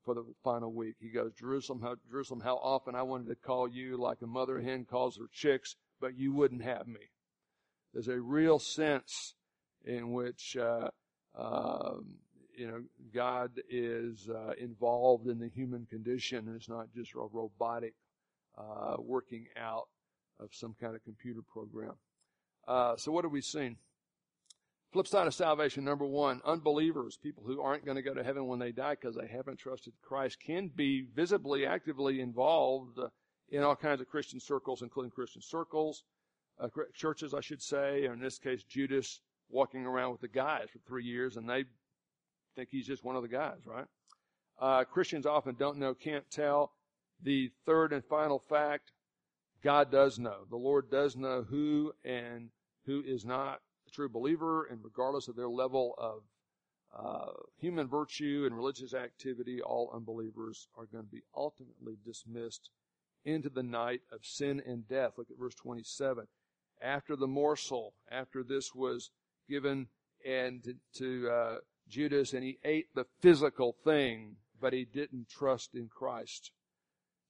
for 0.06 0.13
the 0.13 0.23
final 0.43 0.71
week. 0.71 0.95
He 0.99 1.10
goes, 1.10 1.34
Jerusalem, 1.34 1.82
how, 1.82 1.95
Jerusalem, 2.10 2.41
how 2.41 2.56
often 2.56 2.95
I 2.95 3.01
wanted 3.01 3.28
to 3.28 3.36
call 3.36 3.67
you 3.67 3.97
like 3.97 4.19
a 4.21 4.28
mother 4.28 4.62
hen 4.62 4.86
calls 4.86 5.17
her 5.17 5.28
chicks, 5.34 5.75
but 5.99 6.17
you 6.17 6.32
wouldn't 6.32 6.63
have 6.63 6.88
me. 6.88 7.12
There's 7.93 8.08
a 8.08 8.19
real 8.19 8.60
sense 8.60 9.36
in 9.84 10.12
which, 10.12 10.56
uh, 10.60 10.89
uh, 11.38 11.95
you 12.58 12.67
know, 12.67 12.84
God 13.13 13.51
is 13.69 14.30
uh, 14.30 14.54
involved 14.58 15.28
in 15.28 15.39
the 15.39 15.49
human 15.49 15.86
condition. 15.86 16.54
It's 16.56 16.69
not 16.69 16.93
just 16.93 17.13
a 17.15 17.19
robotic 17.19 17.95
uh, 18.58 18.95
working 18.99 19.47
out 19.58 19.88
of 20.39 20.49
some 20.54 20.75
kind 20.80 20.95
of 20.95 21.04
computer 21.04 21.41
program. 21.41 21.93
Uh, 22.67 22.95
so 22.97 23.12
what 23.12 23.25
have 23.25 23.32
we 23.32 23.41
seen? 23.41 23.78
Flip 24.95 25.08
side 25.08 25.27
of 25.27 25.34
salvation, 25.34 25.84
number 25.84 26.05
one, 26.05 26.41
unbelievers, 26.45 27.17
people 27.21 27.43
who 27.45 27.62
aren't 27.62 27.84
going 27.84 27.97
to 27.97 28.01
go 28.01 28.13
to 28.13 28.23
heaven 28.23 28.47
when 28.47 28.60
they 28.60 28.71
die 28.71 28.91
because 28.91 29.13
they 29.13 29.27
haven't 29.27 29.58
trusted 29.58 29.91
Christ, 30.01 30.39
can 30.39 30.69
be 30.73 31.05
visibly, 31.13 31.65
actively 31.65 32.21
involved 32.21 32.97
uh, 32.97 33.10
in 33.49 33.62
all 33.62 33.75
kinds 33.75 33.99
of 33.99 34.08
Christian 34.08 34.39
circles, 34.39 34.84
including 34.84 35.12
Christian 35.12 35.41
circles, 35.41 36.05
uh, 36.62 36.69
churches, 36.93 37.34
I 37.34 37.41
should 37.41 37.62
say, 37.62 38.05
or 38.05 38.13
in 38.13 38.21
this 38.21 38.39
case, 38.39 38.63
Judas 38.63 39.19
walking 39.49 39.86
around 39.86 40.13
with 40.13 40.21
the 40.21 40.29
guys 40.29 40.69
for 40.71 40.79
three 40.88 41.03
years, 41.03 41.36
and 41.36 41.49
they 41.49 41.65
think 42.55 42.69
he's 42.71 42.88
just 42.88 43.03
one 43.03 43.17
of 43.17 43.21
the 43.21 43.27
guys, 43.27 43.65
right? 43.65 43.88
Uh, 44.62 44.86
Christians 44.86 45.25
often 45.25 45.55
don't 45.60 45.77
know, 45.77 45.93
can't 45.93 46.31
tell. 46.31 46.71
The 47.21 47.51
third 47.65 47.91
and 47.91 48.05
final 48.05 48.39
fact, 48.39 48.93
God 49.62 49.91
does 49.91 50.19
know. 50.19 50.45
The 50.49 50.55
Lord 50.55 50.89
does 50.89 51.17
know 51.17 51.43
who 51.43 51.91
and 52.05 52.47
who 52.86 53.03
is 53.05 53.25
not 53.25 53.60
true 53.95 54.10
believer, 54.10 54.65
and 54.65 54.84
regardless 54.84 55.27
of 55.27 55.36
their 55.36 55.49
level 55.49 55.95
of 55.97 56.21
uh, 56.97 57.31
human 57.58 57.88
virtue 57.88 58.43
and 58.45 58.55
religious 58.55 58.93
activity, 58.93 59.62
all 59.62 59.91
unbelievers 59.93 60.67
are 60.77 60.86
going 60.86 61.03
to 61.03 61.12
be 61.12 61.23
ultimately 61.36 61.97
dismissed 62.05 62.69
into 63.23 63.49
the 63.49 63.63
night 63.63 64.01
of 64.12 64.19
sin 64.23 64.62
and 64.65 64.88
death. 64.88 65.13
Look 65.17 65.31
at 65.31 65.39
verse 65.39 65.55
27. 65.55 66.27
After 66.81 67.15
the 67.15 67.27
morsel, 67.27 67.93
after 68.12 68.43
this 68.43 68.75
was 68.75 69.12
given 69.49 69.88
and 70.25 70.75
to, 70.95 71.29
uh, 71.29 71.55
Judas, 71.88 72.34
and 72.34 72.43
he 72.43 72.58
ate 72.63 72.88
the 72.95 73.05
physical 73.21 73.75
thing, 73.84 74.36
but 74.60 74.73
he 74.73 74.86
didn't 74.86 75.29
trust 75.29 75.75
in 75.75 75.88
Christ. 75.88 76.51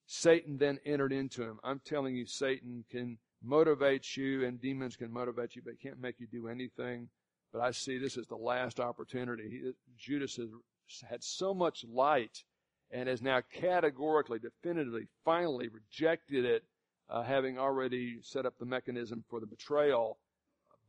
Satan 0.06 0.58
then 0.58 0.78
entered 0.86 1.12
into 1.12 1.42
him. 1.42 1.58
I'm 1.62 1.80
telling 1.84 2.16
you, 2.16 2.26
Satan 2.26 2.84
can 2.90 3.18
motivates 3.44 4.16
you 4.16 4.44
and 4.44 4.60
demons 4.60 4.96
can 4.96 5.12
motivate 5.12 5.56
you, 5.56 5.62
but 5.64 5.80
can't 5.80 6.00
make 6.00 6.20
you 6.20 6.26
do 6.26 6.48
anything. 6.48 7.08
But 7.52 7.62
I 7.62 7.70
see 7.70 7.98
this 7.98 8.16
as 8.16 8.26
the 8.26 8.36
last 8.36 8.80
opportunity. 8.80 9.48
He, 9.48 9.72
Judas 9.98 10.36
has 10.36 10.48
had 11.08 11.22
so 11.22 11.54
much 11.54 11.84
light 11.84 12.44
and 12.90 13.08
has 13.08 13.22
now 13.22 13.40
categorically, 13.52 14.38
definitively, 14.38 15.08
finally 15.24 15.68
rejected 15.68 16.44
it, 16.44 16.64
uh, 17.08 17.22
having 17.22 17.58
already 17.58 18.18
set 18.22 18.46
up 18.46 18.58
the 18.58 18.66
mechanism 18.66 19.24
for 19.28 19.40
the 19.40 19.46
betrayal. 19.46 20.18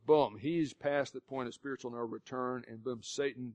Boom, 0.06 0.36
he's 0.40 0.72
past 0.72 1.12
the 1.12 1.20
point 1.20 1.48
of 1.48 1.54
spiritual 1.54 1.90
no 1.90 1.98
return, 1.98 2.64
and 2.68 2.82
boom, 2.82 3.00
Satan 3.02 3.52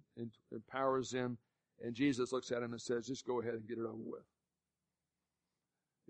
empowers 0.52 1.12
him, 1.12 1.38
and 1.84 1.96
Jesus 1.96 2.32
looks 2.32 2.52
at 2.52 2.62
him 2.62 2.74
and 2.74 2.82
says, 2.82 3.08
just 3.08 3.26
go 3.26 3.42
ahead 3.42 3.56
and 3.56 3.68
get 3.68 3.78
it 3.78 3.86
over 3.86 3.94
with. 3.98 4.24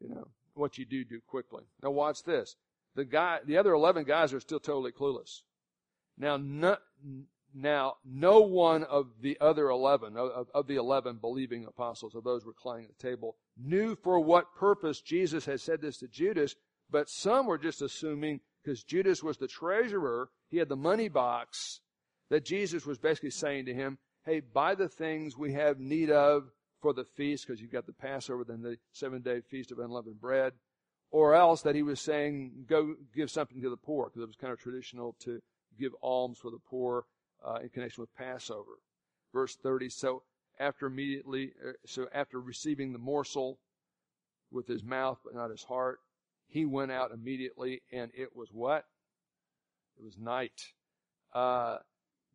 You 0.02 0.10
know, 0.10 0.28
what 0.56 0.78
you 0.78 0.86
do, 0.86 1.06
do 1.06 1.22
quickly. 1.28 1.64
Now 1.82 1.92
watch 1.92 2.24
this. 2.24 2.56
The 2.96 3.06
guy, 3.06 3.40
the 3.46 3.58
other 3.58 3.74
11 3.74 4.04
guys 4.04 4.34
are 4.34 4.40
still 4.40 4.60
totally 4.60 4.92
clueless. 4.92 5.42
Now, 6.18 6.38
no, 6.38 6.78
now, 7.54 7.96
no 8.04 8.42
one 8.42 8.84
of 8.84 9.08
the 9.22 9.38
other 9.40 9.70
11, 9.70 10.18
of, 10.18 10.48
of 10.54 10.68
the 10.68 10.76
11 10.76 11.18
believing 11.18 11.66
apostles, 11.66 12.16
of 12.16 12.24
those 12.24 12.46
reclining 12.46 12.86
at 12.86 12.98
the 12.98 13.10
table, 13.10 13.36
knew 13.58 13.96
for 13.96 14.20
what 14.20 14.56
purpose 14.56 15.02
Jesus 15.02 15.46
had 15.46 15.62
said 15.62 15.82
this 15.82 15.98
to 16.00 16.08
Judas, 16.08 16.56
but 16.90 17.10
some 17.10 17.48
were 17.48 17.58
just 17.58 17.82
assuming 17.82 18.42
because 18.64 18.84
Judas 18.84 19.22
was 19.22 19.38
the 19.38 19.48
treasurer, 19.48 20.30
he 20.50 20.58
had 20.58 20.70
the 20.70 20.76
money 20.76 21.10
box, 21.10 21.82
that 22.30 22.46
Jesus 22.46 22.86
was 22.86 22.98
basically 22.98 23.30
saying 23.30 23.66
to 23.66 23.74
him, 23.74 23.98
hey, 24.26 24.40
buy 24.40 24.74
the 24.74 24.88
things 24.88 25.38
we 25.38 25.54
have 25.54 25.80
need 25.80 26.10
of 26.10 26.50
for 26.82 26.94
the 26.94 27.06
feast, 27.06 27.46
because 27.46 27.62
you've 27.62 27.72
got 27.72 27.86
the 27.86 27.94
Passover, 27.94 28.44
then 28.44 28.62
the 28.62 28.78
seven 28.94 29.22
day 29.22 29.42
feast 29.42 29.72
of 29.72 29.80
unleavened 29.80 30.20
bread 30.20 30.54
or 31.14 31.36
else 31.36 31.62
that 31.62 31.76
he 31.76 31.84
was 31.84 32.02
saying, 32.02 32.66
go 32.68 32.96
give 33.16 33.30
something 33.30 33.62
to 33.62 33.70
the 33.70 33.78
poor, 33.78 34.08
because 34.08 34.24
it 34.24 34.28
was 34.28 34.36
kind 34.36 34.52
of 34.52 34.60
traditional 34.60 35.16
to 35.20 35.40
give 35.80 35.92
alms 36.02 36.40
for 36.40 36.50
the 36.50 36.58
poor 36.68 37.06
uh, 37.48 37.60
in 37.62 37.70
connection 37.70 38.02
with 38.02 38.14
Passover. 38.16 38.80
Verse 39.32 39.56
30, 39.56 39.90
so 39.90 40.24
after 40.60 40.88
immediately, 40.88 41.52
uh, 41.64 41.74
so 41.86 42.08
after 42.16 42.42
receiving 42.42 42.92
the 42.92 43.00
morsel 43.00 43.60
with 44.52 44.68
his 44.68 44.84
mouth 44.84 45.20
but 45.24 45.36
not 45.36 45.52
his 45.52 45.64
heart, 45.64 46.00
he 46.48 46.66
went 46.66 46.92
out 46.92 47.12
immediately, 47.12 47.84
and 47.92 48.10
it 48.16 48.36
was 48.36 48.50
what? 48.52 48.86
It 50.00 50.04
was 50.04 50.18
night. 50.18 50.74
Uh, 51.32 51.78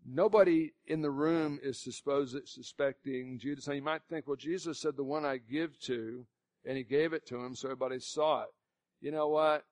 nobody 0.06 0.70
in 0.86 1.02
the 1.02 1.10
room 1.10 1.58
is 1.64 1.82
supposed, 1.82 2.36
suspecting 2.46 3.40
Judas. 3.40 3.66
Now 3.66 3.74
you 3.74 3.82
might 3.82 4.02
think, 4.08 4.28
well, 4.28 4.36
Jesus 4.36 4.78
said 4.78 4.96
the 4.96 5.02
one 5.02 5.24
I 5.24 5.38
give 5.38 5.76
to, 5.80 6.24
and 6.64 6.76
he 6.76 6.84
gave 6.84 7.12
it 7.12 7.26
to 7.26 7.44
him, 7.44 7.56
so 7.56 7.66
everybody 7.66 7.98
saw 7.98 8.42
it 8.42 8.48
you 9.00 9.10
know 9.10 9.28
what? 9.28 9.64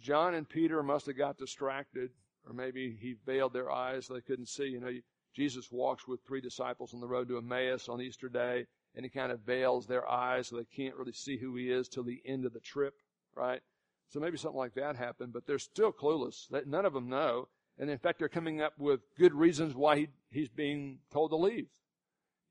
John 0.00 0.34
and 0.34 0.48
Peter 0.48 0.82
must 0.82 1.06
have 1.06 1.16
got 1.16 1.38
distracted, 1.38 2.10
or 2.46 2.52
maybe 2.52 2.96
he 3.00 3.16
veiled 3.24 3.52
their 3.52 3.70
eyes 3.70 4.06
so 4.06 4.14
they 4.14 4.20
couldn't 4.20 4.48
see. 4.48 4.64
You 4.64 4.80
know, 4.80 4.92
Jesus 5.34 5.70
walks 5.70 6.06
with 6.06 6.20
three 6.26 6.40
disciples 6.40 6.94
on 6.94 7.00
the 7.00 7.06
road 7.06 7.28
to 7.28 7.38
Emmaus 7.38 7.88
on 7.88 8.00
Easter 8.00 8.28
Day, 8.28 8.66
and 8.94 9.04
he 9.04 9.10
kind 9.10 9.32
of 9.32 9.40
veils 9.40 9.86
their 9.86 10.08
eyes 10.08 10.48
so 10.48 10.56
they 10.56 10.64
can't 10.64 10.96
really 10.96 11.12
see 11.12 11.36
who 11.36 11.54
he 11.56 11.70
is 11.70 11.88
till 11.88 12.04
the 12.04 12.22
end 12.26 12.44
of 12.44 12.52
the 12.52 12.60
trip, 12.60 12.94
right? 13.34 13.60
So 14.08 14.20
maybe 14.20 14.36
something 14.36 14.58
like 14.58 14.74
that 14.74 14.96
happened, 14.96 15.32
but 15.32 15.46
they're 15.46 15.58
still 15.58 15.92
clueless. 15.92 16.50
None 16.66 16.84
of 16.84 16.92
them 16.92 17.08
know. 17.08 17.48
And 17.78 17.88
in 17.88 17.98
fact, 17.98 18.18
they're 18.18 18.28
coming 18.28 18.60
up 18.60 18.74
with 18.78 19.00
good 19.18 19.32
reasons 19.32 19.74
why 19.74 19.96
he, 19.96 20.08
he's 20.30 20.50
being 20.50 20.98
told 21.10 21.30
to 21.30 21.36
leave. 21.36 21.68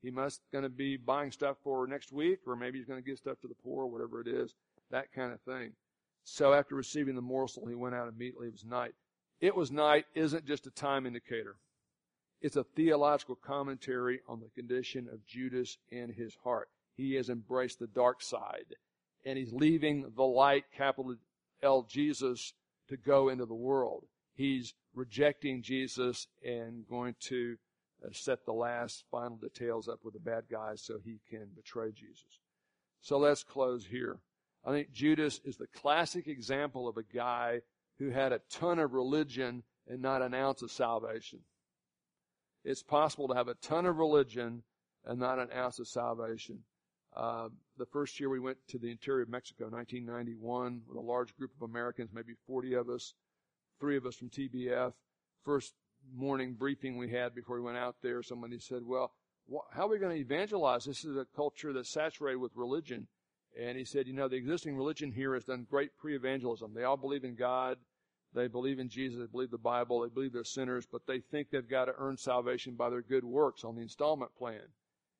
He 0.01 0.09
must 0.09 0.41
going 0.51 0.63
to 0.63 0.69
be 0.69 0.97
buying 0.97 1.31
stuff 1.31 1.57
for 1.63 1.85
next 1.85 2.11
week, 2.11 2.39
or 2.47 2.55
maybe 2.55 2.79
he's 2.79 2.87
going 2.87 3.01
to 3.01 3.07
give 3.07 3.19
stuff 3.19 3.39
to 3.41 3.47
the 3.47 3.53
poor, 3.53 3.85
whatever 3.85 4.19
it 4.19 4.27
is, 4.27 4.55
that 4.89 5.13
kind 5.13 5.31
of 5.31 5.39
thing. 5.41 5.73
So 6.23 6.53
after 6.53 6.75
receiving 6.75 7.15
the 7.15 7.21
morsel, 7.21 7.65
he 7.65 7.75
went 7.75 7.95
out 7.95 8.07
immediately. 8.07 8.47
It 8.47 8.53
was 8.53 8.65
night. 8.65 8.93
It 9.39 9.55
was 9.55 9.71
night 9.71 10.05
isn't 10.13 10.45
just 10.45 10.67
a 10.67 10.71
time 10.71 11.05
indicator. 11.05 11.55
It's 12.41 12.55
a 12.55 12.63
theological 12.63 13.35
commentary 13.35 14.21
on 14.27 14.39
the 14.39 14.49
condition 14.49 15.07
of 15.11 15.25
Judas 15.25 15.77
in 15.89 16.11
his 16.11 16.35
heart. 16.43 16.69
He 16.95 17.15
has 17.15 17.29
embraced 17.29 17.79
the 17.79 17.87
dark 17.87 18.21
side 18.21 18.75
and 19.25 19.37
he's 19.37 19.53
leaving 19.53 20.11
the 20.15 20.23
light, 20.23 20.65
capital 20.75 21.15
L 21.61 21.83
Jesus, 21.83 22.53
to 22.87 22.97
go 22.97 23.29
into 23.29 23.45
the 23.45 23.53
world. 23.53 24.05
He's 24.33 24.73
rejecting 24.93 25.61
Jesus 25.61 26.27
and 26.43 26.87
going 26.87 27.15
to 27.27 27.57
uh, 28.03 28.09
set 28.11 28.45
the 28.45 28.53
last 28.53 29.03
final 29.11 29.37
details 29.37 29.87
up 29.87 29.99
with 30.03 30.13
the 30.13 30.19
bad 30.19 30.45
guys 30.49 30.81
so 30.81 30.97
he 31.03 31.19
can 31.29 31.47
betray 31.55 31.91
Jesus. 31.91 32.39
So 33.01 33.17
let's 33.17 33.43
close 33.43 33.85
here. 33.85 34.19
I 34.65 34.71
think 34.71 34.91
Judas 34.91 35.41
is 35.43 35.57
the 35.57 35.67
classic 35.67 36.27
example 36.27 36.87
of 36.87 36.97
a 36.97 37.03
guy 37.03 37.61
who 37.97 38.09
had 38.09 38.31
a 38.31 38.41
ton 38.49 38.79
of 38.79 38.93
religion 38.93 39.63
and 39.87 40.01
not 40.01 40.21
an 40.21 40.33
ounce 40.33 40.61
of 40.61 40.71
salvation. 40.71 41.39
It's 42.63 42.83
possible 42.83 43.27
to 43.27 43.33
have 43.33 43.47
a 43.47 43.55
ton 43.55 43.85
of 43.85 43.97
religion 43.97 44.63
and 45.05 45.19
not 45.19 45.39
an 45.39 45.49
ounce 45.55 45.79
of 45.79 45.87
salvation. 45.87 46.59
Uh, 47.15 47.49
the 47.77 47.85
first 47.85 48.19
year 48.19 48.29
we 48.29 48.39
went 48.39 48.57
to 48.67 48.77
the 48.77 48.89
interior 48.89 49.23
of 49.23 49.29
Mexico, 49.29 49.65
1991, 49.65 50.81
with 50.87 50.97
a 50.97 51.01
large 51.01 51.35
group 51.35 51.51
of 51.59 51.69
Americans, 51.69 52.11
maybe 52.13 52.33
40 52.47 52.73
of 52.75 52.89
us, 52.89 53.15
three 53.79 53.97
of 53.97 54.05
us 54.05 54.15
from 54.15 54.29
TBF. 54.29 54.93
First 55.43 55.73
morning 56.15 56.53
briefing 56.53 56.97
we 56.97 57.09
had 57.09 57.35
before 57.35 57.57
we 57.57 57.63
went 57.63 57.77
out 57.77 57.95
there, 58.01 58.23
somebody 58.23 58.59
said, 58.59 58.83
well, 58.85 59.11
wh- 59.51 59.75
how 59.75 59.87
are 59.87 59.89
we 59.89 59.99
going 59.99 60.15
to 60.15 60.21
evangelize? 60.21 60.85
This 60.85 61.03
is 61.03 61.17
a 61.17 61.25
culture 61.35 61.73
that's 61.73 61.89
saturated 61.89 62.37
with 62.37 62.55
religion. 62.55 63.07
And 63.59 63.77
he 63.77 63.83
said, 63.83 64.07
you 64.07 64.13
know, 64.13 64.27
the 64.27 64.37
existing 64.37 64.77
religion 64.77 65.11
here 65.11 65.33
has 65.33 65.43
done 65.43 65.67
great 65.69 65.97
pre-evangelism. 65.97 66.73
They 66.73 66.83
all 66.83 66.97
believe 66.97 67.23
in 67.23 67.35
God. 67.35 67.77
They 68.33 68.47
believe 68.47 68.79
in 68.79 68.87
Jesus. 68.87 69.19
They 69.19 69.25
believe 69.25 69.51
the 69.51 69.57
Bible. 69.57 70.01
They 70.01 70.09
believe 70.09 70.31
they're 70.31 70.43
sinners, 70.45 70.87
but 70.89 71.05
they 71.05 71.19
think 71.19 71.49
they've 71.49 71.69
got 71.69 71.85
to 71.85 71.93
earn 71.97 72.15
salvation 72.15 72.75
by 72.75 72.89
their 72.89 73.01
good 73.01 73.25
works 73.25 73.65
on 73.65 73.75
the 73.75 73.81
installment 73.81 74.33
plan. 74.35 74.61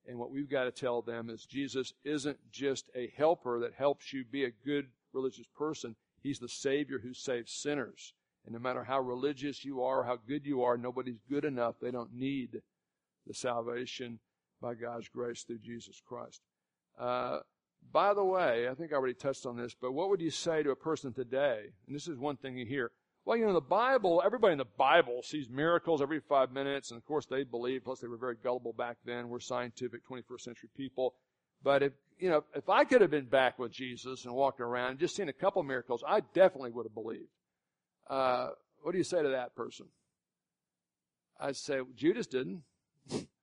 And 0.08 0.18
what 0.18 0.32
we've 0.32 0.50
got 0.50 0.64
to 0.64 0.72
tell 0.72 1.02
them 1.02 1.30
is 1.30 1.46
Jesus 1.46 1.94
isn't 2.06 2.40
just 2.52 2.90
a 2.96 3.12
helper 3.18 3.60
that 3.60 3.74
helps 3.74 4.14
you 4.14 4.24
be 4.24 4.46
a 4.46 4.52
good 4.66 4.88
religious 5.14 5.46
person. 5.58 5.96
He's 6.24 6.40
the 6.40 6.48
Savior 6.48 7.00
who 7.00 7.14
saves 7.14 7.52
sinners. 7.52 8.14
And 8.46 8.54
no 8.54 8.60
matter 8.60 8.84
how 8.84 9.02
religious 9.02 9.66
you 9.66 9.84
are, 9.84 10.04
how 10.04 10.18
good 10.28 10.46
you 10.46 10.64
are, 10.64 10.78
nobody's 10.78 11.20
good 11.30 11.46
enough. 11.46 11.76
They 11.82 11.92
don't 11.92 12.14
need 12.14 12.62
the 13.28 13.34
salvation 13.34 14.20
by 14.62 14.74
God's 14.76 15.10
grace 15.10 15.44
through 15.44 15.60
Jesus 15.60 16.02
Christ. 16.04 16.42
Uh, 16.98 17.40
by 17.92 18.14
the 18.14 18.24
way, 18.24 18.68
I 18.70 18.74
think 18.74 18.92
I 18.92 18.96
already 18.96 19.14
touched 19.14 19.46
on 19.46 19.58
this, 19.58 19.76
but 19.80 19.92
what 19.92 20.10
would 20.10 20.22
you 20.22 20.32
say 20.32 20.64
to 20.64 20.72
a 20.72 20.76
person 20.76 21.14
today? 21.14 21.66
And 21.88 21.96
this 21.96 22.08
is 22.08 22.18
one 22.18 22.38
thing 22.38 22.58
you 22.58 22.66
hear. 22.66 22.92
Well, 23.26 23.38
you 23.38 23.46
know, 23.46 23.54
the 23.54 23.62
Bible, 23.62 24.22
everybody 24.26 24.54
in 24.54 24.58
the 24.58 24.66
Bible 24.66 25.22
sees 25.24 25.48
miracles 25.50 26.02
every 26.02 26.22
five 26.22 26.52
minutes, 26.52 26.92
and 26.92 26.98
of 26.98 27.06
course 27.06 27.26
they 27.28 27.44
believe, 27.44 27.84
plus 27.84 28.00
they 28.00 28.08
were 28.08 28.18
very 28.18 28.36
gullible 28.36 28.74
back 28.74 28.98
then. 29.06 29.30
We're 29.30 29.40
scientific 29.40 30.02
21st 30.08 30.42
century 30.42 30.70
people. 30.76 31.14
But 31.64 31.84
if, 31.84 31.94
you 32.18 32.30
know, 32.30 32.44
if 32.56 32.68
I 32.70 32.84
could 32.84 33.02
have 33.02 33.12
been 33.12 33.26
back 33.26 33.60
with 33.60 33.72
Jesus 33.72 34.26
and 34.26 34.34
walked 34.34 34.60
around 34.60 34.92
and 34.92 35.00
just 35.00 35.16
seen 35.16 35.30
a 35.30 35.34
couple 35.34 35.62
miracles, 35.62 36.04
I 36.08 36.22
definitely 36.34 36.72
would 36.72 36.86
have 36.86 36.96
believed. 36.96 37.30
Uh, 38.10 38.50
what 38.82 38.94
do 38.94 38.98
you 38.98 39.04
say 39.04 39.22
to 39.22 39.30
that 39.30 39.56
person? 39.56 39.86
I'd 41.40 41.56
say 41.56 41.80
Judas 41.96 42.28
didn't. 42.28 42.64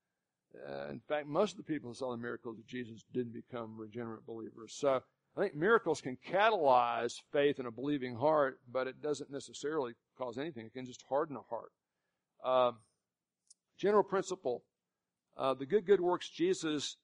Uh, 0.54 0.90
in 0.90 1.00
fact, 1.00 1.26
most 1.26 1.52
of 1.52 1.56
the 1.58 1.62
people 1.62 1.90
who 1.90 1.94
saw 1.94 2.10
the 2.10 2.16
miracles 2.16 2.58
of 2.58 2.66
Jesus 2.66 3.04
didn't 3.12 3.34
become 3.34 3.76
regenerate 3.76 4.26
believers. 4.26 4.74
So 4.74 5.02
I 5.36 5.40
think 5.40 5.54
miracles 5.54 6.00
can 6.00 6.16
catalyze 6.28 7.20
faith 7.32 7.60
in 7.60 7.66
a 7.66 7.70
believing 7.70 8.16
heart, 8.16 8.58
but 8.70 8.86
it 8.86 9.02
doesn't 9.02 9.30
necessarily 9.30 9.92
cause 10.16 10.38
anything. 10.38 10.66
It 10.66 10.72
can 10.72 10.86
just 10.86 11.04
harden 11.08 11.36
a 11.36 11.42
heart. 11.42 11.72
Uh, 12.42 12.72
general 13.76 14.02
principle. 14.02 14.64
Uh, 15.36 15.54
the 15.54 15.66
good, 15.66 15.86
good 15.86 16.00
works 16.00 16.28
Jesus 16.28 16.96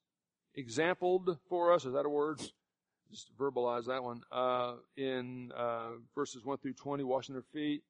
exampled 0.55 1.37
for 1.47 1.71
us, 1.71 1.85
is 1.85 1.93
that 1.93 2.05
a 2.05 2.09
word? 2.09 2.39
Just 3.11 3.35
verbalize 3.37 3.85
that 3.85 4.03
one. 4.03 4.21
Uh, 4.31 4.73
in 4.97 5.51
uh, 5.55 5.91
verses 6.13 6.43
1 6.43 6.57
through 6.57 6.73
20, 6.73 7.03
washing 7.03 7.33
their 7.33 7.45
feet. 7.53 7.83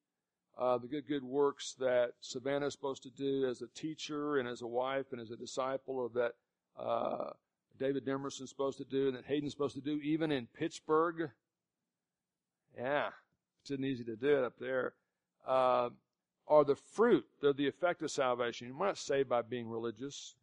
Uh, 0.57 0.77
the 0.77 0.87
good, 0.87 1.05
good 1.07 1.23
works 1.23 1.75
that 1.79 2.13
Savannah 2.21 2.67
is 2.67 2.73
supposed 2.73 3.03
to 3.03 3.09
do 3.09 3.45
as 3.45 3.61
a 3.61 3.67
teacher 3.67 4.37
and 4.37 4.47
as 4.47 4.61
a 4.61 4.67
wife 4.67 5.07
and 5.11 5.19
as 5.19 5.31
a 5.31 5.35
disciple, 5.35 5.95
or 5.95 6.09
that 6.09 6.33
uh, 6.79 7.31
David 7.77 8.05
Demerson's 8.05 8.49
supposed 8.49 8.77
to 8.77 8.85
do, 8.85 9.07
and 9.07 9.17
that 9.17 9.25
Hayden's 9.25 9.51
supposed 9.51 9.75
to 9.75 9.81
do, 9.81 9.99
even 10.01 10.31
in 10.31 10.47
Pittsburgh. 10.47 11.29
Yeah, 12.77 13.09
it's 13.61 13.71
not 13.71 13.81
easy 13.81 14.05
to 14.05 14.15
do 14.15 14.37
it 14.37 14.43
up 14.45 14.53
there. 14.59 14.93
Uh, 15.45 15.89
are 16.47 16.63
the 16.63 16.75
fruit, 16.75 17.25
they're 17.41 17.53
the 17.53 17.67
effect 17.67 18.01
of 18.01 18.11
salvation. 18.11 18.67
You're 18.67 18.85
not 18.85 18.97
saved 18.97 19.27
by 19.27 19.41
being 19.41 19.67
religious. 19.67 20.35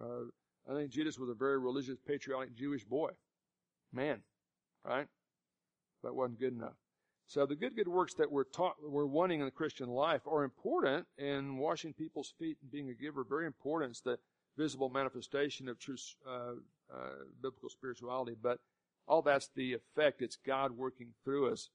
Uh, 0.00 0.26
I 0.70 0.74
think 0.74 0.90
Judas 0.90 1.18
was 1.18 1.30
a 1.30 1.34
very 1.34 1.58
religious, 1.58 1.96
patriotic 2.06 2.54
Jewish 2.54 2.84
boy. 2.84 3.10
Man, 3.92 4.20
right? 4.84 5.06
That 6.02 6.14
wasn't 6.14 6.38
good 6.38 6.52
enough. 6.52 6.74
So 7.28 7.44
the 7.44 7.56
good, 7.56 7.74
good 7.74 7.88
works 7.88 8.14
that 8.14 8.30
we're 8.30 8.44
taught, 8.44 8.76
we're 8.80 9.04
wanting 9.04 9.40
in 9.40 9.46
the 9.46 9.50
Christian 9.50 9.88
life 9.88 10.22
are 10.30 10.44
important, 10.44 11.06
and 11.18 11.58
washing 11.58 11.92
people's 11.92 12.32
feet 12.38 12.56
and 12.62 12.70
being 12.70 12.88
a 12.88 12.94
giver 12.94 13.24
very 13.24 13.46
important. 13.46 13.90
It's 13.90 14.00
the 14.00 14.18
visible 14.56 14.88
manifestation 14.88 15.68
of 15.68 15.78
true 15.80 15.96
uh, 16.26 16.52
uh, 16.92 17.24
biblical 17.42 17.68
spirituality, 17.68 18.36
but 18.40 18.60
all 19.08 19.22
that's 19.22 19.50
the 19.56 19.74
effect. 19.74 20.22
It's 20.22 20.36
God 20.36 20.70
working 20.70 21.08
through 21.24 21.52
us. 21.52 21.70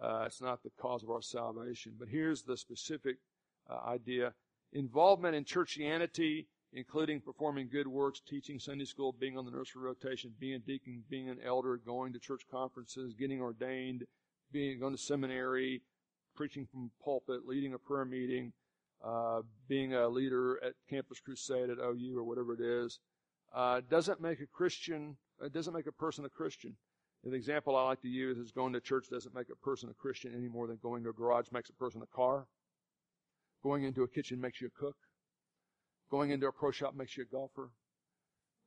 Uh, 0.00 0.24
it's 0.26 0.42
not 0.42 0.62
the 0.62 0.70
cause 0.78 1.02
of 1.02 1.10
our 1.10 1.22
salvation. 1.22 1.94
But 1.98 2.08
here's 2.08 2.42
the 2.42 2.58
specific 2.58 3.16
uh, 3.70 3.80
idea: 3.88 4.34
involvement 4.74 5.34
in 5.34 5.44
churchianity, 5.44 6.44
including 6.74 7.20
performing 7.20 7.70
good 7.70 7.88
works, 7.88 8.20
teaching 8.20 8.58
Sunday 8.58 8.84
school, 8.84 9.12
being 9.18 9.38
on 9.38 9.46
the 9.46 9.50
nursery 9.50 9.82
rotation, 9.82 10.34
being 10.38 10.56
a 10.56 10.58
deacon, 10.58 11.02
being 11.08 11.30
an 11.30 11.38
elder, 11.42 11.78
going 11.78 12.12
to 12.12 12.18
church 12.18 12.42
conferences, 12.50 13.14
getting 13.14 13.40
ordained, 13.40 14.04
being 14.52 14.78
going 14.80 14.94
to 14.94 15.00
seminary, 15.00 15.82
preaching 16.34 16.66
from 16.66 16.90
pulpit, 17.02 17.46
leading 17.46 17.74
a 17.74 17.78
prayer 17.78 18.04
meeting, 18.04 18.52
uh, 19.04 19.42
being 19.68 19.94
a 19.94 20.08
leader 20.08 20.62
at 20.64 20.74
Campus 20.88 21.20
Crusade 21.20 21.70
at 21.70 21.78
OU 21.78 22.14
or 22.16 22.24
whatever 22.24 22.54
it 22.54 22.60
is, 22.60 22.98
uh, 23.54 23.80
doesn't 23.88 24.20
make 24.20 24.40
a 24.40 24.46
Christian, 24.46 25.16
it 25.40 25.46
uh, 25.46 25.48
doesn't 25.48 25.74
make 25.74 25.86
a 25.86 25.92
person 25.92 26.24
a 26.24 26.28
Christian. 26.28 26.76
The 27.24 27.34
example 27.34 27.76
I 27.76 27.84
like 27.84 28.00
to 28.02 28.08
use 28.08 28.38
is 28.38 28.50
going 28.50 28.72
to 28.72 28.80
church 28.80 29.08
doesn't 29.10 29.34
make 29.34 29.50
a 29.50 29.56
person 29.56 29.90
a 29.90 29.94
Christian 29.94 30.34
any 30.34 30.48
more 30.48 30.66
than 30.66 30.78
going 30.82 31.02
to 31.04 31.10
a 31.10 31.12
garage 31.12 31.46
makes 31.52 31.68
a 31.68 31.74
person 31.74 32.00
a 32.02 32.16
car. 32.16 32.46
Going 33.62 33.84
into 33.84 34.02
a 34.02 34.08
kitchen 34.08 34.40
makes 34.40 34.60
you 34.60 34.68
a 34.68 34.80
cook. 34.80 34.96
Going 36.10 36.30
into 36.30 36.46
a 36.46 36.52
pro 36.52 36.70
shop 36.70 36.94
makes 36.94 37.16
you 37.16 37.24
a 37.24 37.26
golfer. 37.26 37.70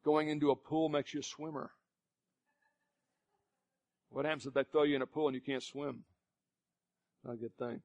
Going 0.06 0.30
into 0.30 0.52
a 0.52 0.56
pool 0.56 0.88
makes 0.90 1.14
you 1.14 1.22
a 1.22 1.24
swimmer. 1.24 1.72
What 4.14 4.26
happens 4.26 4.46
if 4.46 4.54
they 4.54 4.64
throw 4.64 4.84
you 4.84 4.96
in 4.96 5.02
a 5.02 5.08
pool 5.08 5.28
and 5.28 5.34
you 5.34 5.42
can't 5.42 5.64
swim? 5.64 6.04
Not 7.26 7.34
a 7.34 7.38
good 7.38 7.58
thing. 7.58 7.82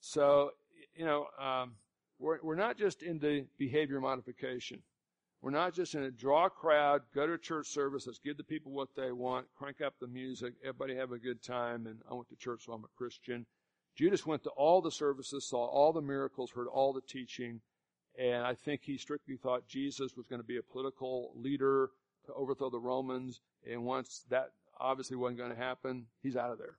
So, 0.00 0.52
you 0.94 1.04
know, 1.04 1.26
um, 1.40 1.72
we're, 2.20 2.38
we're 2.40 2.54
not 2.54 2.78
just 2.78 3.02
into 3.02 3.46
behavior 3.58 4.00
modification. 4.00 4.80
We're 5.40 5.50
not 5.50 5.74
just 5.74 5.96
in 5.96 6.04
a 6.04 6.10
draw 6.12 6.48
crowd, 6.48 7.02
go 7.12 7.26
to 7.26 7.36
church 7.36 7.66
service, 7.66 8.06
let's 8.06 8.20
give 8.20 8.36
the 8.36 8.44
people 8.44 8.70
what 8.70 8.94
they 8.94 9.10
want, 9.10 9.46
crank 9.58 9.80
up 9.80 9.94
the 10.00 10.06
music, 10.06 10.54
everybody 10.62 10.94
have 10.94 11.10
a 11.10 11.18
good 11.18 11.42
time, 11.42 11.88
and 11.88 11.98
I 12.08 12.14
went 12.14 12.28
to 12.28 12.36
church, 12.36 12.66
so 12.66 12.74
I'm 12.74 12.84
a 12.84 12.96
Christian. 12.96 13.44
Judas 13.96 14.24
went 14.24 14.44
to 14.44 14.50
all 14.50 14.80
the 14.80 14.90
services, 14.92 15.48
saw 15.48 15.66
all 15.66 15.92
the 15.92 16.00
miracles, 16.00 16.52
heard 16.52 16.68
all 16.68 16.92
the 16.92 17.00
teaching, 17.00 17.60
and 18.16 18.44
I 18.46 18.54
think 18.54 18.82
he 18.84 18.96
strictly 18.96 19.36
thought 19.36 19.66
Jesus 19.66 20.16
was 20.16 20.28
going 20.28 20.40
to 20.40 20.46
be 20.46 20.58
a 20.58 20.62
political 20.62 21.32
leader 21.34 21.90
to 22.26 22.32
overthrow 22.34 22.70
the 22.70 22.78
Romans, 22.78 23.40
and 23.68 23.84
once 23.84 24.24
that 24.30 24.52
obviously 24.82 25.16
wasn't 25.16 25.38
going 25.38 25.50
to 25.50 25.56
happen, 25.56 26.06
he's 26.22 26.36
out 26.36 26.50
of 26.50 26.58
there. 26.58 26.76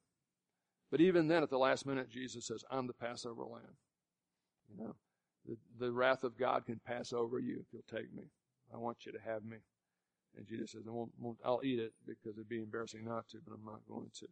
But 0.92 1.02
even 1.02 1.28
then, 1.28 1.42
at 1.42 1.50
the 1.50 1.58
last 1.58 1.86
minute, 1.86 2.10
Jesus 2.10 2.46
says, 2.46 2.64
I'm 2.70 2.88
the 2.88 2.94
Passover 2.94 3.44
lamb. 3.44 3.78
You 4.70 4.84
know, 4.84 4.96
the, 5.48 5.58
the 5.80 5.92
wrath 5.92 6.24
of 6.24 6.38
God 6.38 6.66
can 6.66 6.80
pass 6.86 7.14
over 7.14 7.40
you 7.40 7.58
if 7.60 7.66
you'll 7.72 8.00
take 8.00 8.14
me. 8.14 8.24
I 8.74 8.78
want 8.78 9.06
you 9.06 9.12
to 9.12 9.20
have 9.20 9.44
me. 9.44 9.58
And 10.38 10.48
Jesus 10.48 10.72
says, 10.72 10.84
I 10.88 10.92
won't, 10.92 11.12
won't, 11.20 11.38
I'll 11.46 11.62
eat 11.64 11.80
it 11.80 11.94
because 12.08 12.38
it'd 12.38 12.50
be 12.50 12.62
embarrassing 12.62 13.06
not 13.06 13.28
to, 13.30 13.38
but 13.46 13.54
I'm 13.54 13.66
not 13.66 13.82
going 13.88 14.10
to. 14.20 14.28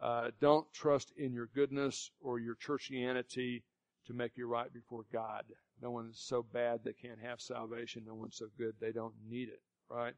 Uh, 0.00 0.30
don't 0.40 0.70
trust 0.72 1.12
in 1.16 1.32
your 1.32 1.48
goodness 1.54 2.10
or 2.20 2.38
your 2.38 2.56
churchianity 2.56 3.62
to 4.06 4.12
make 4.12 4.36
you 4.36 4.46
right 4.46 4.72
before 4.72 5.04
God. 5.12 5.44
No 5.82 5.90
one's 5.90 6.20
so 6.20 6.42
bad 6.42 6.80
they 6.84 6.92
can't 6.92 7.20
have 7.22 7.40
salvation. 7.40 8.04
No 8.06 8.14
one's 8.14 8.36
so 8.36 8.46
good 8.58 8.74
they 8.80 8.92
don't 8.92 9.14
need 9.28 9.48
it, 9.48 9.60
right? 9.90 10.14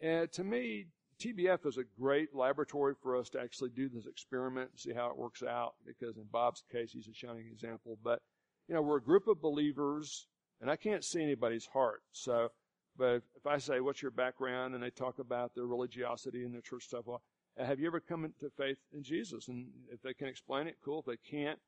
And 0.00 0.30
to 0.32 0.44
me, 0.44 0.86
TBF 1.24 1.64
is 1.64 1.78
a 1.78 1.84
great 1.98 2.34
laboratory 2.34 2.94
for 3.02 3.16
us 3.16 3.30
to 3.30 3.40
actually 3.40 3.70
do 3.70 3.88
this 3.88 4.06
experiment 4.06 4.70
and 4.70 4.78
see 4.78 4.92
how 4.92 5.08
it 5.08 5.16
works 5.16 5.42
out 5.42 5.74
because 5.86 6.18
in 6.18 6.24
Bob's 6.30 6.62
case, 6.70 6.92
he's 6.92 7.08
a 7.08 7.14
shining 7.14 7.46
example. 7.50 7.98
But, 8.04 8.20
you 8.68 8.74
know, 8.74 8.82
we're 8.82 8.98
a 8.98 9.02
group 9.02 9.26
of 9.26 9.40
believers 9.40 10.26
and 10.60 10.70
I 10.70 10.76
can't 10.76 11.02
see 11.02 11.22
anybody's 11.22 11.64
heart. 11.64 12.02
So, 12.12 12.50
but 12.98 13.22
if 13.36 13.46
I 13.46 13.56
say, 13.56 13.80
what's 13.80 14.02
your 14.02 14.10
background? 14.10 14.74
And 14.74 14.82
they 14.82 14.90
talk 14.90 15.18
about 15.18 15.54
their 15.54 15.64
religiosity 15.64 16.44
and 16.44 16.52
their 16.52 16.60
church 16.60 16.84
stuff, 16.84 17.06
well, 17.06 17.22
have 17.56 17.80
you 17.80 17.86
ever 17.86 18.00
come 18.00 18.24
into 18.24 18.50
faith 18.50 18.78
in 18.92 19.02
Jesus? 19.02 19.48
And 19.48 19.68
if 19.90 20.02
they 20.02 20.12
can 20.12 20.28
explain 20.28 20.66
it, 20.66 20.76
cool. 20.84 21.00
If 21.00 21.06
they 21.06 21.30
can't, 21.30 21.58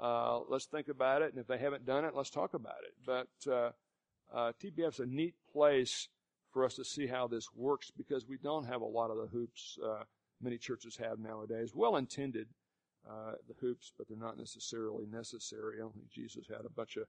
uh, 0.00 0.40
let's 0.48 0.66
think 0.66 0.88
about 0.88 1.20
it. 1.20 1.32
And 1.32 1.38
if 1.38 1.46
they 1.46 1.58
haven't 1.58 1.84
done 1.84 2.06
it, 2.06 2.14
let's 2.16 2.30
talk 2.30 2.54
about 2.54 2.80
it. 2.84 2.94
But, 3.04 3.52
uh, 3.52 3.72
uh, 4.34 4.52
TBF's 4.62 5.00
a 5.00 5.06
neat 5.06 5.34
place 5.52 6.08
for 6.52 6.64
us 6.64 6.74
to 6.74 6.84
see 6.84 7.06
how 7.06 7.26
this 7.26 7.46
works 7.54 7.90
because 7.96 8.26
we 8.26 8.36
don't 8.36 8.66
have 8.66 8.82
a 8.82 8.86
lot 8.86 9.10
of 9.10 9.16
the 9.16 9.26
hoops 9.26 9.78
uh, 9.84 10.04
many 10.42 10.58
churches 10.58 10.96
have 10.96 11.18
nowadays. 11.18 11.72
Well 11.74 11.96
intended, 11.96 12.48
uh, 13.08 13.32
the 13.48 13.54
hoops, 13.60 13.92
but 13.96 14.08
they're 14.08 14.16
not 14.16 14.38
necessarily 14.38 15.06
necessary. 15.10 15.76
I 15.76 15.82
don't 15.82 15.94
think 15.94 16.10
Jesus 16.10 16.46
had 16.48 16.66
a 16.66 16.70
bunch 16.70 16.96
of 16.96 17.04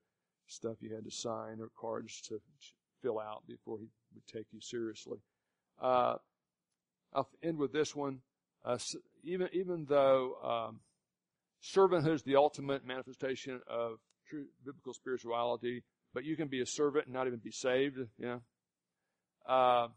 stuff 0.48 0.78
you 0.80 0.94
had 0.94 1.06
to 1.06 1.12
sign 1.12 1.60
or 1.60 1.70
cards 1.80 2.22
to 2.30 2.40
fill 3.02 3.20
out 3.20 3.44
before 3.48 3.80
he 3.80 3.88
would 4.14 4.28
take 4.28 4.48
you 4.52 4.62
seriously. 4.62 5.18
Uh, 5.82 6.16
I'll 7.14 7.30
end 7.42 7.58
with 7.58 7.74
this 7.74 7.96
one. 7.96 8.20
Uh, 8.66 8.78
even 9.24 9.50
even 9.52 9.86
though 9.90 10.36
um, 10.44 10.80
servanthood 11.62 12.14
is 12.14 12.24
the 12.24 12.38
ultimate 12.38 12.86
manifestation 12.86 13.60
of 13.68 13.98
true 14.30 14.46
biblical 14.66 14.94
spirituality, 14.94 15.84
but 16.14 16.24
you 16.24 16.38
can 16.38 16.48
be 16.48 16.62
a 16.62 16.66
servant 16.66 17.06
and 17.06 17.14
not 17.14 17.28
even 17.28 17.40
be 17.40 17.52
saved. 17.52 17.98
You 18.18 18.26
know, 18.26 18.42
Uh, 19.48 19.88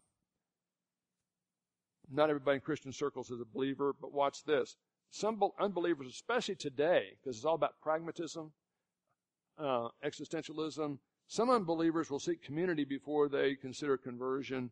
not 2.11 2.31
everybody 2.31 2.57
in 2.57 2.61
Christian 2.61 2.93
circles 2.93 3.31
is 3.31 3.41
a 3.41 3.45
believer, 3.45 3.95
but 4.01 4.13
watch 4.13 4.45
this. 4.45 4.77
Some 5.11 5.41
unbelievers, 5.59 6.09
especially 6.09 6.57
today, 6.57 7.17
because 7.21 7.37
it's 7.37 7.45
all 7.45 7.55
about 7.55 7.81
pragmatism, 7.81 8.53
uh, 9.59 9.89
existentialism, 10.05 10.99
some 11.29 11.51
unbelievers 11.51 12.11
will 12.11 12.21
seek 12.21 12.43
community 12.43 12.85
before 12.85 13.29
they 13.29 13.55
consider 13.55 13.97
conversion. 13.97 14.71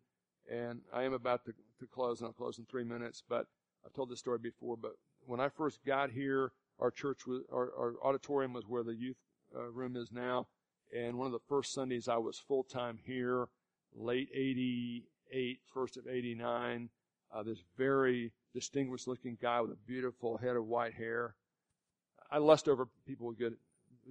And 0.50 0.82
I 0.92 1.02
am 1.02 1.12
about 1.12 1.44
to, 1.46 1.52
to 1.52 1.86
close, 1.86 2.20
and 2.20 2.28
I'll 2.28 2.32
close 2.32 2.58
in 2.58 2.66
three 2.66 2.84
minutes, 2.84 3.22
but 3.28 3.46
I've 3.84 3.92
told 3.92 4.10
this 4.10 4.20
story 4.20 4.38
before. 4.38 4.76
But 4.76 4.92
when 5.26 5.40
I 5.40 5.48
first 5.48 5.84
got 5.84 6.10
here, 6.10 6.52
our 6.78 6.90
church 6.90 7.26
was, 7.26 7.42
our, 7.52 7.70
our 7.76 7.94
auditorium 8.02 8.52
was 8.52 8.66
where 8.68 8.82
the 8.82 8.94
youth 8.94 9.16
uh, 9.56 9.70
room 9.70 9.96
is 9.96 10.12
now. 10.12 10.46
And 10.94 11.18
one 11.18 11.26
of 11.26 11.32
the 11.32 11.40
first 11.48 11.72
Sundays 11.72 12.08
I 12.08 12.18
was 12.18 12.38
full 12.38 12.62
time 12.62 12.98
here, 13.04 13.48
late 13.94 14.28
88, 14.34 15.58
first 15.72 15.96
of 15.96 16.06
89. 16.06 16.88
Uh, 17.34 17.42
this 17.42 17.58
very 17.76 18.32
distinguished 18.52 19.08
looking 19.08 19.36
guy 19.40 19.60
with 19.60 19.72
a 19.72 19.76
beautiful 19.86 20.36
head 20.36 20.56
of 20.56 20.66
white 20.66 20.94
hair. 20.94 21.34
I 22.30 22.38
lust 22.38 22.68
over 22.68 22.88
people 23.06 23.26
with 23.26 23.38
good, 23.38 23.56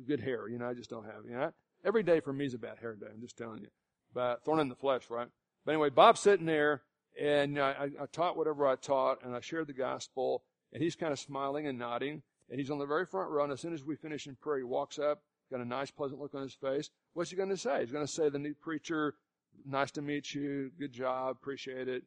good 0.08 0.20
hair. 0.20 0.48
You 0.48 0.60
know, 0.60 0.68
I 0.68 0.74
just 0.74 0.90
don't 0.90 1.06
have, 1.06 1.26
you 1.26 1.36
know, 1.36 1.52
every 1.86 2.04
day 2.04 2.20
for 2.20 2.34
me 2.34 2.46
is 2.46 2.54
a 2.54 2.58
bad 2.58 2.80
hair 2.80 2.96
day. 2.96 3.08
I'm 3.14 3.22
just 3.22 3.38
telling 3.38 3.62
you. 3.62 3.70
But 4.14 4.44
thorn 4.44 4.60
in 4.60 4.70
the 4.70 4.76
flesh, 4.76 5.10
right? 5.10 5.28
But 5.66 5.72
anyway, 5.72 5.90
Bob's 5.90 6.20
sitting 6.20 6.46
there 6.46 6.82
and 7.20 7.60
I, 7.60 7.90
I 8.02 8.06
taught 8.12 8.38
whatever 8.38 8.68
I 8.68 8.76
taught 8.76 9.24
and 9.24 9.36
I 9.36 9.40
shared 9.40 9.68
the 9.68 9.74
gospel 9.74 10.44
and 10.72 10.84
he's 10.84 10.96
kind 10.96 11.14
of 11.14 11.20
smiling 11.20 11.68
and 11.68 11.80
nodding 11.80 12.22
and 12.50 12.60
he's 12.60 12.70
on 12.70 12.80
the 12.80 12.86
very 12.86 13.06
front 13.06 13.30
row. 13.30 13.44
And 13.44 13.54
as 13.54 13.62
soon 13.62 13.74
as 13.74 13.84
we 13.84 13.96
finish 13.96 14.28
in 14.28 14.36
prayer, 14.36 14.58
he 14.58 14.64
walks 14.64 15.00
up, 15.00 15.22
got 15.50 15.62
a 15.62 15.66
nice, 15.66 15.92
pleasant 15.92 16.20
look 16.20 16.36
on 16.36 16.42
his 16.44 16.54
face. 16.54 16.90
What's 17.14 17.30
he 17.30 17.38
going 17.38 17.50
to 17.50 17.58
say? 17.58 17.80
He's 17.82 17.92
going 17.92 18.06
to 18.06 18.12
say, 18.12 18.30
the 18.30 18.40
new 18.40 18.54
preacher, 18.54 19.16
nice 19.66 19.91
to 19.91 20.01
meet 20.01 20.34
you, 20.34 20.72
good 20.80 20.91
job, 20.91 21.36
appreciate 21.41 21.88
it. 21.88 22.04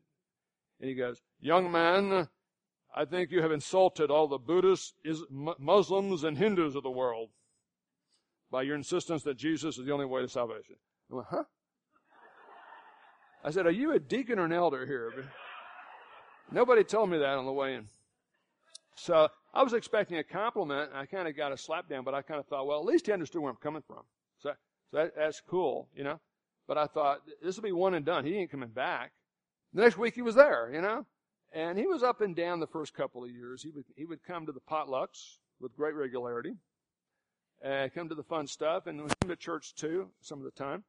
And 0.80 0.88
he 0.88 0.94
goes, 0.94 1.20
young 1.40 1.70
man, 1.70 2.28
I 2.94 3.04
think 3.04 3.30
you 3.30 3.42
have 3.42 3.52
insulted 3.52 4.10
all 4.10 4.28
the 4.28 4.38
Buddhists, 4.38 4.94
Muslims, 5.30 6.24
and 6.24 6.36
Hindus 6.38 6.74
of 6.74 6.82
the 6.82 6.90
world 6.90 7.30
by 8.50 8.62
your 8.62 8.76
insistence 8.76 9.22
that 9.24 9.36
Jesus 9.36 9.78
is 9.78 9.86
the 9.86 9.92
only 9.92 10.06
way 10.06 10.22
to 10.22 10.28
salvation. 10.28 10.76
I 11.10 11.14
went, 11.14 11.26
huh? 11.30 11.44
I 13.44 13.50
said, 13.50 13.66
are 13.66 13.70
you 13.70 13.92
a 13.92 13.98
deacon 13.98 14.38
or 14.38 14.44
an 14.44 14.52
elder 14.52 14.86
here? 14.86 15.12
Nobody 16.50 16.84
told 16.84 17.10
me 17.10 17.18
that 17.18 17.38
on 17.38 17.46
the 17.46 17.52
way 17.52 17.74
in. 17.74 17.86
So 18.96 19.28
I 19.52 19.62
was 19.62 19.72
expecting 19.72 20.18
a 20.18 20.24
compliment, 20.24 20.90
and 20.90 20.98
I 20.98 21.06
kind 21.06 21.28
of 21.28 21.36
got 21.36 21.52
a 21.52 21.56
slap 21.56 21.88
down, 21.88 22.02
but 22.02 22.14
I 22.14 22.22
kind 22.22 22.40
of 22.40 22.46
thought, 22.46 22.66
well, 22.66 22.78
at 22.78 22.84
least 22.86 23.06
he 23.06 23.12
understood 23.12 23.42
where 23.42 23.50
I'm 23.50 23.56
coming 23.56 23.82
from. 23.86 24.02
So, 24.38 24.52
so 24.90 24.96
that, 24.96 25.12
that's 25.16 25.40
cool, 25.40 25.88
you 25.94 26.04
know. 26.04 26.18
But 26.66 26.78
I 26.78 26.86
thought, 26.86 27.20
this 27.42 27.56
will 27.56 27.62
be 27.62 27.72
one 27.72 27.94
and 27.94 28.04
done. 28.04 28.24
He 28.24 28.36
ain't 28.36 28.50
coming 28.50 28.70
back. 28.70 29.12
The 29.72 29.82
next 29.82 29.98
week 29.98 30.14
he 30.14 30.22
was 30.22 30.34
there, 30.34 30.70
you 30.72 30.80
know. 30.80 31.06
And 31.52 31.78
he 31.78 31.86
was 31.86 32.02
up 32.02 32.20
and 32.20 32.34
down 32.34 32.60
the 32.60 32.66
first 32.66 32.94
couple 32.94 33.24
of 33.24 33.30
years. 33.30 33.62
He 33.62 33.70
would, 33.70 33.84
he 33.96 34.04
would 34.04 34.22
come 34.24 34.46
to 34.46 34.52
the 34.52 34.60
potlucks 34.60 35.38
with 35.60 35.76
great 35.76 35.94
regularity, 35.94 36.54
and 37.62 37.92
come 37.94 38.08
to 38.08 38.14
the 38.14 38.22
fun 38.24 38.46
stuff, 38.46 38.86
and 38.86 38.98
come 38.98 39.28
to 39.28 39.36
church 39.36 39.74
too, 39.74 40.08
some 40.20 40.38
of 40.38 40.44
the 40.44 40.50
time. 40.50 40.84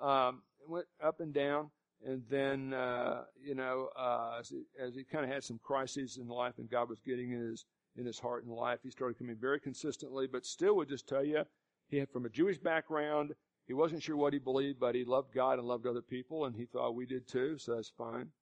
Um, 0.00 0.42
went 0.68 0.86
up 1.02 1.20
and 1.20 1.32
down. 1.32 1.70
And 2.04 2.22
then, 2.30 2.72
uh, 2.72 3.24
you 3.42 3.54
know, 3.54 3.90
uh, 3.98 4.38
as 4.40 4.48
he, 4.48 4.62
as 4.82 4.94
he 4.94 5.04
kind 5.04 5.24
of 5.24 5.30
had 5.30 5.44
some 5.44 5.60
crises 5.62 6.16
in 6.16 6.28
life 6.28 6.54
and 6.56 6.70
God 6.70 6.88
was 6.88 7.00
getting 7.00 7.32
in 7.32 7.40
his, 7.40 7.66
in 7.96 8.06
his 8.06 8.18
heart 8.18 8.44
and 8.44 8.54
life, 8.54 8.78
he 8.82 8.90
started 8.90 9.18
coming 9.18 9.36
very 9.38 9.60
consistently, 9.60 10.26
but 10.26 10.46
still 10.46 10.76
would 10.76 10.88
just 10.88 11.06
tell 11.06 11.24
you, 11.24 11.44
he 11.88 11.98
had 11.98 12.08
from 12.08 12.24
a 12.24 12.30
Jewish 12.30 12.56
background. 12.56 13.34
He 13.70 13.74
wasn't 13.74 14.02
sure 14.02 14.16
what 14.16 14.32
he 14.32 14.40
believed, 14.40 14.80
but 14.80 14.96
he 14.96 15.04
loved 15.04 15.32
God 15.32 15.60
and 15.60 15.68
loved 15.68 15.86
other 15.86 16.02
people, 16.02 16.44
and 16.44 16.56
he 16.56 16.64
thought 16.64 16.96
we 16.96 17.06
did 17.06 17.28
too, 17.28 17.56
so 17.56 17.76
that's 17.76 17.92
fine. 17.96 18.32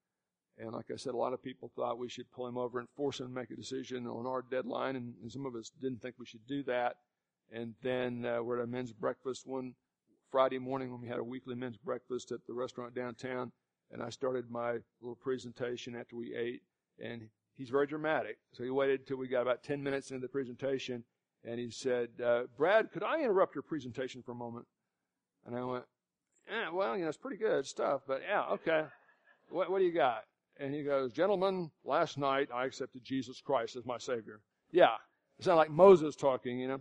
And 0.57 0.73
like 0.73 0.87
I 0.91 0.97
said, 0.97 1.13
a 1.13 1.19
lot 1.19 1.35
of 1.35 1.43
people 1.43 1.71
thought 1.77 1.99
we 1.99 2.09
should 2.09 2.33
pull 2.33 2.47
him 2.47 2.57
over 2.57 2.79
and 2.79 2.89
force 2.97 3.21
him 3.21 3.27
to 3.27 3.33
make 3.35 3.51
a 3.51 3.55
decision 3.55 4.07
on 4.07 4.27
our 4.27 4.41
deadline, 4.41 4.97
and, 4.97 5.13
some 5.31 5.45
of 5.45 5.55
us 5.55 5.71
didn't 5.83 6.01
think 6.01 6.15
we 6.19 6.25
should 6.25 6.47
do 6.47 6.63
that. 6.63 6.97
And 7.53 7.75
then 7.83 8.25
uh, 8.25 8.43
we're 8.43 8.61
at 8.61 8.65
a 8.65 8.67
men's 8.67 8.95
breakfast 8.95 9.47
one 9.47 9.75
Friday 10.33 10.59
morning 10.59 10.91
when 10.91 11.03
we 11.03 11.09
had 11.09 11.19
a 11.19 11.23
weekly 11.23 11.55
men's 11.55 11.77
breakfast 11.77 12.33
at 12.33 12.41
the 12.47 12.55
restaurant 12.55 12.95
downtown, 12.95 13.53
and 13.93 14.03
I 14.03 14.09
started 14.09 14.51
my 14.51 14.79
little 15.03 15.19
presentation 15.21 15.95
after 15.95 16.17
we 16.17 16.35
ate, 16.35 16.63
and 16.99 17.29
he's 17.53 17.69
very 17.69 17.87
dramatic. 17.87 18.39
So 18.55 18.65
he 18.65 18.71
waited 18.71 19.01
until 19.01 19.19
we 19.19 19.29
got 19.29 19.43
about 19.43 19.63
10 19.63 19.83
minutes 19.83 20.11
into 20.11 20.23
the 20.23 20.29
presentation, 20.29 21.05
and 21.45 21.61
he 21.61 21.69
said, 21.69 22.09
uh, 22.25 22.45
Brad, 22.57 22.91
could 22.93 23.03
I 23.03 23.21
interrupt 23.21 23.55
your 23.55 23.63
presentation 23.63 24.23
for 24.23 24.33
a 24.33 24.35
moment? 24.35 24.65
And 25.47 25.57
I 25.57 25.65
went, 25.65 25.85
yeah, 26.51 26.71
well, 26.71 26.97
you 26.97 27.03
know, 27.03 27.09
it's 27.09 27.19
pretty 27.19 27.37
good 27.37 27.67
stuff, 27.67 28.03
but 28.07 28.23
yeah, 28.27 28.45
okay. 28.53 28.85
What, 29.51 29.71
what 29.71 29.79
do 29.79 29.85
you 29.85 29.93
got? 29.93 30.25
And 30.59 30.75
he 30.75 30.83
goes, 30.83 31.13
gentlemen, 31.13 31.71
last 31.85 32.19
night 32.19 32.49
I 32.53 32.65
accepted 32.65 33.05
Jesus 33.05 33.41
Christ 33.41 33.77
as 33.77 33.85
my 33.85 33.99
Savior. 33.99 34.41
Yeah. 34.73 34.95
It 35.39 35.45
sounded 35.45 35.59
like 35.59 35.71
Moses 35.71 36.17
talking, 36.17 36.59
you 36.59 36.69
know. 36.69 36.81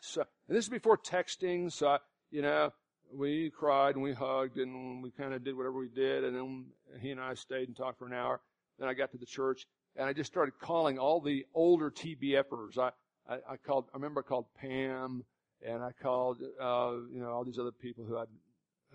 So, 0.00 0.22
and 0.48 0.56
this 0.56 0.64
is 0.64 0.70
before 0.70 0.96
texting, 0.96 1.72
so 1.72 1.88
I, 1.88 1.98
you 2.30 2.42
know, 2.42 2.72
we 3.12 3.50
cried 3.50 3.94
and 3.94 4.02
we 4.02 4.12
hugged 4.12 4.58
and 4.58 5.02
we 5.02 5.10
kind 5.10 5.34
of 5.34 5.42
did 5.42 5.56
whatever 5.56 5.78
we 5.78 5.88
did. 5.88 6.24
And 6.24 6.36
then 6.36 6.66
he 7.00 7.10
and 7.10 7.20
I 7.20 7.34
stayed 7.34 7.68
and 7.68 7.76
talked 7.76 7.98
for 7.98 8.06
an 8.06 8.12
hour. 8.12 8.40
Then 8.78 8.88
I 8.88 8.94
got 8.94 9.10
to 9.12 9.18
the 9.18 9.26
church 9.26 9.66
and 9.96 10.06
I 10.06 10.12
just 10.12 10.30
started 10.30 10.54
calling 10.60 10.98
all 10.98 11.20
the 11.20 11.44
older 11.54 11.90
TBFers. 11.90 12.78
I, 12.78 12.90
I, 13.28 13.38
I 13.50 13.56
called, 13.56 13.86
I 13.92 13.96
remember 13.96 14.20
I 14.24 14.28
called 14.28 14.46
Pam 14.60 15.24
and 15.66 15.82
I 15.82 15.92
called, 16.02 16.38
uh, 16.60 16.92
you 17.12 17.20
know, 17.20 17.30
all 17.30 17.44
these 17.44 17.58
other 17.58 17.72
people 17.72 18.04
who 18.04 18.16
I, 18.16 18.24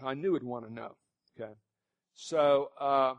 I 0.04 0.14
knew 0.14 0.32
would 0.32 0.44
want 0.44 0.68
to 0.68 0.74
know. 0.74 0.96
Okay. 1.40 1.54
So, 2.14 2.70
uh, 2.80 3.16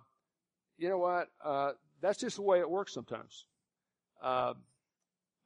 you 0.78 0.88
know 0.88 0.98
what? 0.98 1.28
Uh, 1.44 1.72
that's 2.00 2.18
just 2.18 2.36
the 2.36 2.42
way 2.42 2.60
it 2.60 2.68
works 2.68 2.92
sometimes. 2.92 3.46
Uh, 4.22 4.54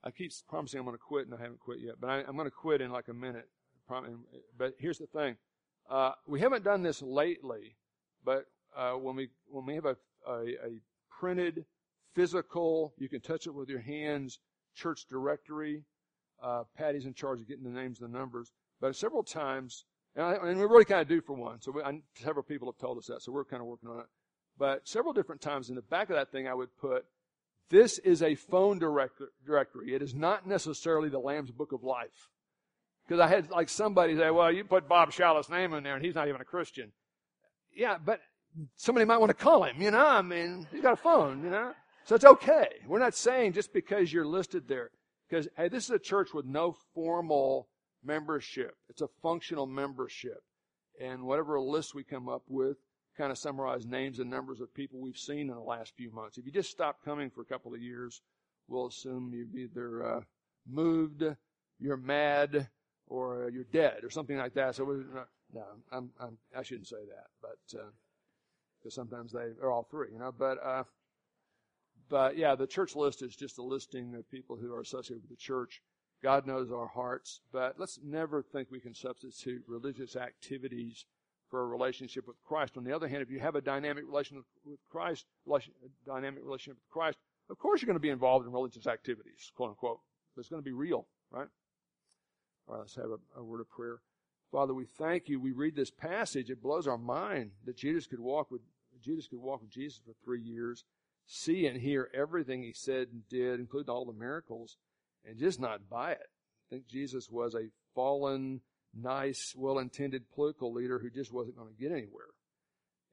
I 0.04 0.10
keep 0.10 0.32
promising 0.48 0.78
I'm 0.78 0.86
going 0.86 0.96
to 0.96 1.02
quit 1.02 1.26
and 1.26 1.34
I 1.34 1.40
haven't 1.40 1.60
quit 1.60 1.80
yet, 1.80 1.96
but 2.00 2.10
I, 2.10 2.18
I'm 2.20 2.36
going 2.36 2.46
to 2.46 2.50
quit 2.50 2.80
in 2.80 2.90
like 2.90 3.08
a 3.08 3.14
minute. 3.14 3.48
But 4.56 4.74
here's 4.78 4.98
the 4.98 5.06
thing. 5.06 5.36
Uh, 5.88 6.12
we 6.26 6.40
haven't 6.40 6.64
done 6.64 6.82
this 6.82 7.00
lately, 7.00 7.76
but 8.24 8.44
uh, 8.76 8.92
when 8.92 9.16
we 9.16 9.30
when 9.48 9.64
we 9.64 9.74
have 9.74 9.86
a, 9.86 9.96
a, 10.26 10.40
a, 10.40 10.80
printed 11.18 11.64
physical, 12.14 12.92
you 12.98 13.08
can 13.08 13.20
touch 13.20 13.46
it 13.46 13.54
with 13.54 13.68
your 13.68 13.80
hands, 13.80 14.38
church 14.74 15.06
directory. 15.08 15.84
Uh, 16.42 16.64
Patty's 16.76 17.06
in 17.06 17.14
charge 17.14 17.40
of 17.40 17.48
getting 17.48 17.64
the 17.64 17.70
names 17.70 18.00
and 18.00 18.12
the 18.12 18.18
numbers. 18.18 18.52
But 18.80 18.94
several 18.96 19.22
times, 19.22 19.84
and, 20.14 20.24
I, 20.24 20.34
and 20.34 20.58
we 20.58 20.64
really 20.64 20.84
kind 20.84 21.00
of 21.00 21.08
do 21.08 21.20
for 21.20 21.34
one. 21.34 21.60
So 21.60 21.72
we, 21.72 21.82
I, 21.82 22.00
several 22.14 22.42
people 22.42 22.70
have 22.70 22.78
told 22.78 22.98
us 22.98 23.06
that, 23.06 23.22
so 23.22 23.32
we're 23.32 23.44
kind 23.44 23.60
of 23.60 23.66
working 23.66 23.88
on 23.88 24.00
it. 24.00 24.06
But 24.58 24.86
several 24.88 25.12
different 25.12 25.40
times 25.40 25.68
in 25.68 25.76
the 25.76 25.82
back 25.82 26.10
of 26.10 26.16
that 26.16 26.32
thing, 26.32 26.48
I 26.48 26.54
would 26.54 26.76
put, 26.78 27.04
"This 27.70 27.98
is 27.98 28.22
a 28.22 28.34
phone 28.34 28.78
directory. 28.78 29.94
It 29.94 30.02
is 30.02 30.14
not 30.14 30.46
necessarily 30.46 31.08
the 31.08 31.20
Lamb's 31.20 31.50
Book 31.50 31.72
of 31.72 31.84
Life." 31.84 32.28
Because 33.08 33.20
I 33.20 33.28
had 33.28 33.50
like 33.50 33.70
somebody 33.70 34.16
say, 34.16 34.30
well, 34.30 34.52
you 34.52 34.64
put 34.64 34.86
Bob 34.86 35.12
Shallow's 35.12 35.48
name 35.48 35.72
in 35.72 35.82
there 35.82 35.96
and 35.96 36.04
he's 36.04 36.14
not 36.14 36.28
even 36.28 36.42
a 36.42 36.44
Christian. 36.44 36.92
Yeah, 37.74 37.96
but 38.04 38.20
somebody 38.76 39.06
might 39.06 39.16
want 39.16 39.30
to 39.30 39.34
call 39.34 39.64
him, 39.64 39.80
you 39.80 39.90
know? 39.90 40.06
I 40.06 40.20
mean, 40.20 40.66
he's 40.70 40.82
got 40.82 40.92
a 40.92 40.96
phone, 40.96 41.42
you 41.42 41.48
know? 41.48 41.72
So 42.04 42.14
it's 42.16 42.24
okay. 42.24 42.68
We're 42.86 42.98
not 42.98 43.14
saying 43.14 43.54
just 43.54 43.72
because 43.72 44.12
you're 44.12 44.26
listed 44.26 44.68
there. 44.68 44.90
Because, 45.28 45.48
hey, 45.56 45.68
this 45.68 45.84
is 45.84 45.90
a 45.90 45.98
church 45.98 46.32
with 46.32 46.46
no 46.46 46.76
formal 46.94 47.68
membership. 48.04 48.76
It's 48.88 49.02
a 49.02 49.08
functional 49.22 49.66
membership. 49.66 50.42
And 51.00 51.22
whatever 51.22 51.60
list 51.60 51.94
we 51.94 52.04
come 52.04 52.28
up 52.28 52.42
with 52.48 52.76
kind 53.16 53.32
of 53.32 53.38
summarize 53.38 53.84
names 53.84 54.20
and 54.20 54.30
numbers 54.30 54.60
of 54.60 54.72
people 54.72 55.00
we've 55.00 55.18
seen 55.18 55.40
in 55.40 55.54
the 55.54 55.60
last 55.60 55.92
few 55.96 56.10
months. 56.12 56.38
If 56.38 56.46
you 56.46 56.52
just 56.52 56.70
stop 56.70 57.04
coming 57.04 57.30
for 57.30 57.40
a 57.42 57.44
couple 57.44 57.74
of 57.74 57.82
years, 57.82 58.22
we'll 58.68 58.86
assume 58.86 59.32
you've 59.34 59.54
either 59.56 60.04
uh, 60.04 60.20
moved, 60.66 61.24
you're 61.80 61.96
mad, 61.96 62.68
or 63.08 63.44
uh, 63.44 63.48
you're 63.48 63.64
dead 63.64 64.04
or 64.04 64.10
something 64.10 64.36
like 64.36 64.54
that. 64.54 64.76
So 64.76 64.84
no, 65.52 65.64
I'm, 65.90 66.10
I'm, 66.20 66.38
I 66.56 66.62
should 66.62 66.78
not 66.78 66.86
say 66.86 67.04
that, 67.08 67.26
but 67.42 67.56
because 67.66 67.86
uh, 68.86 68.90
sometimes 68.90 69.32
they 69.32 69.50
are 69.62 69.70
all 69.70 69.88
three, 69.90 70.08
you 70.12 70.18
know. 70.18 70.32
But 70.36 70.58
uh, 70.64 70.84
but 72.08 72.36
yeah, 72.36 72.54
the 72.54 72.66
church 72.66 72.96
list 72.96 73.22
is 73.22 73.36
just 73.36 73.58
a 73.58 73.62
listing 73.62 74.14
of 74.14 74.30
people 74.30 74.56
who 74.56 74.72
are 74.72 74.80
associated 74.80 75.22
with 75.22 75.30
the 75.30 75.36
church. 75.36 75.82
God 76.22 76.46
knows 76.46 76.72
our 76.72 76.88
hearts, 76.88 77.40
but 77.52 77.78
let's 77.78 78.00
never 78.02 78.42
think 78.42 78.68
we 78.70 78.80
can 78.80 78.94
substitute 78.94 79.62
religious 79.68 80.16
activities 80.16 81.04
for 81.48 81.62
a 81.62 81.66
relationship 81.66 82.26
with 82.26 82.36
Christ. 82.44 82.76
On 82.76 82.84
the 82.84 82.94
other 82.94 83.08
hand, 83.08 83.22
if 83.22 83.30
you 83.30 83.40
have 83.40 83.54
a 83.54 83.60
dynamic 83.60 84.04
relationship 84.06 84.44
with 84.64 84.80
Christ, 84.90 85.26
relation, 85.46 85.72
dynamic 86.04 86.42
relationship 86.44 86.78
with 86.82 86.90
Christ, 86.90 87.18
of 87.50 87.58
course 87.58 87.80
you're 87.80 87.86
going 87.86 87.94
to 87.94 88.00
be 88.00 88.10
involved 88.10 88.46
in 88.46 88.52
religious 88.52 88.86
activities, 88.86 89.50
quote 89.56 89.70
unquote. 89.70 90.00
It's 90.36 90.48
going 90.48 90.62
to 90.62 90.64
be 90.64 90.72
real, 90.72 91.06
right? 91.30 91.48
All 92.68 92.74
right, 92.74 92.80
let's 92.80 92.94
have 92.96 93.10
a, 93.10 93.40
a 93.40 93.42
word 93.42 93.60
of 93.60 93.68
prayer. 93.68 94.00
Father, 94.52 94.74
we 94.74 94.84
thank 94.84 95.28
you. 95.28 95.40
We 95.40 95.52
read 95.52 95.74
this 95.74 95.90
passage. 95.90 96.50
It 96.50 96.62
blows 96.62 96.86
our 96.86 96.98
mind 96.98 97.50
that 97.64 97.76
Judas 97.76 98.06
could 98.06 98.20
walk 98.20 98.50
with 98.50 98.62
Judas 99.00 99.28
could 99.28 99.40
walk 99.40 99.60
with 99.60 99.70
Jesus 99.70 100.00
for 100.04 100.12
three 100.24 100.40
years, 100.40 100.84
see 101.30 101.66
and 101.66 101.78
hear 101.80 102.10
everything 102.14 102.62
he 102.62 102.72
said 102.72 103.08
and 103.12 103.22
did, 103.28 103.60
including 103.60 103.90
all 103.90 104.06
the 104.06 104.12
miracles, 104.12 104.78
and 105.24 105.38
just 105.38 105.60
not 105.60 105.88
buy 105.88 106.12
it. 106.12 106.26
I 106.26 106.74
think 106.74 106.88
Jesus 106.88 107.30
was 107.30 107.54
a 107.54 107.68
fallen, 107.94 108.62
nice, 108.94 109.54
well-intended 109.56 110.30
political 110.34 110.72
leader 110.72 110.98
who 110.98 111.10
just 111.10 111.32
wasn't 111.32 111.56
going 111.56 111.68
to 111.68 111.80
get 111.80 111.92
anywhere. 111.92 112.32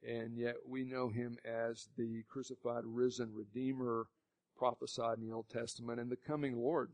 and 0.08 0.38
yet 0.38 0.56
we 0.68 0.84
know 0.84 1.10
him 1.10 1.38
as 1.46 1.88
the 1.98 2.24
crucified, 2.30 2.84
risen 2.86 3.34
Redeemer 3.34 4.08
prophesied 4.58 5.18
in 5.18 5.28
the 5.28 5.34
Old 5.34 5.50
Testament 5.50 6.00
and 6.00 6.12
the 6.12 6.16
coming 6.16 6.58
Lord 6.58 6.92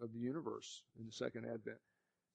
of 0.00 0.12
the 0.12 0.18
universe 0.18 0.82
in 0.98 1.06
the 1.06 1.12
second 1.12 1.44
advent. 1.44 1.78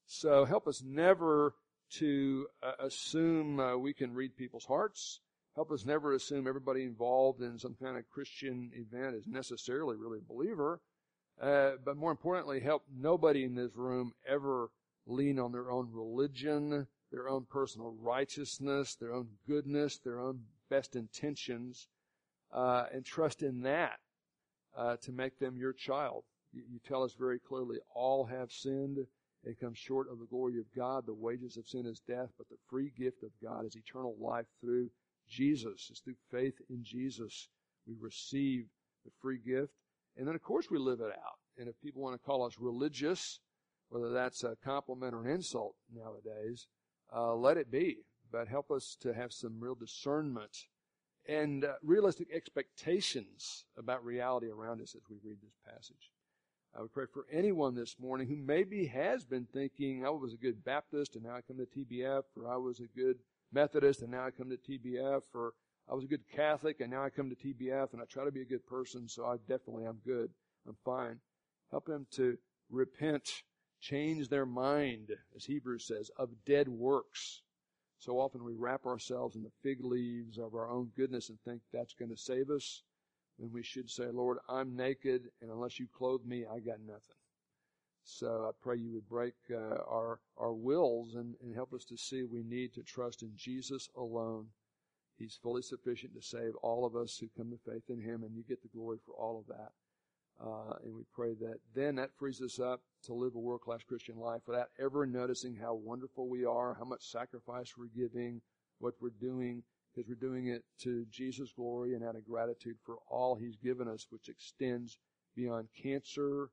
So 0.05 0.45
help 0.45 0.67
us 0.67 0.83
never 0.86 1.55
to 1.91 2.47
uh, 2.61 2.86
assume 2.86 3.59
uh, 3.59 3.77
we 3.77 3.93
can 3.93 4.13
read 4.13 4.36
people's 4.36 4.65
hearts. 4.65 5.21
Help 5.55 5.71
us 5.71 5.85
never 5.85 6.13
assume 6.13 6.47
everybody 6.47 6.83
involved 6.83 7.41
in 7.41 7.57
some 7.57 7.75
kind 7.81 7.97
of 7.97 8.09
Christian 8.09 8.71
event 8.73 9.15
is 9.15 9.25
necessarily 9.25 9.95
really 9.95 10.19
a 10.19 10.33
believer. 10.33 10.81
Uh, 11.41 11.71
but 11.83 11.95
more 11.95 12.11
importantly, 12.11 12.59
help 12.59 12.83
nobody 12.93 13.45
in 13.45 13.55
this 13.55 13.71
room 13.75 14.13
ever 14.27 14.69
lean 15.07 15.39
on 15.39 15.53
their 15.53 15.71
own 15.71 15.89
religion, 15.91 16.87
their 17.11 17.29
own 17.29 17.45
personal 17.49 17.95
righteousness, 18.01 18.95
their 18.95 19.13
own 19.13 19.27
goodness, 19.47 19.97
their 19.99 20.19
own 20.19 20.41
best 20.69 20.95
intentions, 20.95 21.87
uh, 22.53 22.85
and 22.93 23.05
trust 23.05 23.41
in 23.41 23.61
that 23.61 23.99
uh, 24.77 24.97
to 24.97 25.11
make 25.13 25.39
them 25.39 25.55
your 25.55 25.73
child. 25.73 26.23
You, 26.51 26.63
you 26.69 26.79
tell 26.85 27.03
us 27.03 27.13
very 27.17 27.39
clearly, 27.39 27.77
all 27.93 28.25
have 28.25 28.51
sinned 28.51 28.97
and 29.45 29.59
come 29.59 29.73
short 29.73 30.11
of 30.11 30.19
the 30.19 30.25
glory 30.25 30.59
of 30.59 30.65
God. 30.75 31.05
The 31.05 31.13
wages 31.13 31.55
of 31.55 31.67
sin 31.67 31.85
is 31.85 32.01
death, 32.05 32.29
but 32.37 32.49
the 32.49 32.57
free 32.69 32.91
gift 32.97 33.23
of 33.23 33.31
God 33.41 33.65
is 33.65 33.75
eternal 33.75 34.15
life 34.19 34.47
through 34.59 34.89
Jesus. 35.28 35.88
It's 35.89 35.99
through 35.99 36.15
faith 36.32 36.55
in 36.69 36.84
Jesus 36.84 37.49
we 37.88 37.95
receive 37.99 38.65
the 39.03 39.11
free 39.21 39.38
gift. 39.38 39.73
And 40.17 40.28
then, 40.28 40.36
of 40.36 40.41
course, 40.41 40.69
we 40.69 40.78
live 40.78 41.01
it 41.01 41.11
out. 41.11 41.39
And 41.57 41.67
if 41.67 41.80
people 41.82 42.01
want 42.01 42.15
to 42.15 42.26
call 42.26 42.43
us 42.43 42.57
religious, 42.59 43.39
whether 43.89 44.11
that's 44.11 44.43
a 44.43 44.57
compliment 44.63 45.13
or 45.13 45.23
an 45.23 45.30
insult 45.30 45.76
nowadays, 45.93 46.67
uh, 47.15 47.36
let 47.36 47.57
it 47.57 47.71
be. 47.71 47.97
But 48.32 48.47
help 48.47 48.71
us 48.71 48.97
to 49.01 49.13
have 49.13 49.32
some 49.32 49.59
real 49.59 49.76
discernment 49.76 50.57
and 51.28 51.65
uh, 51.65 51.73
realistic 51.84 52.28
expectations 52.34 53.65
about 53.78 54.03
reality 54.03 54.47
around 54.47 54.82
us 54.82 54.95
as 54.95 55.01
we 55.09 55.17
read 55.23 55.38
this 55.41 55.57
passage. 55.65 56.11
I 56.78 56.82
would 56.82 56.91
pray 56.91 57.05
for 57.11 57.26
anyone 57.32 57.73
this 57.73 57.95
morning 57.99 58.28
who 58.28 58.36
maybe 58.36 58.88
has 58.88 59.23
been 59.23 59.47
thinking, 59.53 60.05
I 60.05 60.09
was 60.09 60.34
a 60.34 60.38
good 60.38 60.63
Baptist 60.63 61.15
and 61.15 61.23
now 61.23 61.36
I 61.36 61.41
come 61.41 61.57
to 61.57 61.65
TBF, 61.65 62.23
or 62.36 62.51
I 62.51 62.57
was 62.57 62.80
a 62.80 62.99
good 62.99 63.17
Methodist 63.51 64.01
and 64.01 64.11
now 64.11 64.25
I 64.25 64.31
come 64.31 64.49
to 64.49 64.57
TBF, 64.57 65.21
or 65.33 65.53
I 65.89 65.93
was 65.93 66.03
a 66.03 66.07
good 66.07 66.27
Catholic 66.33 66.79
and 66.79 66.91
now 66.91 67.03
I 67.03 67.09
come 67.09 67.29
to 67.29 67.35
TBF 67.35 67.93
and 67.93 68.01
I 68.01 68.05
try 68.05 68.25
to 68.25 68.31
be 68.31 68.41
a 68.41 68.45
good 68.45 68.65
person, 68.65 69.07
so 69.07 69.25
I 69.25 69.37
definitely 69.47 69.85
am 69.85 69.99
good. 70.05 70.29
I'm 70.67 70.77
fine. 70.83 71.19
Help 71.71 71.85
them 71.85 72.07
to 72.11 72.37
repent, 72.69 73.43
change 73.81 74.29
their 74.29 74.45
mind, 74.45 75.11
as 75.35 75.45
Hebrews 75.45 75.85
says, 75.85 76.09
of 76.17 76.29
dead 76.45 76.67
works. 76.67 77.41
So 77.99 78.19
often 78.19 78.43
we 78.43 78.53
wrap 78.53 78.85
ourselves 78.85 79.35
in 79.35 79.43
the 79.43 79.51
fig 79.63 79.83
leaves 79.83 80.37
of 80.37 80.53
our 80.53 80.69
own 80.69 80.91
goodness 80.95 81.29
and 81.29 81.39
think 81.41 81.61
that's 81.71 81.93
going 81.93 82.11
to 82.11 82.17
save 82.17 82.49
us 82.49 82.83
when 83.37 83.51
we 83.51 83.63
should 83.63 83.89
say, 83.89 84.05
Lord, 84.11 84.37
I'm 84.47 84.75
naked, 84.75 85.23
and 85.41 85.51
unless 85.51 85.79
you 85.79 85.87
clothe 85.93 86.25
me, 86.25 86.45
I 86.45 86.59
got 86.59 86.79
nothing. 86.79 87.17
So 88.05 88.45
I 88.47 88.51
pray 88.61 88.77
you 88.77 88.93
would 88.93 89.09
break 89.09 89.33
uh, 89.51 89.81
our 89.89 90.19
our 90.37 90.53
wills 90.53 91.15
and, 91.15 91.35
and 91.41 91.55
help 91.55 91.73
us 91.73 91.83
to 91.85 91.97
see 91.97 92.23
we 92.23 92.43
need 92.43 92.73
to 92.75 92.83
trust 92.83 93.23
in 93.23 93.31
Jesus 93.35 93.89
alone. 93.97 94.47
He's 95.17 95.39
fully 95.41 95.63
sufficient 95.63 96.13
to 96.13 96.21
save 96.21 96.55
all 96.61 96.85
of 96.85 96.95
us 96.95 97.17
who 97.17 97.27
come 97.35 97.49
to 97.49 97.71
faith 97.71 97.89
in 97.89 97.99
Him, 97.99 98.23
and 98.23 98.35
you 98.35 98.43
get 98.47 98.61
the 98.61 98.69
glory 98.69 98.99
for 99.05 99.13
all 99.13 99.39
of 99.39 99.47
that. 99.47 99.71
Uh, 100.39 100.75
and 100.83 100.93
we 100.93 101.03
pray 101.13 101.33
that 101.39 101.59
then 101.73 101.95
that 101.95 102.11
frees 102.19 102.41
us 102.41 102.59
up 102.59 102.81
to 103.03 103.13
live 103.13 103.35
a 103.35 103.39
world 103.39 103.61
class 103.61 103.81
Christian 103.87 104.17
life 104.17 104.41
without 104.45 104.67
ever 104.79 105.05
noticing 105.05 105.55
how 105.55 105.73
wonderful 105.73 106.27
we 106.27 106.45
are, 106.45 106.75
how 106.77 106.85
much 106.85 107.09
sacrifice 107.09 107.73
we're 107.77 107.85
giving, 107.95 108.41
what 108.79 108.93
we're 109.01 109.09
doing 109.21 109.63
because 109.95 110.09
we're 110.09 110.29
doing 110.29 110.47
it 110.47 110.63
to 110.81 111.05
Jesus' 111.09 111.53
glory 111.55 111.93
and 111.93 112.03
out 112.03 112.17
of 112.17 112.27
gratitude 112.27 112.75
for 112.85 112.97
all 113.09 113.35
He's 113.35 113.55
given 113.55 113.87
us, 113.87 114.07
which 114.09 114.27
extends 114.27 114.97
beyond 115.35 115.69
cancer, 115.81 116.49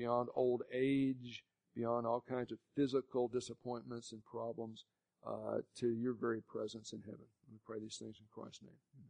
beyond 0.00 0.30
old 0.34 0.62
age, 0.72 1.44
beyond 1.76 2.06
all 2.06 2.24
kinds 2.26 2.50
of 2.52 2.58
physical 2.74 3.28
disappointments 3.28 4.12
and 4.12 4.24
problems, 4.24 4.84
uh, 5.26 5.58
to 5.78 5.90
your 5.90 6.14
very 6.14 6.40
presence 6.40 6.94
in 6.94 7.02
heaven. 7.02 7.26
We 7.52 7.58
pray 7.66 7.78
these 7.80 7.98
things 7.98 8.16
in 8.18 8.24
Christ's 8.32 8.62
name. 8.62 8.80
Amen. 8.96 9.09